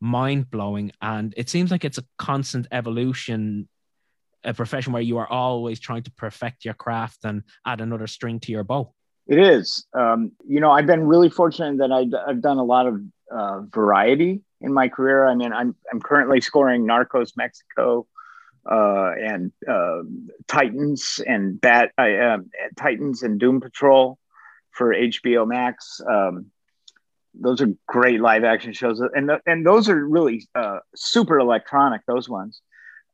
mind 0.00 0.50
blowing. 0.50 0.90
And 1.00 1.32
it 1.36 1.48
seems 1.48 1.70
like 1.70 1.84
it's 1.84 1.98
a 1.98 2.04
constant 2.18 2.66
evolution, 2.72 3.68
a 4.42 4.52
profession 4.52 4.92
where 4.92 5.02
you 5.02 5.18
are 5.18 5.28
always 5.28 5.78
trying 5.78 6.02
to 6.02 6.10
perfect 6.12 6.64
your 6.64 6.74
craft 6.74 7.24
and 7.24 7.42
add 7.64 7.80
another 7.80 8.08
string 8.08 8.40
to 8.40 8.52
your 8.52 8.64
bow. 8.64 8.92
It 9.28 9.38
is. 9.38 9.86
Um, 9.94 10.32
you 10.44 10.60
know, 10.60 10.72
I've 10.72 10.86
been 10.86 11.06
really 11.06 11.30
fortunate 11.30 11.78
that 11.78 11.92
I, 11.92 12.06
have 12.28 12.42
done 12.42 12.58
a 12.58 12.64
lot 12.64 12.86
of 12.88 13.00
uh, 13.30 13.60
variety 13.72 14.42
in 14.60 14.72
my 14.72 14.88
career. 14.88 15.26
I 15.26 15.36
mean, 15.36 15.52
I'm, 15.52 15.76
I'm 15.92 16.00
currently 16.00 16.40
scoring 16.40 16.84
Narcos 16.86 17.36
Mexico, 17.36 18.08
uh, 18.70 19.10
and 19.18 19.52
uh, 19.68 20.02
Titans 20.46 21.20
and 21.26 21.60
Bat 21.60 21.92
uh, 21.98 22.38
Titans 22.76 23.22
and 23.22 23.38
Doom 23.38 23.60
Patrol 23.60 24.18
for 24.70 24.94
HBO 24.94 25.46
Max. 25.46 26.00
Um, 26.08 26.46
those 27.34 27.60
are 27.62 27.68
great 27.86 28.20
live 28.20 28.44
action 28.44 28.72
shows, 28.72 29.00
and 29.00 29.30
and 29.46 29.66
those 29.66 29.88
are 29.88 30.06
really 30.06 30.46
uh, 30.54 30.78
super 30.94 31.38
electronic. 31.38 32.02
Those 32.06 32.28
ones. 32.28 32.60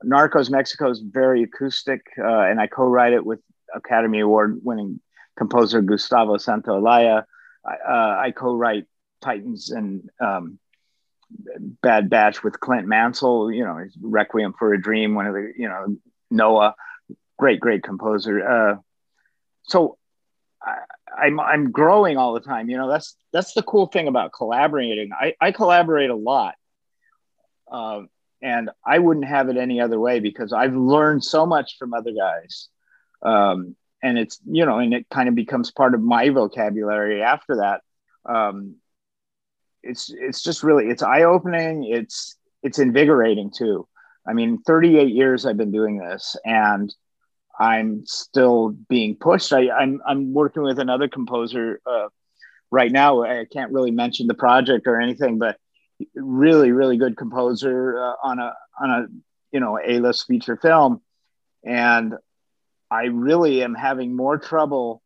Narcos 0.05 0.49
Mexico 0.49 0.91
is 0.91 1.01
very 1.01 1.43
acoustic, 1.43 2.03
uh, 2.19 2.43
and 2.43 2.61
I 2.61 2.69
co-write 2.69 3.13
it 3.15 3.27
with 3.27 3.41
Academy 3.75 4.21
Award 4.21 4.61
winning 4.63 5.01
composer 5.37 5.83
Gustavo 5.83 6.37
Santaolalla. 6.37 7.25
I, 7.65 7.71
uh, 7.71 8.19
I 8.21 8.31
co-write 8.31 8.85
Titans 9.21 9.71
and 9.71 10.09
um, 10.21 10.61
Bad 11.83 12.11
Batch 12.11 12.43
with 12.43 12.61
Clint 12.61 12.87
Mansell, 12.87 13.51
you 13.53 13.65
know, 13.65 13.85
Requiem 14.01 14.55
for 14.59 14.73
a 14.73 14.81
Dream, 14.81 15.15
one 15.15 15.27
of 15.27 15.35
the, 15.35 15.53
you 15.57 15.69
know, 15.69 15.97
Noah, 16.31 16.75
great, 17.39 17.61
great 17.61 17.83
composer. 17.83 18.47
Uh, 18.47 18.77
so 19.63 19.99
I, 20.63 20.79
I'm 21.17 21.41
I'm 21.41 21.71
growing 21.71 22.17
all 22.17 22.35
the 22.35 22.41
time. 22.41 22.69
You 22.69 22.77
know, 22.77 22.89
that's 22.89 23.17
that's 23.33 23.55
the 23.55 23.63
cool 23.63 23.87
thing 23.87 24.09
about 24.09 24.33
collaborating. 24.33 25.11
I, 25.13 25.35
I 25.41 25.53
collaborate 25.53 26.11
a 26.11 26.17
lot, 26.17 26.55
uh, 27.71 28.03
and 28.43 28.71
I 28.85 28.99
wouldn't 28.99 29.27
have 29.27 29.49
it 29.49 29.57
any 29.57 29.81
other 29.81 29.99
way 29.99 30.21
because 30.21 30.53
I've 30.53 30.75
learned 30.75 31.25
so 31.25 31.47
much 31.47 31.77
from 31.79 31.95
other 31.95 32.13
guys, 32.13 32.69
um, 33.23 33.77
and 34.03 34.19
it's 34.19 34.41
you 34.47 34.67
know, 34.67 34.79
and 34.79 34.95
it 34.95 35.07
kind 35.11 35.29
of 35.29 35.35
becomes 35.35 35.71
part 35.71 35.95
of 35.95 36.03
my 36.03 36.31
vocabulary 36.31 37.23
after 37.23 37.57
that. 37.57 37.83
Um, 38.31 38.77
it's 39.83 40.11
it's 40.13 40.43
just 40.43 40.63
really 40.63 40.89
it's 40.89 41.03
eye 41.03 41.23
opening. 41.23 41.85
It's 41.85 42.37
it's 42.63 42.79
invigorating 42.79 43.51
too. 43.51 43.87
I 44.27 44.33
mean, 44.35 44.59
38 44.59 45.09
years 45.09 45.47
I've 45.47 45.57
been 45.57 45.73
doing 45.73 45.99
this, 45.99 46.37
and 46.45 46.95
I'm 47.59 48.05
still 48.07 48.71
being 48.89 49.17
pushed. 49.17 49.53
I, 49.53 49.71
I'm 49.71 50.01
I'm 50.07 50.33
working 50.33 50.63
with 50.63 50.79
another 50.79 51.09
composer 51.09 51.81
uh, 51.87 52.09
right 52.71 52.93
now. 52.93 53.23
I 53.23 53.47
can't 53.51 53.73
really 53.73 53.91
mention 53.91 54.27
the 54.27 54.35
project 54.35 54.87
or 54.87 55.01
anything, 55.01 55.39
but 55.39 55.57
really 56.15 56.71
really 56.73 56.97
good 56.97 57.17
composer 57.17 57.99
uh, 57.99 58.15
on 58.23 58.39
a 58.39 58.55
on 58.81 58.91
a 58.91 59.07
you 59.53 59.61
know 59.61 59.79
a 59.85 59.99
list 60.01 60.27
feature 60.27 60.57
film, 60.57 61.01
and 61.65 62.15
I 62.91 63.05
really 63.05 63.63
am 63.63 63.75
having 63.75 64.15
more 64.15 64.39
trouble 64.39 65.03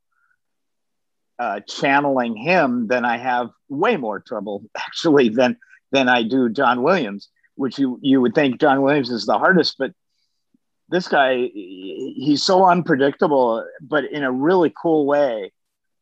uh, 1.38 1.60
channeling 1.68 2.36
him 2.36 2.86
then 2.88 3.04
I 3.04 3.16
have 3.16 3.50
way 3.68 3.96
more 3.96 4.20
trouble 4.20 4.64
actually 4.76 5.28
than 5.28 5.56
than 5.90 6.08
I 6.08 6.22
do 6.22 6.48
John 6.48 6.82
Williams, 6.82 7.28
which 7.54 7.78
you 7.78 7.98
you 8.02 8.20
would 8.20 8.34
think 8.34 8.60
John 8.60 8.82
Williams 8.82 9.10
is 9.10 9.26
the 9.26 9.38
hardest, 9.38 9.76
but 9.78 9.92
this 10.88 11.08
guy 11.08 11.50
he's 11.54 12.42
so 12.42 12.66
unpredictable, 12.66 13.66
but 13.80 14.04
in 14.04 14.24
a 14.24 14.32
really 14.32 14.72
cool 14.80 15.06
way, 15.06 15.52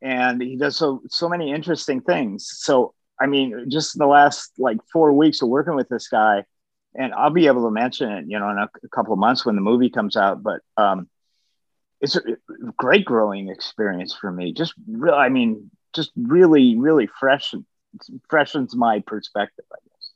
and 0.03 0.41
he 0.43 0.57
does 0.57 0.77
so 0.77 1.03
so 1.09 1.29
many 1.29 1.53
interesting 1.53 2.01
things. 2.01 2.51
So 2.53 2.95
I 3.21 3.27
mean, 3.27 3.67
just 3.69 3.99
the 3.99 4.07
last 4.07 4.53
like 4.59 4.79
four 4.93 5.13
weeks 5.13 5.43
of 5.43 5.49
working 5.49 5.75
with 5.75 5.89
this 5.89 6.09
guy, 6.09 6.45
and 6.95 7.13
I'll 7.13 7.31
be 7.31 7.47
able 7.47 7.65
to 7.65 7.71
mention 7.71 8.11
it, 8.11 8.25
you 8.29 8.39
know, 8.39 8.49
in 8.51 8.59
a, 8.59 8.69
a 8.83 8.89
couple 8.89 9.13
of 9.13 9.19
months 9.19 9.45
when 9.45 9.57
the 9.57 9.61
movie 9.61 9.91
comes 9.91 10.17
out. 10.17 10.43
But 10.43 10.61
um, 10.77 11.09
it's 12.01 12.17
a 12.17 12.23
great 12.77 13.05
growing 13.05 13.49
experience 13.49 14.15
for 14.15 14.31
me. 14.33 14.53
Just, 14.53 14.75
real, 14.87 15.15
I 15.15 15.29
mean, 15.29 15.71
just 15.93 16.13
really, 16.17 16.77
really 16.77 17.07
fresh, 17.07 17.55
freshens 18.29 18.75
my 18.75 19.01
perspective. 19.01 19.65
I 19.73 19.77
guess. 19.85 20.11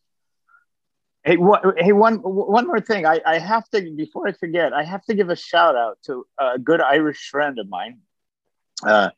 Hey, 1.25 1.37
hey, 1.83 1.93
one 1.93 2.17
one 2.19 2.67
more 2.67 2.81
thing. 2.81 3.07
I, 3.07 3.21
I 3.27 3.39
have 3.39 3.69
to 3.71 3.91
before 3.97 4.29
I 4.29 4.33
forget. 4.33 4.73
I 4.73 4.85
have 4.85 5.05
to 5.07 5.15
give 5.15 5.31
a 5.31 5.37
shout 5.37 5.75
out 5.75 5.99
to 6.05 6.27
a 6.39 6.59
good 6.59 6.81
Irish 6.81 7.29
friend 7.31 7.59
of 7.59 7.69
mine. 7.69 8.01
Uh, 8.83 9.11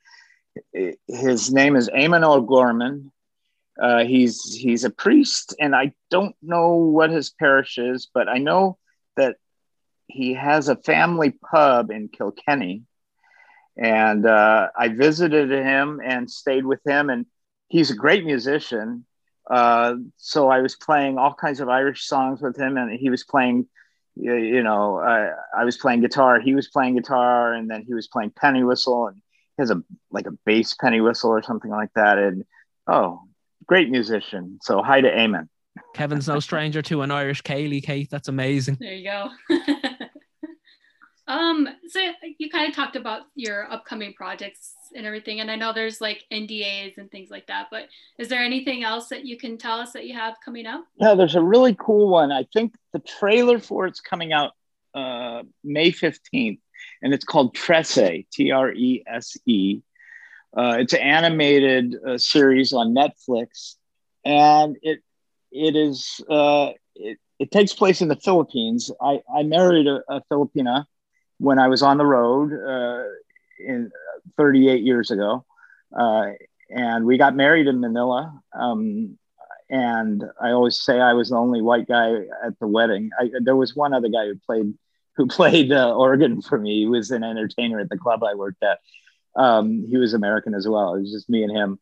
his 1.08 1.52
name 1.52 1.76
is 1.76 1.88
Eamon 1.88 2.24
O'Gorman. 2.24 3.10
Uh, 3.80 4.04
he's 4.04 4.54
he's 4.54 4.84
a 4.84 4.90
priest, 4.90 5.54
and 5.60 5.74
I 5.74 5.92
don't 6.10 6.34
know 6.40 6.74
what 6.74 7.10
his 7.10 7.30
parish 7.30 7.76
is, 7.76 8.08
but 8.12 8.28
I 8.28 8.38
know 8.38 8.78
that 9.16 9.36
he 10.09 10.34
has 10.34 10.68
a 10.68 10.76
family 10.76 11.30
pub 11.30 11.90
in 11.90 12.09
Kilkenny, 12.09 12.82
and 13.76 14.26
uh, 14.26 14.68
I 14.76 14.88
visited 14.88 15.50
him 15.50 16.00
and 16.04 16.30
stayed 16.30 16.64
with 16.64 16.80
him, 16.86 17.11
and 17.11 17.26
he's 17.68 17.90
a 17.90 17.96
great 17.96 18.24
musician. 18.24 19.04
Uh, 19.50 19.94
so 20.16 20.48
I 20.48 20.61
was 20.61 20.76
playing 20.76 21.18
all 21.18 21.34
kinds 21.34 21.61
of 21.61 21.68
Irish 21.68 22.07
songs 22.07 22.40
with 22.40 22.57
him, 22.57 22.76
and 22.76 22.90
he 22.98 23.11
was 23.11 23.24
playing, 23.24 23.66
you 24.14 24.62
know, 24.62 24.98
I 24.98 25.64
was 25.64 25.76
playing 25.76 26.00
guitar, 26.00 26.40
he 26.40 26.54
was 26.54 26.68
playing 26.68 26.96
guitar, 26.96 27.52
and 27.52 27.70
then 27.70 27.84
he 27.86 27.94
was 27.94 28.09
playing 28.09 28.30
penny 28.30 28.64
whistle, 28.64 29.09
and 29.09 29.16
he 29.57 29.62
has 29.62 29.70
a 29.70 29.82
like 30.11 30.26
a 30.26 30.32
bass 30.44 30.74
penny 30.74 31.00
whistle 31.00 31.30
or 31.30 31.42
something 31.42 31.70
like 31.70 31.90
that, 31.94 32.18
and 32.18 32.44
oh, 32.86 33.20
great 33.66 33.90
musician. 33.90 34.59
So 34.62 34.82
hi 34.82 35.00
to 35.00 35.11
Eamon. 35.11 35.48
Kevin's 35.94 36.28
no 36.28 36.40
stranger 36.40 36.82
to 36.82 37.02
an 37.02 37.11
Irish 37.11 37.42
Ceilidh, 37.42 37.84
Kate. 37.84 38.09
That's 38.11 38.28
amazing. 38.28 38.78
There 38.80 38.94
you 38.94 39.04
go. 39.04 39.30
um, 41.28 41.68
so 41.88 42.00
you 42.38 42.48
kind 42.50 42.68
of 42.68 42.74
talked 42.74 42.94
about 42.94 43.22
your 43.34 43.70
upcoming 43.70 44.14
projects 44.14 44.74
and 44.94 45.04
everything, 45.04 45.40
and 45.40 45.50
I 45.50 45.56
know 45.56 45.72
there's 45.72 46.00
like 46.00 46.24
NDAs 46.32 46.98
and 46.98 47.10
things 47.10 47.30
like 47.30 47.48
that. 47.48 47.66
But 47.70 47.88
is 48.18 48.28
there 48.28 48.42
anything 48.42 48.84
else 48.84 49.08
that 49.08 49.24
you 49.24 49.36
can 49.36 49.58
tell 49.58 49.80
us 49.80 49.92
that 49.92 50.06
you 50.06 50.14
have 50.14 50.36
coming 50.44 50.66
up? 50.66 50.84
Yeah, 51.00 51.14
there's 51.14 51.34
a 51.34 51.42
really 51.42 51.74
cool 51.78 52.08
one. 52.08 52.30
I 52.30 52.46
think 52.52 52.74
the 52.92 53.00
trailer 53.00 53.58
for 53.58 53.86
it's 53.86 54.00
coming 54.00 54.32
out 54.32 54.52
uh, 54.94 55.42
May 55.64 55.90
fifteenth, 55.90 56.60
and 57.02 57.12
it's 57.12 57.24
called 57.24 57.56
Trese, 57.56 58.26
T 58.32 58.52
R 58.52 58.72
E 58.72 59.02
S 59.06 59.36
E. 59.46 59.80
Uh, 60.56 60.76
it's 60.78 60.92
an 60.92 61.00
animated 61.00 61.96
uh, 62.06 62.18
series 62.18 62.72
on 62.72 62.94
Netflix, 62.94 63.74
and 64.24 64.76
it 64.80 65.00
it 65.50 65.74
is 65.74 66.20
uh, 66.30 66.70
it, 66.94 67.18
it 67.40 67.50
takes 67.50 67.72
place 67.72 68.00
in 68.00 68.06
the 68.06 68.16
Philippines. 68.16 68.92
I, 69.00 69.22
I 69.34 69.42
married 69.42 69.88
a, 69.88 70.02
a 70.08 70.22
Filipina 70.30 70.84
when 71.39 71.59
I 71.59 71.68
was 71.68 71.82
on 71.82 71.99
the 71.99 72.07
road 72.07 72.53
uh, 72.53 73.05
in 73.59 73.91
38 74.37 74.82
years 74.82 75.11
ago, 75.11 75.45
uh, 75.97 76.30
and 76.70 77.05
we 77.05 77.18
got 77.18 77.37
married 77.37 77.66
in 77.66 77.80
Manila. 77.80 78.41
Um, 78.53 79.18
and 79.68 80.24
I 80.41 80.51
always 80.51 80.80
say 80.80 81.01
I 81.01 81.12
was 81.14 81.30
the 81.30 81.37
only 81.37 81.61
white 81.61 81.89
guy 81.89 82.12
at 82.45 82.59
the 82.61 82.66
wedding. 82.66 83.11
I, 83.18 83.30
there 83.41 83.57
was 83.57 83.74
one 83.74 83.93
other 83.93 84.09
guy 84.09 84.26
who 84.26 84.37
played 84.47 84.74
who 85.16 85.26
played 85.39 85.72
uh, 85.72 85.95
organ 85.95 86.43
for 86.43 86.59
me. 86.59 86.80
He 86.80 86.87
was 86.87 87.11
an 87.11 87.24
entertainer 87.24 87.80
at 87.80 87.89
the 87.89 87.99
club 87.99 88.22
I 88.22 88.34
worked 88.34 88.62
at. 88.62 88.78
Um, 89.34 89.87
he 89.89 89.97
was 89.97 90.14
American 90.14 90.55
as 90.55 90.66
well. 90.66 90.95
It 90.95 91.01
was 91.01 91.12
just 91.12 91.28
me 91.28 91.43
and 91.43 91.53
him. 91.57 91.78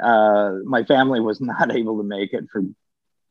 Uh, 0.00 0.56
my 0.64 0.84
family 0.84 1.20
was 1.20 1.40
not 1.40 1.74
able 1.74 1.98
to 1.98 2.04
make 2.04 2.32
it 2.32 2.44
for 2.52 2.62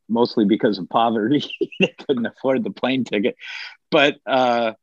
mostly 0.08 0.46
because 0.46 0.78
of 0.80 0.90
poverty. 0.90 1.44
they 1.80 1.94
couldn't 2.08 2.26
afford 2.26 2.64
the 2.64 2.72
plane 2.72 3.04
ticket. 3.04 3.36
But 3.92 4.18
uh, 4.26 4.74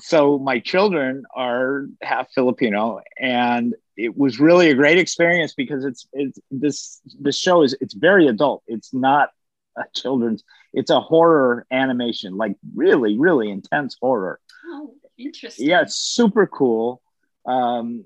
so 0.00 0.38
my 0.38 0.60
children 0.60 1.24
are 1.34 1.86
half 2.02 2.30
Filipino, 2.32 3.00
and 3.18 3.74
it 3.96 4.16
was 4.16 4.38
really 4.38 4.70
a 4.70 4.74
great 4.74 4.98
experience 4.98 5.54
because 5.54 5.84
it's 5.84 6.06
it's 6.12 6.38
this 6.50 7.00
this 7.20 7.36
show 7.36 7.62
is 7.62 7.76
it's 7.80 7.94
very 7.94 8.26
adult. 8.28 8.62
It's 8.66 8.92
not 8.92 9.30
a 9.76 9.82
children's. 9.94 10.44
It's 10.72 10.90
a 10.90 11.00
horror 11.00 11.66
animation, 11.70 12.36
like 12.36 12.56
really 12.74 13.18
really 13.18 13.50
intense 13.50 13.96
horror. 14.00 14.40
Oh, 14.66 14.94
interesting. 15.16 15.66
Yeah, 15.66 15.82
it's 15.82 15.96
super 15.96 16.46
cool 16.46 17.02
um, 17.48 18.04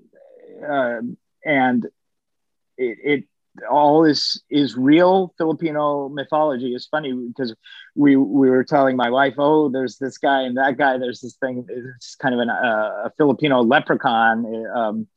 uh, 0.67 1.01
and 1.43 1.85
it, 2.77 2.97
it 3.03 3.23
all 3.69 4.03
this 4.03 4.41
is 4.49 4.75
real 4.75 5.33
Filipino 5.37 6.09
mythology. 6.09 6.73
It's 6.73 6.87
funny 6.87 7.13
because 7.13 7.55
we 7.95 8.15
we 8.15 8.49
were 8.49 8.63
telling 8.63 8.95
my 8.97 9.09
wife, 9.09 9.35
oh, 9.37 9.69
there's 9.69 9.97
this 9.97 10.17
guy 10.17 10.41
and 10.41 10.57
that 10.57 10.77
guy. 10.77 10.97
There's 10.97 11.21
this 11.21 11.35
thing. 11.35 11.65
It's 11.69 12.15
kind 12.15 12.33
of 12.33 12.41
an, 12.41 12.49
uh, 12.49 13.03
a 13.05 13.11
Filipino 13.17 13.61
leprechaun. 13.61 14.65
Um, 14.67 15.07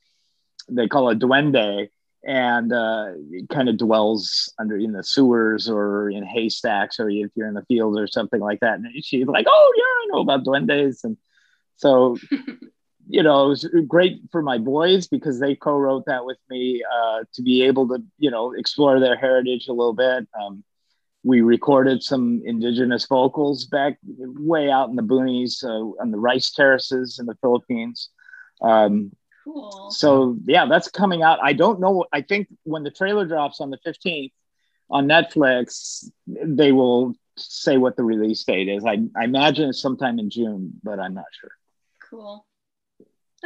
they 0.68 0.86
call 0.86 1.10
it 1.10 1.18
duende, 1.18 1.88
and 2.24 2.72
uh, 2.72 3.12
it 3.30 3.48
kind 3.48 3.68
of 3.68 3.78
dwells 3.78 4.52
under 4.58 4.76
in 4.76 4.92
the 4.92 5.02
sewers 5.02 5.70
or 5.70 6.10
in 6.10 6.24
haystacks, 6.24 7.00
or 7.00 7.08
if 7.08 7.30
you're 7.34 7.48
in 7.48 7.54
the 7.54 7.64
fields 7.64 7.98
or 7.98 8.06
something 8.06 8.40
like 8.40 8.60
that. 8.60 8.78
And 8.78 8.86
she's 9.02 9.26
like, 9.26 9.46
oh 9.48 9.72
yeah, 9.76 9.82
I 9.82 10.06
know 10.16 10.22
about 10.22 10.44
duendes, 10.44 11.04
and 11.04 11.16
so 11.76 12.18
you 13.08 13.22
know, 13.22 13.46
it 13.46 13.48
was 13.48 13.68
great 13.86 14.20
for 14.32 14.42
my 14.42 14.58
boys 14.58 15.06
because 15.06 15.38
they 15.38 15.54
co-wrote 15.54 16.04
that 16.06 16.24
with 16.24 16.38
me 16.50 16.82
uh, 16.82 17.24
to 17.34 17.42
be 17.42 17.62
able 17.62 17.88
to, 17.88 18.02
you 18.18 18.30
know, 18.30 18.52
explore 18.52 18.98
their 18.98 19.16
heritage 19.16 19.68
a 19.68 19.72
little 19.72 19.92
bit. 19.92 20.26
Um, 20.40 20.64
we 21.22 21.40
recorded 21.40 22.02
some 22.02 22.42
indigenous 22.44 23.06
vocals 23.06 23.66
back 23.66 23.98
way 24.06 24.70
out 24.70 24.90
in 24.90 24.96
the 24.96 25.02
boonies 25.02 25.64
uh, 25.64 26.00
on 26.00 26.10
the 26.10 26.18
rice 26.18 26.50
terraces 26.52 27.18
in 27.18 27.26
the 27.26 27.34
Philippines. 27.40 28.10
Um, 28.60 29.12
cool. 29.44 29.90
So 29.90 30.36
yeah, 30.44 30.66
that's 30.66 30.88
coming 30.88 31.22
out. 31.22 31.38
I 31.42 31.52
don't 31.52 31.80
know. 31.80 32.04
I 32.12 32.22
think 32.22 32.48
when 32.64 32.82
the 32.82 32.90
trailer 32.90 33.26
drops 33.26 33.60
on 33.60 33.70
the 33.70 33.78
15th 33.78 34.32
on 34.88 35.06
Netflix, 35.06 36.08
they 36.26 36.72
will 36.72 37.14
say 37.36 37.76
what 37.76 37.96
the 37.96 38.04
release 38.04 38.44
date 38.44 38.68
is. 38.68 38.84
I, 38.84 38.98
I 39.16 39.24
imagine 39.24 39.68
it's 39.68 39.82
sometime 39.82 40.18
in 40.18 40.30
June, 40.30 40.74
but 40.82 40.98
I'm 41.00 41.14
not 41.14 41.26
sure. 41.40 41.50
Cool. 42.08 42.46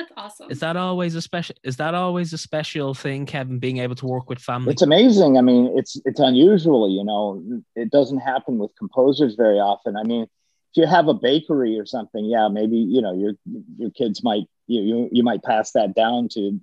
That's 0.01 0.13
awesome. 0.17 0.51
Is 0.51 0.61
that 0.61 0.77
always 0.77 1.15
a 1.15 1.21
special? 1.21 1.55
Is 1.63 1.77
that 1.77 1.95
always 1.95 2.33
a 2.33 2.39
special 2.39 2.95
thing, 2.95 3.27
Kevin? 3.27 3.59
Being 3.59 3.79
able 3.79 3.95
to 3.97 4.07
work 4.07 4.31
with 4.31 4.39
family. 4.39 4.73
It's 4.73 4.81
amazing. 4.81 5.37
I 5.37 5.43
mean, 5.43 5.77
it's 5.77 6.01
it's 6.07 6.21
unusual. 6.21 6.89
You 6.91 7.05
know, 7.05 7.63
it 7.77 7.91
doesn't 7.91 8.21
happen 8.21 8.57
with 8.57 8.71
composers 8.79 9.35
very 9.35 9.59
often. 9.59 9.97
I 9.97 10.05
mean, 10.05 10.23
if 10.23 10.77
you 10.77 10.87
have 10.87 11.09
a 11.09 11.15
bakery 11.15 11.79
or 11.79 11.85
something, 11.85 12.25
yeah, 12.25 12.49
maybe 12.49 12.79
you 12.79 13.03
know 13.03 13.13
your 13.13 13.35
your 13.77 13.91
kids 13.91 14.25
might 14.25 14.45
you 14.67 14.81
you, 14.81 15.09
you 15.13 15.23
might 15.23 15.43
pass 15.43 15.73
that 15.73 15.95
down 15.95 16.29
to 16.31 16.59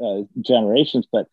uh, 0.00 0.20
generations, 0.40 1.08
but 1.10 1.26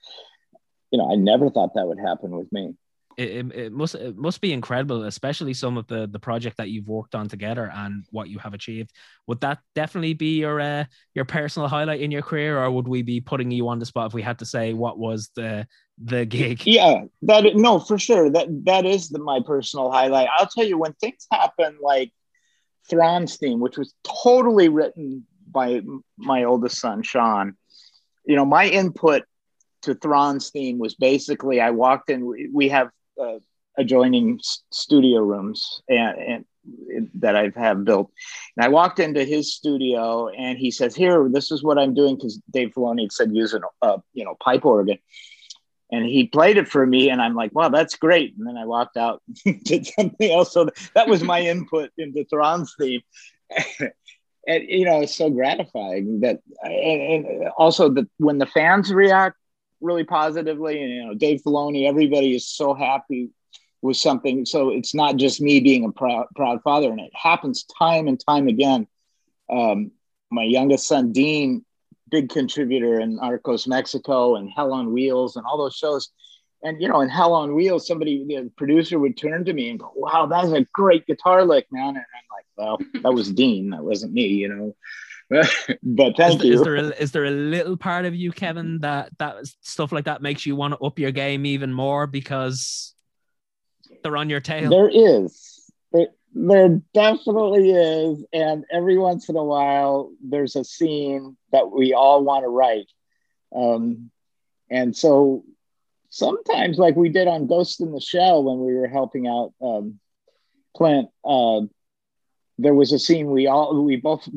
you 0.89 0.97
know, 0.97 1.11
I 1.11 1.15
never 1.15 1.51
thought 1.51 1.75
that 1.75 1.85
would 1.85 1.99
happen 1.99 2.31
with 2.31 2.51
me 2.51 2.73
it, 3.17 3.51
it 3.51 3.73
must 3.73 3.95
it 3.95 4.15
must 4.15 4.41
be 4.41 4.53
incredible, 4.53 5.03
especially 5.03 5.53
some 5.55 5.75
of 5.75 5.87
the 5.87 6.07
the 6.07 6.19
project 6.19 6.57
that 6.57 6.69
you've 6.69 6.87
worked 6.87 7.15
on 7.15 7.27
together 7.27 7.71
and 7.73 8.05
what 8.11 8.29
you 8.29 8.37
have 8.37 8.53
achieved. 8.53 8.91
Would 9.25 9.41
that 9.41 9.57
definitely 9.73 10.13
be 10.13 10.37
your 10.37 10.61
uh, 10.61 10.85
your 11.15 11.25
personal 11.25 11.67
highlight 11.67 12.01
in 12.01 12.11
your 12.11 12.21
career, 12.21 12.59
or 12.63 12.69
would 12.69 12.87
we 12.87 13.01
be 13.01 13.19
putting 13.19 13.49
you 13.49 13.67
on 13.69 13.79
the 13.79 13.87
spot 13.87 14.07
if 14.07 14.13
we 14.13 14.21
had 14.21 14.39
to 14.39 14.45
say 14.45 14.73
what 14.73 14.99
was 14.99 15.31
the 15.35 15.65
the 15.97 16.25
gig? 16.25 16.61
Yeah, 16.67 17.05
that 17.23 17.55
no, 17.55 17.79
for 17.79 17.97
sure. 17.97 18.29
That 18.29 18.47
that 18.65 18.85
is 18.85 19.09
the, 19.09 19.19
my 19.19 19.39
personal 19.43 19.91
highlight. 19.91 20.29
I'll 20.37 20.47
tell 20.47 20.65
you 20.65 20.77
when 20.77 20.93
things 20.93 21.25
happen 21.31 21.79
like 21.81 22.11
Thrawn's 22.87 23.37
theme, 23.37 23.59
which 23.59 23.79
was 23.79 23.95
totally 24.03 24.69
written 24.69 25.25
by 25.49 25.81
my 26.17 26.43
oldest 26.43 26.79
son 26.79 27.01
Sean. 27.01 27.57
You 28.25 28.35
know, 28.35 28.45
my 28.45 28.67
input 28.67 29.23
to 29.83 29.95
Thrawn's 29.95 30.51
theme 30.51 30.77
was 30.77 30.93
basically 30.93 31.59
I 31.59 31.71
walked 31.71 32.11
in. 32.11 32.51
We 32.53 32.69
have 32.69 32.89
uh, 33.21 33.39
adjoining 33.77 34.39
studio 34.71 35.21
rooms 35.21 35.81
and, 35.87 36.17
and, 36.17 36.45
that 37.15 37.35
I've 37.35 37.55
have 37.55 37.85
built. 37.85 38.11
And 38.57 38.65
I 38.65 38.67
walked 38.67 38.99
into 38.99 39.23
his 39.23 39.55
studio 39.55 40.27
and 40.27 40.57
he 40.57 40.69
says, 40.69 40.95
"Here, 40.95 41.29
this 41.31 41.49
is 41.49 41.63
what 41.63 41.77
I'm 41.77 41.93
doing." 41.93 42.15
Because 42.15 42.41
Dave 42.51 42.73
Filoni 42.75 43.09
said 43.09 43.33
use 43.33 43.53
a 43.53 43.61
uh, 43.81 43.99
you 44.13 44.25
know 44.25 44.35
pipe 44.43 44.65
organ, 44.65 44.97
and 45.91 46.05
he 46.05 46.27
played 46.27 46.57
it 46.57 46.67
for 46.67 46.85
me, 46.85 47.09
and 47.09 47.21
I'm 47.21 47.35
like, 47.35 47.55
"Wow, 47.55 47.69
that's 47.69 47.95
great!" 47.95 48.35
And 48.37 48.45
then 48.45 48.57
I 48.57 48.65
walked 48.65 48.97
out, 48.97 49.21
did 49.63 49.85
something 49.85 50.29
else. 50.31 50.51
So 50.51 50.69
that 50.93 51.07
was 51.07 51.23
my 51.23 51.41
input 51.41 51.91
into 51.97 52.25
Thrawn's 52.25 52.75
theme. 52.77 53.01
and 53.79 54.63
you 54.67 54.85
know, 54.85 55.01
it's 55.01 55.15
so 55.15 55.29
gratifying 55.29 56.19
that, 56.21 56.41
and, 56.63 57.25
and 57.25 57.49
also 57.57 57.89
that 57.89 58.07
when 58.17 58.39
the 58.39 58.45
fans 58.45 58.91
react 58.91 59.37
really 59.81 60.03
positively. 60.03 60.81
And 60.81 60.91
you 60.91 61.05
know, 61.05 61.13
Dave 61.13 61.41
Filoni, 61.41 61.87
everybody 61.87 62.35
is 62.35 62.47
so 62.47 62.73
happy 62.73 63.29
with 63.81 63.97
something. 63.97 64.45
So 64.45 64.69
it's 64.69 64.93
not 64.95 65.17
just 65.17 65.41
me 65.41 65.59
being 65.59 65.85
a 65.85 65.91
proud, 65.91 66.27
proud 66.35 66.61
father, 66.63 66.89
and 66.89 66.99
it 66.99 67.11
happens 67.13 67.65
time 67.77 68.07
and 68.07 68.19
time 68.19 68.47
again. 68.47 68.87
Um, 69.49 69.91
my 70.31 70.43
youngest 70.43 70.87
son 70.87 71.11
Dean, 71.13 71.63
big 72.09 72.29
contributor 72.29 72.99
in 72.99 73.17
Narcos 73.19 73.67
Mexico 73.67 74.35
and 74.35 74.49
Hell 74.49 74.73
on 74.73 74.91
Wheels 74.91 75.35
and 75.35 75.45
all 75.45 75.57
those 75.57 75.75
shows. 75.75 76.09
and 76.63 76.81
you 76.81 76.87
know, 76.87 77.01
in 77.01 77.09
Hell 77.09 77.33
on 77.33 77.53
Wheels, 77.53 77.87
somebody, 77.87 78.25
the 78.25 78.51
producer 78.57 78.97
would 78.99 79.15
turn 79.15 79.45
to 79.45 79.53
me 79.53 79.69
and 79.69 79.79
go, 79.79 79.91
"Wow, 79.95 80.25
that's 80.25 80.51
a 80.51 80.65
great 80.73 81.05
guitar 81.05 81.45
lick, 81.45 81.67
man!" 81.71 81.89
And 81.89 81.97
I'm 81.97 82.27
like, 82.31 82.45
"Well, 82.57 83.01
that 83.03 83.13
was 83.13 83.31
Dean, 83.31 83.69
that 83.69 83.83
wasn't 83.83 84.13
me, 84.13 84.27
you 84.27 84.49
know." 84.49 84.75
but 85.29 86.15
thank 86.15 86.39
is, 86.39 86.45
you. 86.45 86.53
Is 86.53 86.61
there, 86.61 86.75
a, 86.75 86.87
is 86.89 87.11
there 87.11 87.25
a 87.25 87.31
little 87.31 87.75
part 87.75 88.05
of 88.05 88.15
you, 88.15 88.31
Kevin, 88.31 88.79
that 88.79 89.09
that 89.19 89.35
stuff 89.61 89.91
like 89.91 90.05
that 90.05 90.21
makes 90.21 90.45
you 90.45 90.55
want 90.55 90.73
to 90.73 90.79
up 90.79 90.99
your 90.99 91.11
game 91.11 91.45
even 91.45 91.73
more 91.73 92.07
because 92.07 92.93
they're 94.03 94.17
on 94.17 94.29
your 94.29 94.39
tail? 94.39 94.69
There 94.69 94.89
is. 94.89 95.69
There, 95.91 96.07
there 96.33 96.81
definitely 96.93 97.71
is. 97.71 98.23
And 98.31 98.63
every 98.71 98.97
once 98.97 99.27
in 99.27 99.35
a 99.35 99.43
while, 99.43 100.11
there's 100.23 100.55
a 100.55 100.63
scene 100.63 101.35
that 101.51 101.69
we 101.71 101.93
all 101.93 102.23
want 102.23 102.43
to 102.43 102.49
write. 102.49 102.89
Um, 103.53 104.11
and 104.69 104.95
so 104.95 105.43
sometimes, 106.09 106.77
like 106.77 106.95
we 106.95 107.09
did 107.09 107.27
on 107.27 107.47
Ghost 107.47 107.81
in 107.81 107.91
the 107.91 107.99
Shell 107.99 108.43
when 108.43 108.59
we 108.59 108.73
were 108.75 108.87
helping 108.87 109.27
out 109.27 109.53
um, 109.61 109.99
Clint, 110.75 111.09
uh, 111.25 111.61
there 112.57 112.73
was 112.73 112.91
a 112.91 112.99
scene 112.99 113.29
we 113.29 113.47
all 113.47 113.83
we 113.83 113.95
both 113.97 114.27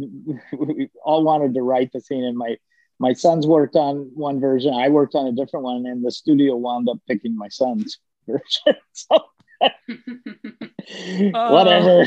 we 0.53 0.89
all 1.05 1.25
wanted 1.25 1.55
to 1.55 1.63
write 1.63 1.93
the 1.93 2.01
scene 2.01 2.25
and 2.25 2.37
my 2.37 2.57
my 2.99 3.15
sons 3.15 3.47
worked 3.47 3.77
on 3.77 4.11
one 4.15 4.41
version. 4.41 4.75
I 4.75 4.91
worked 4.91 5.15
on 5.15 5.27
a 5.27 5.33
different 5.33 5.65
one 5.65 5.87
and 5.87 6.05
the 6.05 6.11
studio 6.11 6.55
wound 6.57 6.87
up 6.89 6.99
picking 7.09 7.35
my 7.35 7.49
son's 7.49 7.99
version. 8.29 8.77
So 8.93 9.25
whatever. 11.33 12.07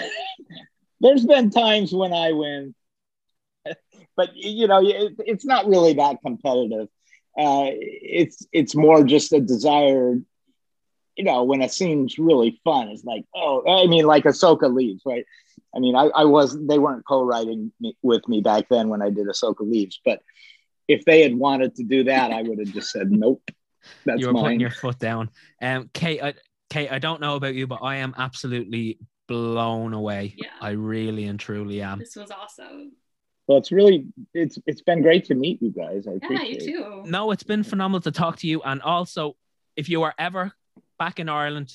There's 1.01 1.25
been 1.25 1.49
times 1.49 1.91
when 1.91 2.13
i 2.13 2.31
win. 2.31 2.75
But 4.15 4.35
you 4.35 4.67
know 4.67 4.81
it, 4.87 5.13
it's 5.19 5.45
not 5.45 5.67
really 5.67 5.93
that 5.93 6.17
competitive. 6.23 6.87
Uh, 7.35 7.71
it's 7.73 8.45
it's 8.51 8.75
more 8.75 9.03
just 9.03 9.33
a 9.33 9.41
desire 9.41 10.15
you 11.15 11.23
know 11.23 11.43
when 11.43 11.61
a 11.61 11.69
scene's 11.69 12.17
really 12.19 12.59
fun 12.63 12.89
it's 12.89 13.03
like 13.03 13.23
oh 13.35 13.63
i 13.67 13.87
mean 13.87 14.05
like 14.05 14.23
ahsoka 14.23 14.71
leaves 14.73 15.01
right 15.05 15.25
I 15.75 15.79
mean, 15.79 15.95
I, 15.95 16.05
I 16.05 16.25
was 16.25 16.57
they 16.67 16.79
weren't 16.79 17.05
co-writing 17.05 17.71
me, 17.79 17.97
with 18.01 18.27
me 18.27 18.41
back 18.41 18.69
then 18.69 18.89
when 18.89 19.01
I 19.01 19.09
did 19.09 19.27
Ahsoka 19.27 19.61
Leaves, 19.61 19.99
but 20.05 20.21
if 20.87 21.05
they 21.05 21.23
had 21.23 21.35
wanted 21.35 21.75
to 21.75 21.83
do 21.83 22.03
that, 22.05 22.31
I 22.31 22.41
would 22.41 22.59
have 22.59 22.73
just 22.73 22.91
said 22.91 23.11
nope. 23.11 23.41
That's 24.05 24.21
you 24.21 24.27
were 24.27 24.33
mine. 24.33 24.43
putting 24.43 24.59
your 24.59 24.71
foot 24.71 24.97
down. 24.99 25.29
Um, 25.61 25.89
Kate, 25.93 26.21
I, 26.23 26.33
Kate, 26.69 26.89
I 26.91 26.99
don't 26.99 27.19
know 27.19 27.35
about 27.35 27.53
you, 27.53 27.67
but 27.67 27.79
I 27.83 27.97
am 27.97 28.13
absolutely 28.17 28.97
blown 29.27 29.93
away. 29.93 30.35
Yeah. 30.37 30.47
I 30.61 30.71
really 30.71 31.25
and 31.25 31.39
truly 31.39 31.81
am. 31.81 31.99
This 31.99 32.15
was 32.15 32.31
awesome. 32.31 32.93
Well, 33.47 33.57
it's 33.57 33.71
really 33.73 34.05
it's 34.33 34.57
it's 34.65 34.81
been 34.81 35.01
great 35.01 35.25
to 35.25 35.35
meet 35.35 35.61
you 35.61 35.71
guys. 35.71 36.07
I 36.07 36.11
Yeah, 36.11 36.17
appreciate 36.23 36.61
you 36.63 36.79
it. 36.79 37.03
too. 37.05 37.11
No, 37.11 37.31
it's 37.31 37.43
been 37.43 37.63
phenomenal 37.63 37.99
to 38.01 38.11
talk 38.11 38.37
to 38.37 38.47
you. 38.47 38.61
And 38.61 38.81
also, 38.81 39.35
if 39.75 39.89
you 39.89 40.03
are 40.03 40.13
ever 40.17 40.53
back 40.97 41.19
in 41.19 41.27
Ireland, 41.27 41.73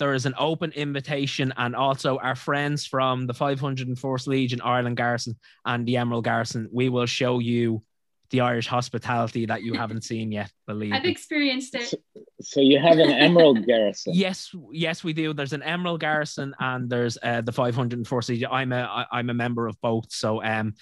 there 0.00 0.14
is 0.14 0.26
an 0.26 0.34
open 0.38 0.72
invitation, 0.72 1.52
and 1.56 1.76
also 1.76 2.18
our 2.18 2.34
friends 2.34 2.84
from 2.86 3.26
the 3.28 3.34
501st 3.34 4.26
Legion 4.26 4.60
Ireland 4.62 4.96
Garrison 4.96 5.36
and 5.64 5.86
the 5.86 5.98
Emerald 5.98 6.24
Garrison, 6.24 6.68
we 6.72 6.88
will 6.88 7.06
show 7.06 7.38
you 7.38 7.84
the 8.30 8.40
Irish 8.40 8.66
hospitality 8.66 9.44
that 9.46 9.62
you 9.62 9.74
haven't 9.74 10.02
seen 10.04 10.30
yet. 10.32 10.50
Believe 10.66 10.92
I've 10.92 11.02
me. 11.04 11.10
experienced 11.10 11.74
it. 11.74 11.92
So 12.40 12.60
you 12.60 12.78
have 12.78 12.98
an 12.98 13.10
Emerald 13.10 13.66
Garrison. 13.66 14.14
Yes, 14.16 14.54
yes, 14.72 15.02
we 15.04 15.12
do. 15.12 15.34
There's 15.34 15.52
an 15.52 15.62
Emerald 15.64 16.00
Garrison 16.00 16.54
and 16.60 16.88
there's 16.88 17.18
uh, 17.22 17.40
the 17.40 17.52
504 17.52 18.20
Legion. 18.28 18.48
I'm 18.50 18.72
a 18.72 18.82
I- 18.82 19.06
I'm 19.18 19.30
a 19.30 19.34
member 19.34 19.66
of 19.66 19.80
both, 19.80 20.12
so 20.12 20.42
um, 20.42 20.74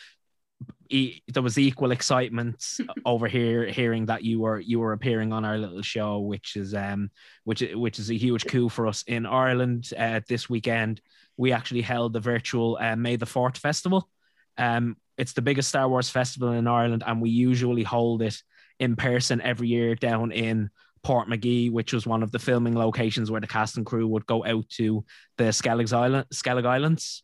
e- 0.89 1.21
there 1.29 1.43
was 1.43 1.59
equal 1.59 1.91
excitement 1.91 2.79
over 3.05 3.29
here 3.29 3.67
hearing 3.67 4.07
that 4.07 4.25
you 4.25 4.41
were 4.41 4.61
you 4.61 4.81
were 4.81 4.93
appearing 4.93 5.33
on 5.33 5.45
our 5.45 5.59
little 5.59 5.83
show, 5.83 6.19
which 6.21 6.57
is 6.57 6.75
um 6.75 7.11
which 7.45 7.63
which 7.75 7.99
is 7.99 8.11
a 8.11 8.17
huge 8.17 8.47
coup 8.47 8.69
for 8.69 8.87
us 8.87 9.03
in 9.07 9.27
Ireland. 9.27 9.91
Uh, 9.97 10.21
this 10.29 10.49
weekend, 10.49 11.01
we 11.37 11.53
actually 11.53 11.83
held 11.83 12.13
the 12.13 12.21
virtual 12.21 12.79
uh, 12.81 12.97
May 12.97 13.17
the 13.17 13.27
Fourth 13.27 13.59
festival. 13.59 14.09
Um, 14.57 14.97
it's 15.17 15.33
the 15.33 15.43
biggest 15.43 15.69
Star 15.69 15.89
Wars 15.89 16.11
festival 16.11 16.53
in 16.53 16.67
Ireland, 16.67 17.03
and 17.07 17.21
we 17.21 17.31
usually 17.31 17.83
hold 17.83 18.23
it 18.23 18.41
in 18.79 18.97
person 18.97 19.41
every 19.41 19.69
year 19.69 19.95
down 19.95 20.31
in 20.33 20.71
Portmagee, 21.05 21.71
which 21.71 21.93
was 21.93 22.07
one 22.07 22.23
of 22.23 22.33
the 22.33 22.39
filming 22.39 22.77
locations 22.77 23.31
where 23.31 23.41
the 23.41 23.47
cast 23.47 23.77
and 23.77 23.87
crew 23.87 24.07
would 24.07 24.27
go 24.27 24.45
out 24.45 24.69
to 24.71 25.05
the 25.37 25.45
Skellig, 25.45 25.93
Island, 25.93 26.27
Skellig 26.33 26.67
Islands. 26.67 27.23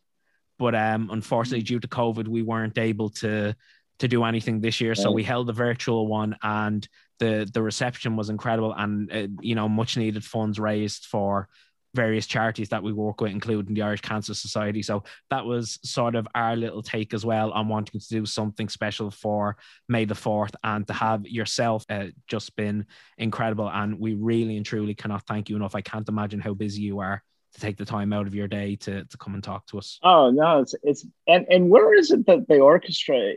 But 0.57 0.75
um, 0.75 1.09
unfortunately, 1.11 1.63
due 1.63 1.79
to 1.79 1.87
COVID, 1.87 2.27
we 2.27 2.41
weren't 2.41 2.77
able 2.77 3.09
to 3.09 3.55
to 3.99 4.07
do 4.07 4.25
anything 4.25 4.59
this 4.59 4.81
year. 4.81 4.93
So 4.93 5.09
we 5.11 5.23
held 5.23 5.47
the 5.47 5.53
virtual 5.53 6.07
one, 6.07 6.35
and 6.43 6.87
the 7.19 7.49
the 7.53 7.61
reception 7.61 8.15
was 8.15 8.29
incredible, 8.29 8.73
and 8.73 9.11
uh, 9.11 9.27
you 9.41 9.55
know, 9.55 9.69
much 9.69 9.97
needed 9.97 10.23
funds 10.23 10.59
raised 10.59 11.05
for 11.05 11.47
various 11.95 12.27
charities 12.27 12.69
that 12.69 12.83
we 12.83 12.91
work 12.91 13.21
with, 13.21 13.31
including 13.31 13.73
the 13.73 13.81
Irish 13.81 14.01
Cancer 14.01 14.33
Society. 14.33 14.83
So 14.83 15.05
that 15.29 15.45
was 15.45 15.79
sort 15.81 16.15
of 16.15 16.27
our 16.35 16.55
little 16.55 16.83
take 16.83 17.13
as 17.13 17.25
well 17.25 17.51
on 17.51 17.69
wanting 17.69 17.99
to 17.99 18.07
do 18.09 18.25
something 18.25 18.67
special 18.67 19.09
for 19.09 19.55
May 19.87 20.03
the 20.03 20.13
4th 20.13 20.53
and 20.63 20.85
to 20.87 20.93
have 20.93 21.25
yourself 21.25 21.85
uh, 21.89 22.07
just 22.27 22.55
been 22.57 22.85
incredible. 23.17 23.69
And 23.69 23.97
we 23.97 24.13
really 24.13 24.57
and 24.57 24.65
truly 24.65 24.93
cannot 24.93 25.25
thank 25.25 25.49
you 25.49 25.55
enough. 25.55 25.73
I 25.73 25.81
can't 25.81 26.09
imagine 26.09 26.41
how 26.41 26.53
busy 26.53 26.81
you 26.81 26.99
are 26.99 27.23
to 27.55 27.61
take 27.61 27.77
the 27.77 27.85
time 27.85 28.13
out 28.13 28.27
of 28.27 28.35
your 28.35 28.47
day 28.47 28.75
to, 28.75 29.05
to 29.05 29.17
come 29.17 29.33
and 29.33 29.43
talk 29.43 29.65
to 29.67 29.77
us. 29.77 29.99
Oh 30.03 30.29
no, 30.29 30.59
it's 30.59 30.75
it's 30.83 31.05
and 31.27 31.45
and 31.49 31.69
where 31.69 31.97
is 31.97 32.11
it 32.11 32.25
that 32.27 32.47
the 32.47 32.59
orchestra 32.59 33.33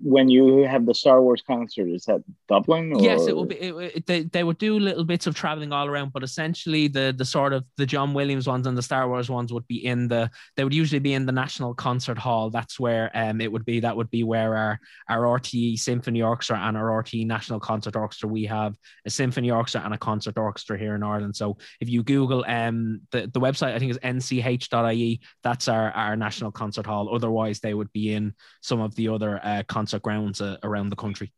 when 0.00 0.28
you 0.28 0.58
have 0.66 0.86
the 0.86 0.94
Star 0.94 1.20
Wars 1.20 1.42
concert 1.46 1.88
is 1.88 2.04
that 2.04 2.22
Dublin? 2.48 2.92
Or? 2.92 3.02
Yes, 3.02 3.26
it 3.26 3.34
will 3.34 3.44
be. 3.46 3.56
It, 3.56 3.74
it- 3.96 4.06
they, 4.06 4.22
they 4.22 4.44
would 4.44 4.58
do 4.58 4.78
little 4.78 5.04
bits 5.04 5.26
of 5.26 5.34
traveling 5.34 5.72
all 5.72 5.86
around, 5.86 6.12
but 6.12 6.22
essentially 6.22 6.88
the 6.88 7.14
the 7.16 7.24
sort 7.24 7.52
of 7.52 7.64
the 7.76 7.86
John 7.86 8.14
Williams 8.14 8.46
ones 8.46 8.66
and 8.66 8.76
the 8.76 8.82
Star 8.82 9.08
Wars 9.08 9.28
ones 9.28 9.52
would 9.52 9.66
be 9.66 9.84
in 9.84 10.08
the. 10.08 10.30
They 10.56 10.64
would 10.64 10.74
usually 10.74 10.98
be 11.00 11.14
in 11.14 11.26
the 11.26 11.32
National 11.32 11.74
Concert 11.74 12.18
Hall. 12.18 12.50
That's 12.50 12.80
where 12.80 13.10
um 13.14 13.40
it 13.40 13.50
would 13.50 13.64
be. 13.64 13.80
That 13.80 13.96
would 13.96 14.10
be 14.10 14.24
where 14.24 14.56
our 14.56 14.80
our 15.08 15.38
RTE 15.40 15.78
Symphony 15.78 16.22
Orchestra 16.22 16.58
and 16.58 16.76
our 16.76 17.02
RTE 17.02 17.26
National 17.26 17.60
Concert 17.60 17.96
Orchestra. 17.96 18.28
We 18.28 18.44
have 18.46 18.76
a 19.04 19.10
symphony 19.10 19.50
orchestra 19.50 19.82
and 19.84 19.94
a 19.94 19.98
concert 19.98 20.38
orchestra 20.38 20.78
here 20.78 20.94
in 20.94 21.02
Ireland. 21.02 21.36
So 21.36 21.58
if 21.80 21.88
you 21.88 22.02
Google 22.02 22.44
um 22.48 23.00
the 23.10 23.30
the 23.32 23.40
website, 23.40 23.74
I 23.74 23.78
think 23.78 23.90
is 23.90 23.98
nch.ie. 23.98 25.20
That's 25.42 25.68
our 25.68 25.90
our 25.92 26.16
national 26.16 26.52
concert 26.52 26.86
hall. 26.86 27.14
Otherwise, 27.14 27.60
they 27.60 27.74
would 27.74 27.92
be 27.92 28.12
in 28.12 28.34
some 28.62 28.80
of 28.80 28.94
the 28.94 29.08
other 29.08 29.40
uh, 29.42 29.62
concert 29.80 30.02
grounds 30.02 30.42
uh, 30.42 30.58
around 30.62 30.90
the 30.90 30.96
country. 30.96 31.32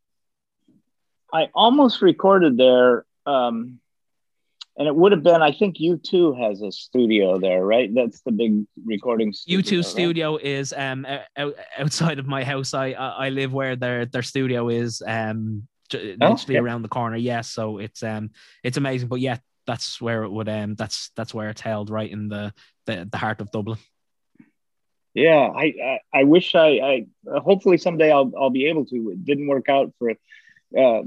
I 1.32 1.48
almost 1.54 2.02
recorded 2.02 2.56
there, 2.56 3.06
um, 3.24 3.78
and 4.76 4.88
it 4.88 4.94
would 4.94 5.12
have 5.12 5.22
been. 5.22 5.40
I 5.42 5.52
think 5.52 5.76
U2 5.78 6.36
has 6.42 6.60
a 6.60 6.72
studio 6.72 7.38
there, 7.38 7.64
right? 7.64 7.88
That's 7.94 8.20
the 8.22 8.32
big 8.32 8.66
recording. 8.84 9.32
Studio, 9.32 9.60
U2 9.60 9.76
right? 9.76 9.86
studio 9.86 10.36
is 10.38 10.74
um 10.76 11.06
out, 11.36 11.54
outside 11.78 12.18
of 12.18 12.26
my 12.26 12.42
house. 12.42 12.74
I 12.74 12.90
I 12.90 13.28
live 13.28 13.52
where 13.52 13.76
their 13.76 14.06
their 14.06 14.24
studio 14.24 14.68
is 14.68 15.02
um 15.06 15.68
j- 15.88 16.16
Oh, 16.20 16.30
literally 16.30 16.58
around 16.58 16.82
the 16.82 16.88
corner. 16.88 17.16
Yes, 17.16 17.48
so 17.48 17.78
it's 17.78 18.02
um 18.02 18.30
it's 18.64 18.76
amazing. 18.76 19.08
But 19.08 19.20
yeah, 19.20 19.38
that's 19.68 20.00
where 20.00 20.24
it 20.24 20.32
would 20.32 20.48
um 20.48 20.74
that's 20.74 21.10
that's 21.16 21.32
where 21.32 21.48
it's 21.50 21.60
held 21.60 21.90
right 21.90 22.10
in 22.10 22.28
the 22.28 22.52
the, 22.86 23.08
the 23.10 23.18
heart 23.18 23.40
of 23.40 23.52
Dublin. 23.52 23.78
Yeah, 25.14 25.50
I, 25.54 25.64
I 25.64 26.20
I 26.20 26.24
wish 26.24 26.54
I 26.54 26.68
I 26.68 27.06
hopefully 27.40 27.76
someday 27.76 28.10
I'll 28.10 28.32
I'll 28.38 28.50
be 28.50 28.66
able 28.66 28.86
to. 28.86 29.10
It 29.10 29.24
didn't 29.24 29.46
work 29.46 29.68
out 29.68 29.92
for. 29.98 30.12
Uh, 30.76 31.02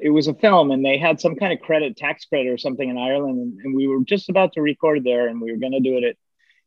it 0.00 0.10
was 0.10 0.28
a 0.28 0.34
film, 0.34 0.70
and 0.70 0.84
they 0.84 0.96
had 0.96 1.20
some 1.20 1.34
kind 1.34 1.52
of 1.52 1.60
credit, 1.60 1.96
tax 1.96 2.24
credit 2.26 2.48
or 2.48 2.58
something 2.58 2.88
in 2.88 2.96
Ireland, 2.96 3.38
and, 3.38 3.58
and 3.60 3.74
we 3.74 3.88
were 3.88 4.04
just 4.04 4.28
about 4.28 4.52
to 4.52 4.62
record 4.62 5.02
there, 5.02 5.26
and 5.26 5.40
we 5.40 5.50
were 5.50 5.58
going 5.58 5.72
to 5.72 5.80
do 5.80 5.96
it 5.98 6.04
at, 6.04 6.16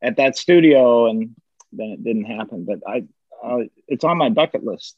at 0.02 0.18
that 0.18 0.38
studio, 0.38 1.08
and 1.08 1.34
then 1.72 1.92
it 1.92 2.04
didn't 2.04 2.26
happen. 2.26 2.66
But 2.66 2.80
I, 2.86 3.06
uh, 3.42 3.64
it's 3.88 4.04
on 4.04 4.18
my 4.18 4.30
bucket 4.30 4.66
list. 4.66 4.98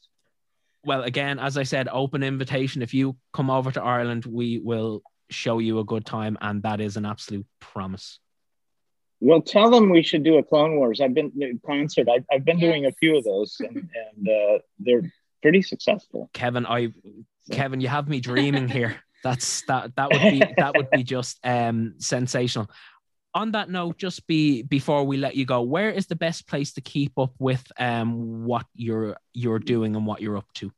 Well, 0.83 1.03
again, 1.03 1.37
as 1.37 1.57
I 1.57 1.63
said, 1.63 1.87
open 1.91 2.23
invitation. 2.23 2.81
If 2.81 2.95
you 2.95 3.15
come 3.33 3.51
over 3.51 3.71
to 3.71 3.83
Ireland, 3.83 4.25
we 4.25 4.57
will 4.57 5.03
show 5.29 5.59
you 5.59 5.77
a 5.77 5.85
good 5.85 6.05
time, 6.05 6.39
and 6.41 6.63
that 6.63 6.81
is 6.81 6.97
an 6.97 7.05
absolute 7.05 7.45
promise. 7.59 8.19
Well, 9.21 9.41
tell 9.41 9.69
them 9.69 9.89
we 9.89 10.03
should 10.03 10.23
do 10.23 10.37
a 10.37 10.43
Clone 10.43 10.75
Wars. 10.75 10.99
I've 10.99 11.13
been 11.13 11.31
concert. 11.65 12.09
I've, 12.09 12.25
I've 12.31 12.43
been 12.43 12.59
doing 12.59 12.85
a 12.85 12.91
few 12.91 13.17
of 13.17 13.23
those, 13.23 13.55
and, 13.59 13.77
and 13.77 14.27
uh, 14.27 14.59
they're 14.79 15.11
pretty 15.41 15.61
successful. 15.61 16.29
Kevin, 16.33 16.65
I 16.65 16.89
Kevin, 17.51 17.79
you 17.81 17.87
have 17.87 18.09
me 18.09 18.19
dreaming 18.31 18.67
here. 18.67 18.97
That's 19.23 19.61
that 19.67 19.95
that 19.95 20.11
would 20.11 20.31
be 20.31 20.43
that 20.57 20.75
would 20.75 20.89
be 20.89 21.03
just 21.15 21.39
um 21.43 21.93
sensational. 21.99 22.69
On 23.33 23.51
that 23.51 23.69
note, 23.69 23.97
just 23.97 24.27
be 24.27 24.63
before 24.63 25.05
we 25.05 25.15
let 25.15 25.35
you 25.35 25.45
go, 25.45 25.61
where 25.61 25.91
is 25.91 26.07
the 26.07 26.15
best 26.15 26.47
place 26.47 26.73
to 26.73 26.81
keep 26.81 27.17
up 27.17 27.33
with 27.39 27.63
um 27.79 28.43
what 28.43 28.65
you're 28.73 29.15
you're 29.33 29.59
doing 29.59 29.95
and 29.95 30.05
what 30.05 30.21
you're 30.21 30.37
up 30.37 30.51
to? 30.55 30.71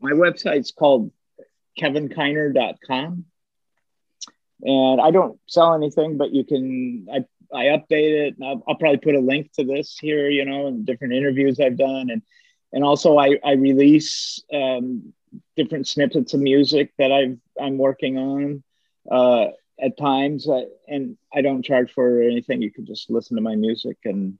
my 0.00 0.12
website's 0.12 0.72
called 0.72 1.10
kevinkiner.com 1.78 3.24
and 4.62 5.00
i 5.00 5.10
don't 5.10 5.38
sell 5.46 5.74
anything 5.74 6.16
but 6.16 6.32
you 6.32 6.44
can 6.44 7.06
i, 7.12 7.24
I 7.56 7.64
update 7.66 8.26
it 8.26 8.34
and 8.36 8.44
I'll, 8.44 8.62
I'll 8.68 8.76
probably 8.76 8.98
put 8.98 9.14
a 9.14 9.20
link 9.20 9.52
to 9.54 9.64
this 9.64 9.98
here 9.98 10.28
you 10.28 10.44
know 10.44 10.66
and 10.66 10.84
different 10.86 11.14
interviews 11.14 11.60
i've 11.60 11.76
done 11.76 12.10
and 12.10 12.22
and 12.72 12.84
also 12.84 13.18
i, 13.18 13.38
I 13.44 13.52
release 13.52 14.42
um, 14.52 15.12
different 15.56 15.86
snippets 15.86 16.34
of 16.34 16.40
music 16.40 16.92
that 16.98 17.12
I've 17.12 17.38
I'm 17.60 17.78
working 17.78 18.18
on 18.18 18.62
uh, 19.10 19.46
at 19.80 19.96
times, 19.98 20.48
uh, 20.48 20.62
and 20.88 21.16
I 21.34 21.42
don't 21.42 21.64
charge 21.64 21.92
for 21.92 22.20
anything. 22.20 22.62
You 22.62 22.70
can 22.70 22.86
just 22.86 23.10
listen 23.10 23.36
to 23.36 23.42
my 23.42 23.56
music, 23.56 23.98
and 24.04 24.38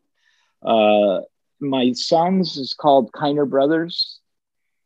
uh, 0.63 1.21
my 1.61 1.93
songs 1.93 2.57
is 2.57 2.75
called 2.75 3.13
Kiner 3.13 3.49
Brothers. 3.49 4.21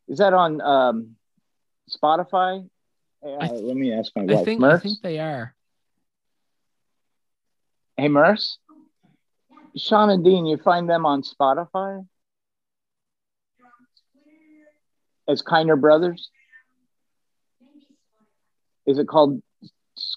Is 0.09 0.19
that 0.19 0.35
on 0.35 0.61
um, 0.61 1.17
Spotify? 1.89 2.69
Uh, 3.23 3.39
th- 3.49 3.63
let 3.63 3.77
me 3.77 3.93
ask 3.93 4.13
my 4.17 4.23
I 4.23 4.35
wife. 4.37 4.45
think 4.45 4.63
I 4.65 4.79
think 4.79 5.01
they 5.03 5.19
are. 5.19 5.55
Hey, 7.97 8.09
Merce? 8.09 8.59
Sean 9.77 10.11
and 10.11 10.25
Dean, 10.25 10.47
you 10.47 10.57
find 10.57 10.89
them 10.89 11.05
on 11.05 11.23
Spotify? 11.23 12.07
As 15.29 15.43
Kiner 15.43 15.81
Brothers? 15.81 16.31
Is 18.87 18.99
it 18.99 19.07
called 19.07 19.43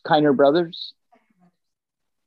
Kiner 0.08 0.36
Brothers? 0.36 0.94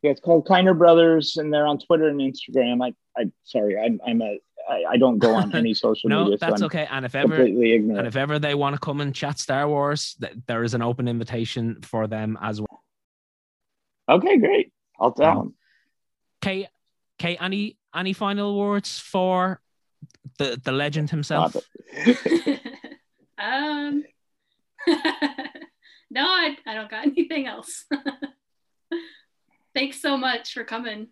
Yeah, 0.02 0.10
it's 0.12 0.20
called 0.20 0.46
Kiner 0.46 0.76
Brothers, 0.76 1.36
and 1.36 1.52
they're 1.52 1.66
on 1.66 1.78
Twitter 1.78 2.08
and 2.08 2.20
Instagram. 2.20 2.84
I, 2.84 2.92
I, 3.20 3.30
sorry, 3.44 3.78
I'm, 3.78 3.98
I'm 4.06 4.22
a, 4.22 4.38
I, 4.68 4.84
I 4.92 4.96
don't 4.96 5.18
go 5.18 5.34
on 5.34 5.54
any 5.54 5.74
social 5.86 6.10
No, 6.10 6.24
media. 6.24 6.38
so 6.38 6.46
that's 6.46 6.62
I'm 6.62 6.66
okay. 6.66 6.88
And 6.90 7.04
if 7.04 7.14
ever 7.14 7.36
Completely 7.36 7.76
and 7.76 8.06
if 8.06 8.16
ever 8.16 8.38
they 8.38 8.54
want 8.54 8.74
to 8.74 8.80
come 8.80 9.00
and 9.00 9.14
chat 9.14 9.38
Star 9.38 9.68
Wars, 9.68 10.16
th- 10.20 10.34
there 10.46 10.64
is 10.64 10.74
an 10.74 10.82
open 10.82 11.08
invitation 11.08 11.80
for 11.82 12.06
them 12.06 12.38
as 12.42 12.60
well. 12.60 12.82
Okay, 14.08 14.38
great. 14.38 14.72
I'll 14.98 15.12
tell 15.12 15.38
them. 15.38 15.54
Okay, 16.42 16.68
okay. 17.20 17.36
any 17.40 17.76
any 17.94 18.12
final 18.12 18.58
words 18.58 18.98
for 18.98 19.60
the 20.38 20.60
the 20.62 20.72
legend 20.72 21.10
himself? 21.10 21.56
um, 23.38 24.04
no, 26.10 26.22
I, 26.22 26.56
I 26.66 26.74
don't 26.74 26.90
got 26.90 27.06
anything 27.06 27.46
else. 27.46 27.84
Thanks 29.74 30.00
so 30.00 30.16
much 30.16 30.52
for 30.54 30.64
coming. 30.64 31.08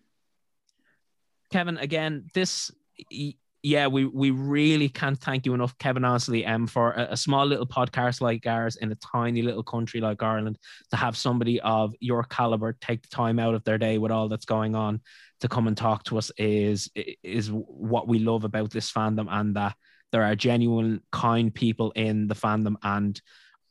Kevin, 1.51 1.77
again, 1.77 2.29
this 2.33 2.71
y- 3.11 3.35
yeah, 3.65 3.87
we 3.87 4.05
we 4.05 4.29
really 4.29 4.87
can't 4.87 5.19
thank 5.19 5.43
you 5.43 5.55
enough, 5.55 5.75
Kevin. 5.79 6.05
Honestly, 6.05 6.45
um, 6.45 6.67
for 6.67 6.91
a, 6.91 7.13
a 7.13 7.17
small 7.17 7.47
little 7.47 7.65
podcast 7.65 8.21
like 8.21 8.45
ours 8.45 8.75
in 8.75 8.91
a 8.91 8.95
tiny 8.95 9.41
little 9.41 9.63
country 9.63 9.99
like 9.99 10.21
Ireland, 10.21 10.59
to 10.91 10.95
have 10.95 11.17
somebody 11.17 11.59
of 11.61 11.95
your 11.99 12.23
caliber 12.25 12.77
take 12.79 13.01
the 13.01 13.07
time 13.07 13.39
out 13.39 13.55
of 13.55 13.63
their 13.63 13.79
day 13.79 13.97
with 13.97 14.11
all 14.11 14.29
that's 14.29 14.45
going 14.45 14.75
on 14.75 15.01
to 15.39 15.47
come 15.47 15.67
and 15.67 15.75
talk 15.75 16.03
to 16.03 16.19
us 16.19 16.31
is 16.37 16.91
is 17.23 17.49
what 17.51 18.07
we 18.07 18.19
love 18.19 18.43
about 18.43 18.69
this 18.69 18.91
fandom, 18.91 19.25
and 19.31 19.55
that 19.55 19.75
there 20.11 20.21
are 20.21 20.35
genuine, 20.35 21.01
kind 21.11 21.51
people 21.51 21.89
in 21.95 22.27
the 22.27 22.35
fandom. 22.35 22.75
And 22.83 23.19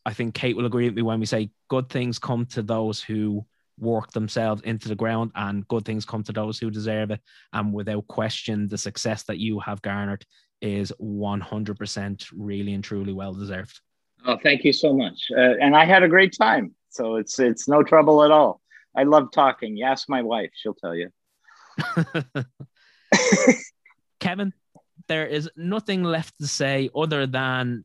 I 0.04 0.12
think 0.12 0.34
Kate 0.34 0.56
will 0.56 0.66
agree 0.66 0.86
with 0.86 0.96
me 0.96 1.02
when 1.02 1.20
we 1.20 1.26
say 1.26 1.50
good 1.68 1.88
things 1.88 2.18
come 2.18 2.46
to 2.46 2.62
those 2.62 3.00
who 3.00 3.46
work 3.78 4.12
themselves 4.12 4.62
into 4.62 4.88
the 4.88 4.94
ground, 4.94 5.32
and 5.34 5.66
good 5.68 5.84
things 5.84 6.04
come 6.04 6.22
to 6.24 6.32
those 6.32 6.58
who 6.58 6.70
deserve 6.70 7.10
it. 7.10 7.20
And 7.52 7.72
without 7.72 8.06
question, 8.06 8.68
the 8.68 8.78
success 8.78 9.24
that 9.24 9.38
you 9.38 9.60
have 9.60 9.82
garnered 9.82 10.24
is 10.60 10.92
100% 11.00 12.26
really 12.34 12.74
and 12.74 12.84
truly 12.84 13.12
well 13.12 13.34
deserved. 13.34 13.80
Oh, 14.26 14.38
thank 14.42 14.64
you 14.64 14.72
so 14.72 14.92
much. 14.92 15.28
Uh, 15.36 15.56
and 15.60 15.76
I 15.76 15.84
had 15.84 16.02
a 16.02 16.08
great 16.08 16.34
time. 16.38 16.74
So 16.88 17.16
it's 17.16 17.38
it's 17.40 17.68
no 17.68 17.82
trouble 17.82 18.22
at 18.22 18.30
all. 18.30 18.60
I 18.96 19.02
love 19.02 19.32
talking. 19.32 19.76
You 19.76 19.84
ask 19.84 20.08
my 20.08 20.22
wife, 20.22 20.50
she'll 20.54 20.74
tell 20.74 20.94
you. 20.94 21.10
Kevin, 24.20 24.52
there 25.08 25.26
is 25.26 25.50
nothing 25.56 26.04
left 26.04 26.34
to 26.40 26.46
say 26.46 26.88
other 26.94 27.26
than 27.26 27.84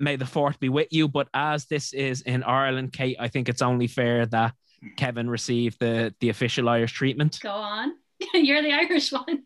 may 0.00 0.16
the 0.16 0.26
fourth 0.26 0.58
be 0.58 0.68
with 0.68 0.88
you. 0.90 1.06
But 1.08 1.28
as 1.34 1.66
this 1.66 1.92
is 1.92 2.22
in 2.22 2.42
Ireland, 2.42 2.92
Kate, 2.92 3.16
I 3.20 3.28
think 3.28 3.48
it's 3.48 3.62
only 3.62 3.86
fair 3.86 4.26
that 4.26 4.54
Kevin 4.96 5.28
receive 5.28 5.78
the 5.78 6.14
the 6.20 6.28
official 6.28 6.68
Irish 6.68 6.92
treatment. 6.92 7.38
Go 7.42 7.50
on. 7.50 7.92
You're 8.34 8.62
the 8.62 8.72
Irish 8.72 9.12
one. 9.12 9.44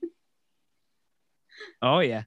Oh 1.81 2.01
yeah, 2.01 2.23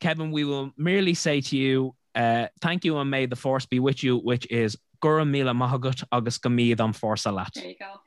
Kevin, 0.00 0.30
we 0.30 0.44
will 0.44 0.72
merely 0.76 1.14
say 1.14 1.40
to 1.40 1.56
you, 1.56 1.94
uh, 2.14 2.46
thank 2.60 2.84
you 2.84 2.98
and 2.98 3.10
may 3.10 3.26
the 3.26 3.36
force 3.36 3.66
be 3.66 3.80
with 3.80 4.02
you, 4.02 4.16
which 4.18 4.46
is 4.50 4.76
Gura 5.02 5.28
Mila 5.28 5.52
Mahagut 5.52 6.04
August 6.12 6.42
Gamid 6.42 6.80
on 6.80 6.92
Forsalat. 6.92 7.52
There 7.54 7.66
you 7.66 7.76
go. 7.78 8.00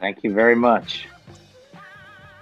Thank 0.00 0.24
you 0.24 0.32
very 0.32 0.56
much. 0.56 1.06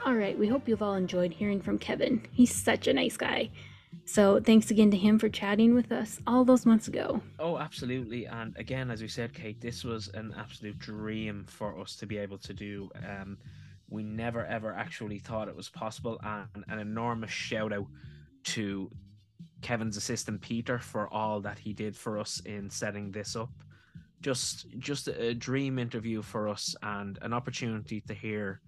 All 0.05 0.15
right, 0.15 0.39
we 0.39 0.47
hope 0.47 0.67
you've 0.67 0.83
all 0.83 0.95
enjoyed 0.95 1.33
hearing 1.33 1.61
from 1.61 1.79
Kevin. 1.79 2.27
He's 2.33 2.55
such 2.55 2.87
a 2.87 2.93
nice 2.93 3.19
guy. 3.19 3.51
So 4.05 4.41
thanks 4.41 4.71
again 4.71 4.91
to 4.91 4.97
him 4.97 5.19
for 5.19 5.29
chatting 5.29 5.75
with 5.75 5.93
us 5.93 6.21
all 6.27 6.45
those 6.45 6.67
months 6.67 6.89
ago. 6.89 7.21
Oh, 7.39 7.59
absolutely. 7.59 8.27
And 8.27 8.57
again, 8.57 8.91
as 8.91 9.03
we 9.03 9.09
said, 9.09 9.33
Kate, 9.33 9.61
this 9.61 9.85
was 9.85 10.09
an 10.15 10.35
absolute 10.37 10.79
dream 10.79 11.45
for 11.49 11.79
us 11.79 11.97
to 11.97 12.07
be 12.07 12.19
able 12.19 12.39
to 12.39 12.53
do. 12.53 12.91
Um, 13.09 13.39
we 13.89 14.03
never 14.03 14.45
ever 14.47 14.75
actually 14.75 15.19
thought 15.19 15.49
it 15.49 15.57
was 15.57 15.69
possible. 15.69 16.21
And 16.23 16.65
an 16.69 16.79
enormous 16.79 17.31
shout 17.31 17.73
out 17.73 17.87
to 18.45 18.91
Kevin's 19.63 19.97
assistant 19.97 20.41
Peter 20.41 20.79
for 20.79 21.13
all 21.13 21.41
that 21.41 21.59
he 21.59 21.73
did 21.73 21.97
for 21.97 22.19
us 22.19 22.41
in 22.47 22.71
setting 22.71 23.11
this 23.11 23.37
up. 23.37 23.51
Just 24.23 24.67
just 24.79 25.09
a 25.09 25.35
dream 25.35 25.79
interview 25.79 26.23
for 26.23 26.49
us 26.49 26.75
and 26.83 27.19
an 27.23 27.33
opportunity 27.33 28.01
to 28.03 28.15
hear 28.15 28.61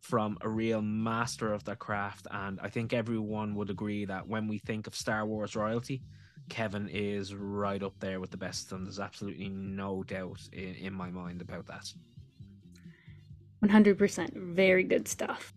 from 0.00 0.38
a 0.40 0.48
real 0.48 0.80
master 0.80 1.52
of 1.52 1.64
their 1.64 1.76
craft. 1.76 2.26
And 2.30 2.58
I 2.62 2.68
think 2.68 2.92
everyone 2.92 3.54
would 3.56 3.70
agree 3.70 4.04
that 4.04 4.26
when 4.26 4.48
we 4.48 4.58
think 4.58 4.86
of 4.86 4.94
Star 4.94 5.26
Wars 5.26 5.56
royalty, 5.56 6.02
Kevin 6.48 6.88
is 6.88 7.34
right 7.34 7.82
up 7.82 7.98
there 8.00 8.20
with 8.20 8.30
the 8.30 8.36
best, 8.36 8.72
and 8.72 8.86
there's 8.86 9.00
absolutely 9.00 9.48
no 9.48 10.02
doubt 10.02 10.40
in, 10.52 10.74
in 10.74 10.92
my 10.92 11.10
mind 11.10 11.42
about 11.42 11.66
that. 11.66 11.92
100%. 13.64 14.54
Very 14.54 14.84
good 14.84 15.08
stuff. 15.08 15.52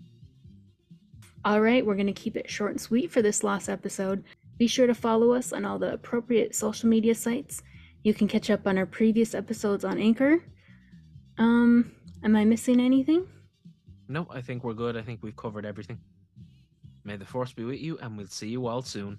All 1.45 1.61
right, 1.61 1.85
we're 1.85 1.95
going 1.95 2.07
to 2.07 2.13
keep 2.13 2.35
it 2.35 2.49
short 2.49 2.71
and 2.71 2.81
sweet 2.81 3.11
for 3.11 3.21
this 3.21 3.43
last 3.43 3.69
episode. 3.69 4.23
Be 4.57 4.67
sure 4.67 4.85
to 4.85 4.93
follow 4.93 5.31
us 5.31 5.53
on 5.53 5.65
all 5.65 5.79
the 5.79 5.93
appropriate 5.93 6.53
social 6.53 6.87
media 6.87 7.15
sites. 7.15 7.63
You 8.03 8.13
can 8.13 8.27
catch 8.27 8.49
up 8.49 8.67
on 8.67 8.77
our 8.77 8.85
previous 8.85 9.33
episodes 9.33 9.83
on 9.85 9.97
Anchor. 9.97 10.43
Um, 11.37 11.91
am 12.23 12.35
I 12.35 12.45
missing 12.45 12.79
anything? 12.79 13.27
No, 14.11 14.27
I 14.29 14.41
think 14.41 14.65
we're 14.65 14.73
good. 14.73 14.97
I 14.97 15.03
think 15.03 15.23
we've 15.23 15.37
covered 15.37 15.65
everything. 15.65 15.97
May 17.05 17.15
the 17.15 17.23
force 17.25 17.53
be 17.53 17.63
with 17.63 17.79
you, 17.79 17.97
and 17.99 18.17
we'll 18.17 18.27
see 18.27 18.49
you 18.49 18.67
all 18.67 18.81
soon. 18.81 19.17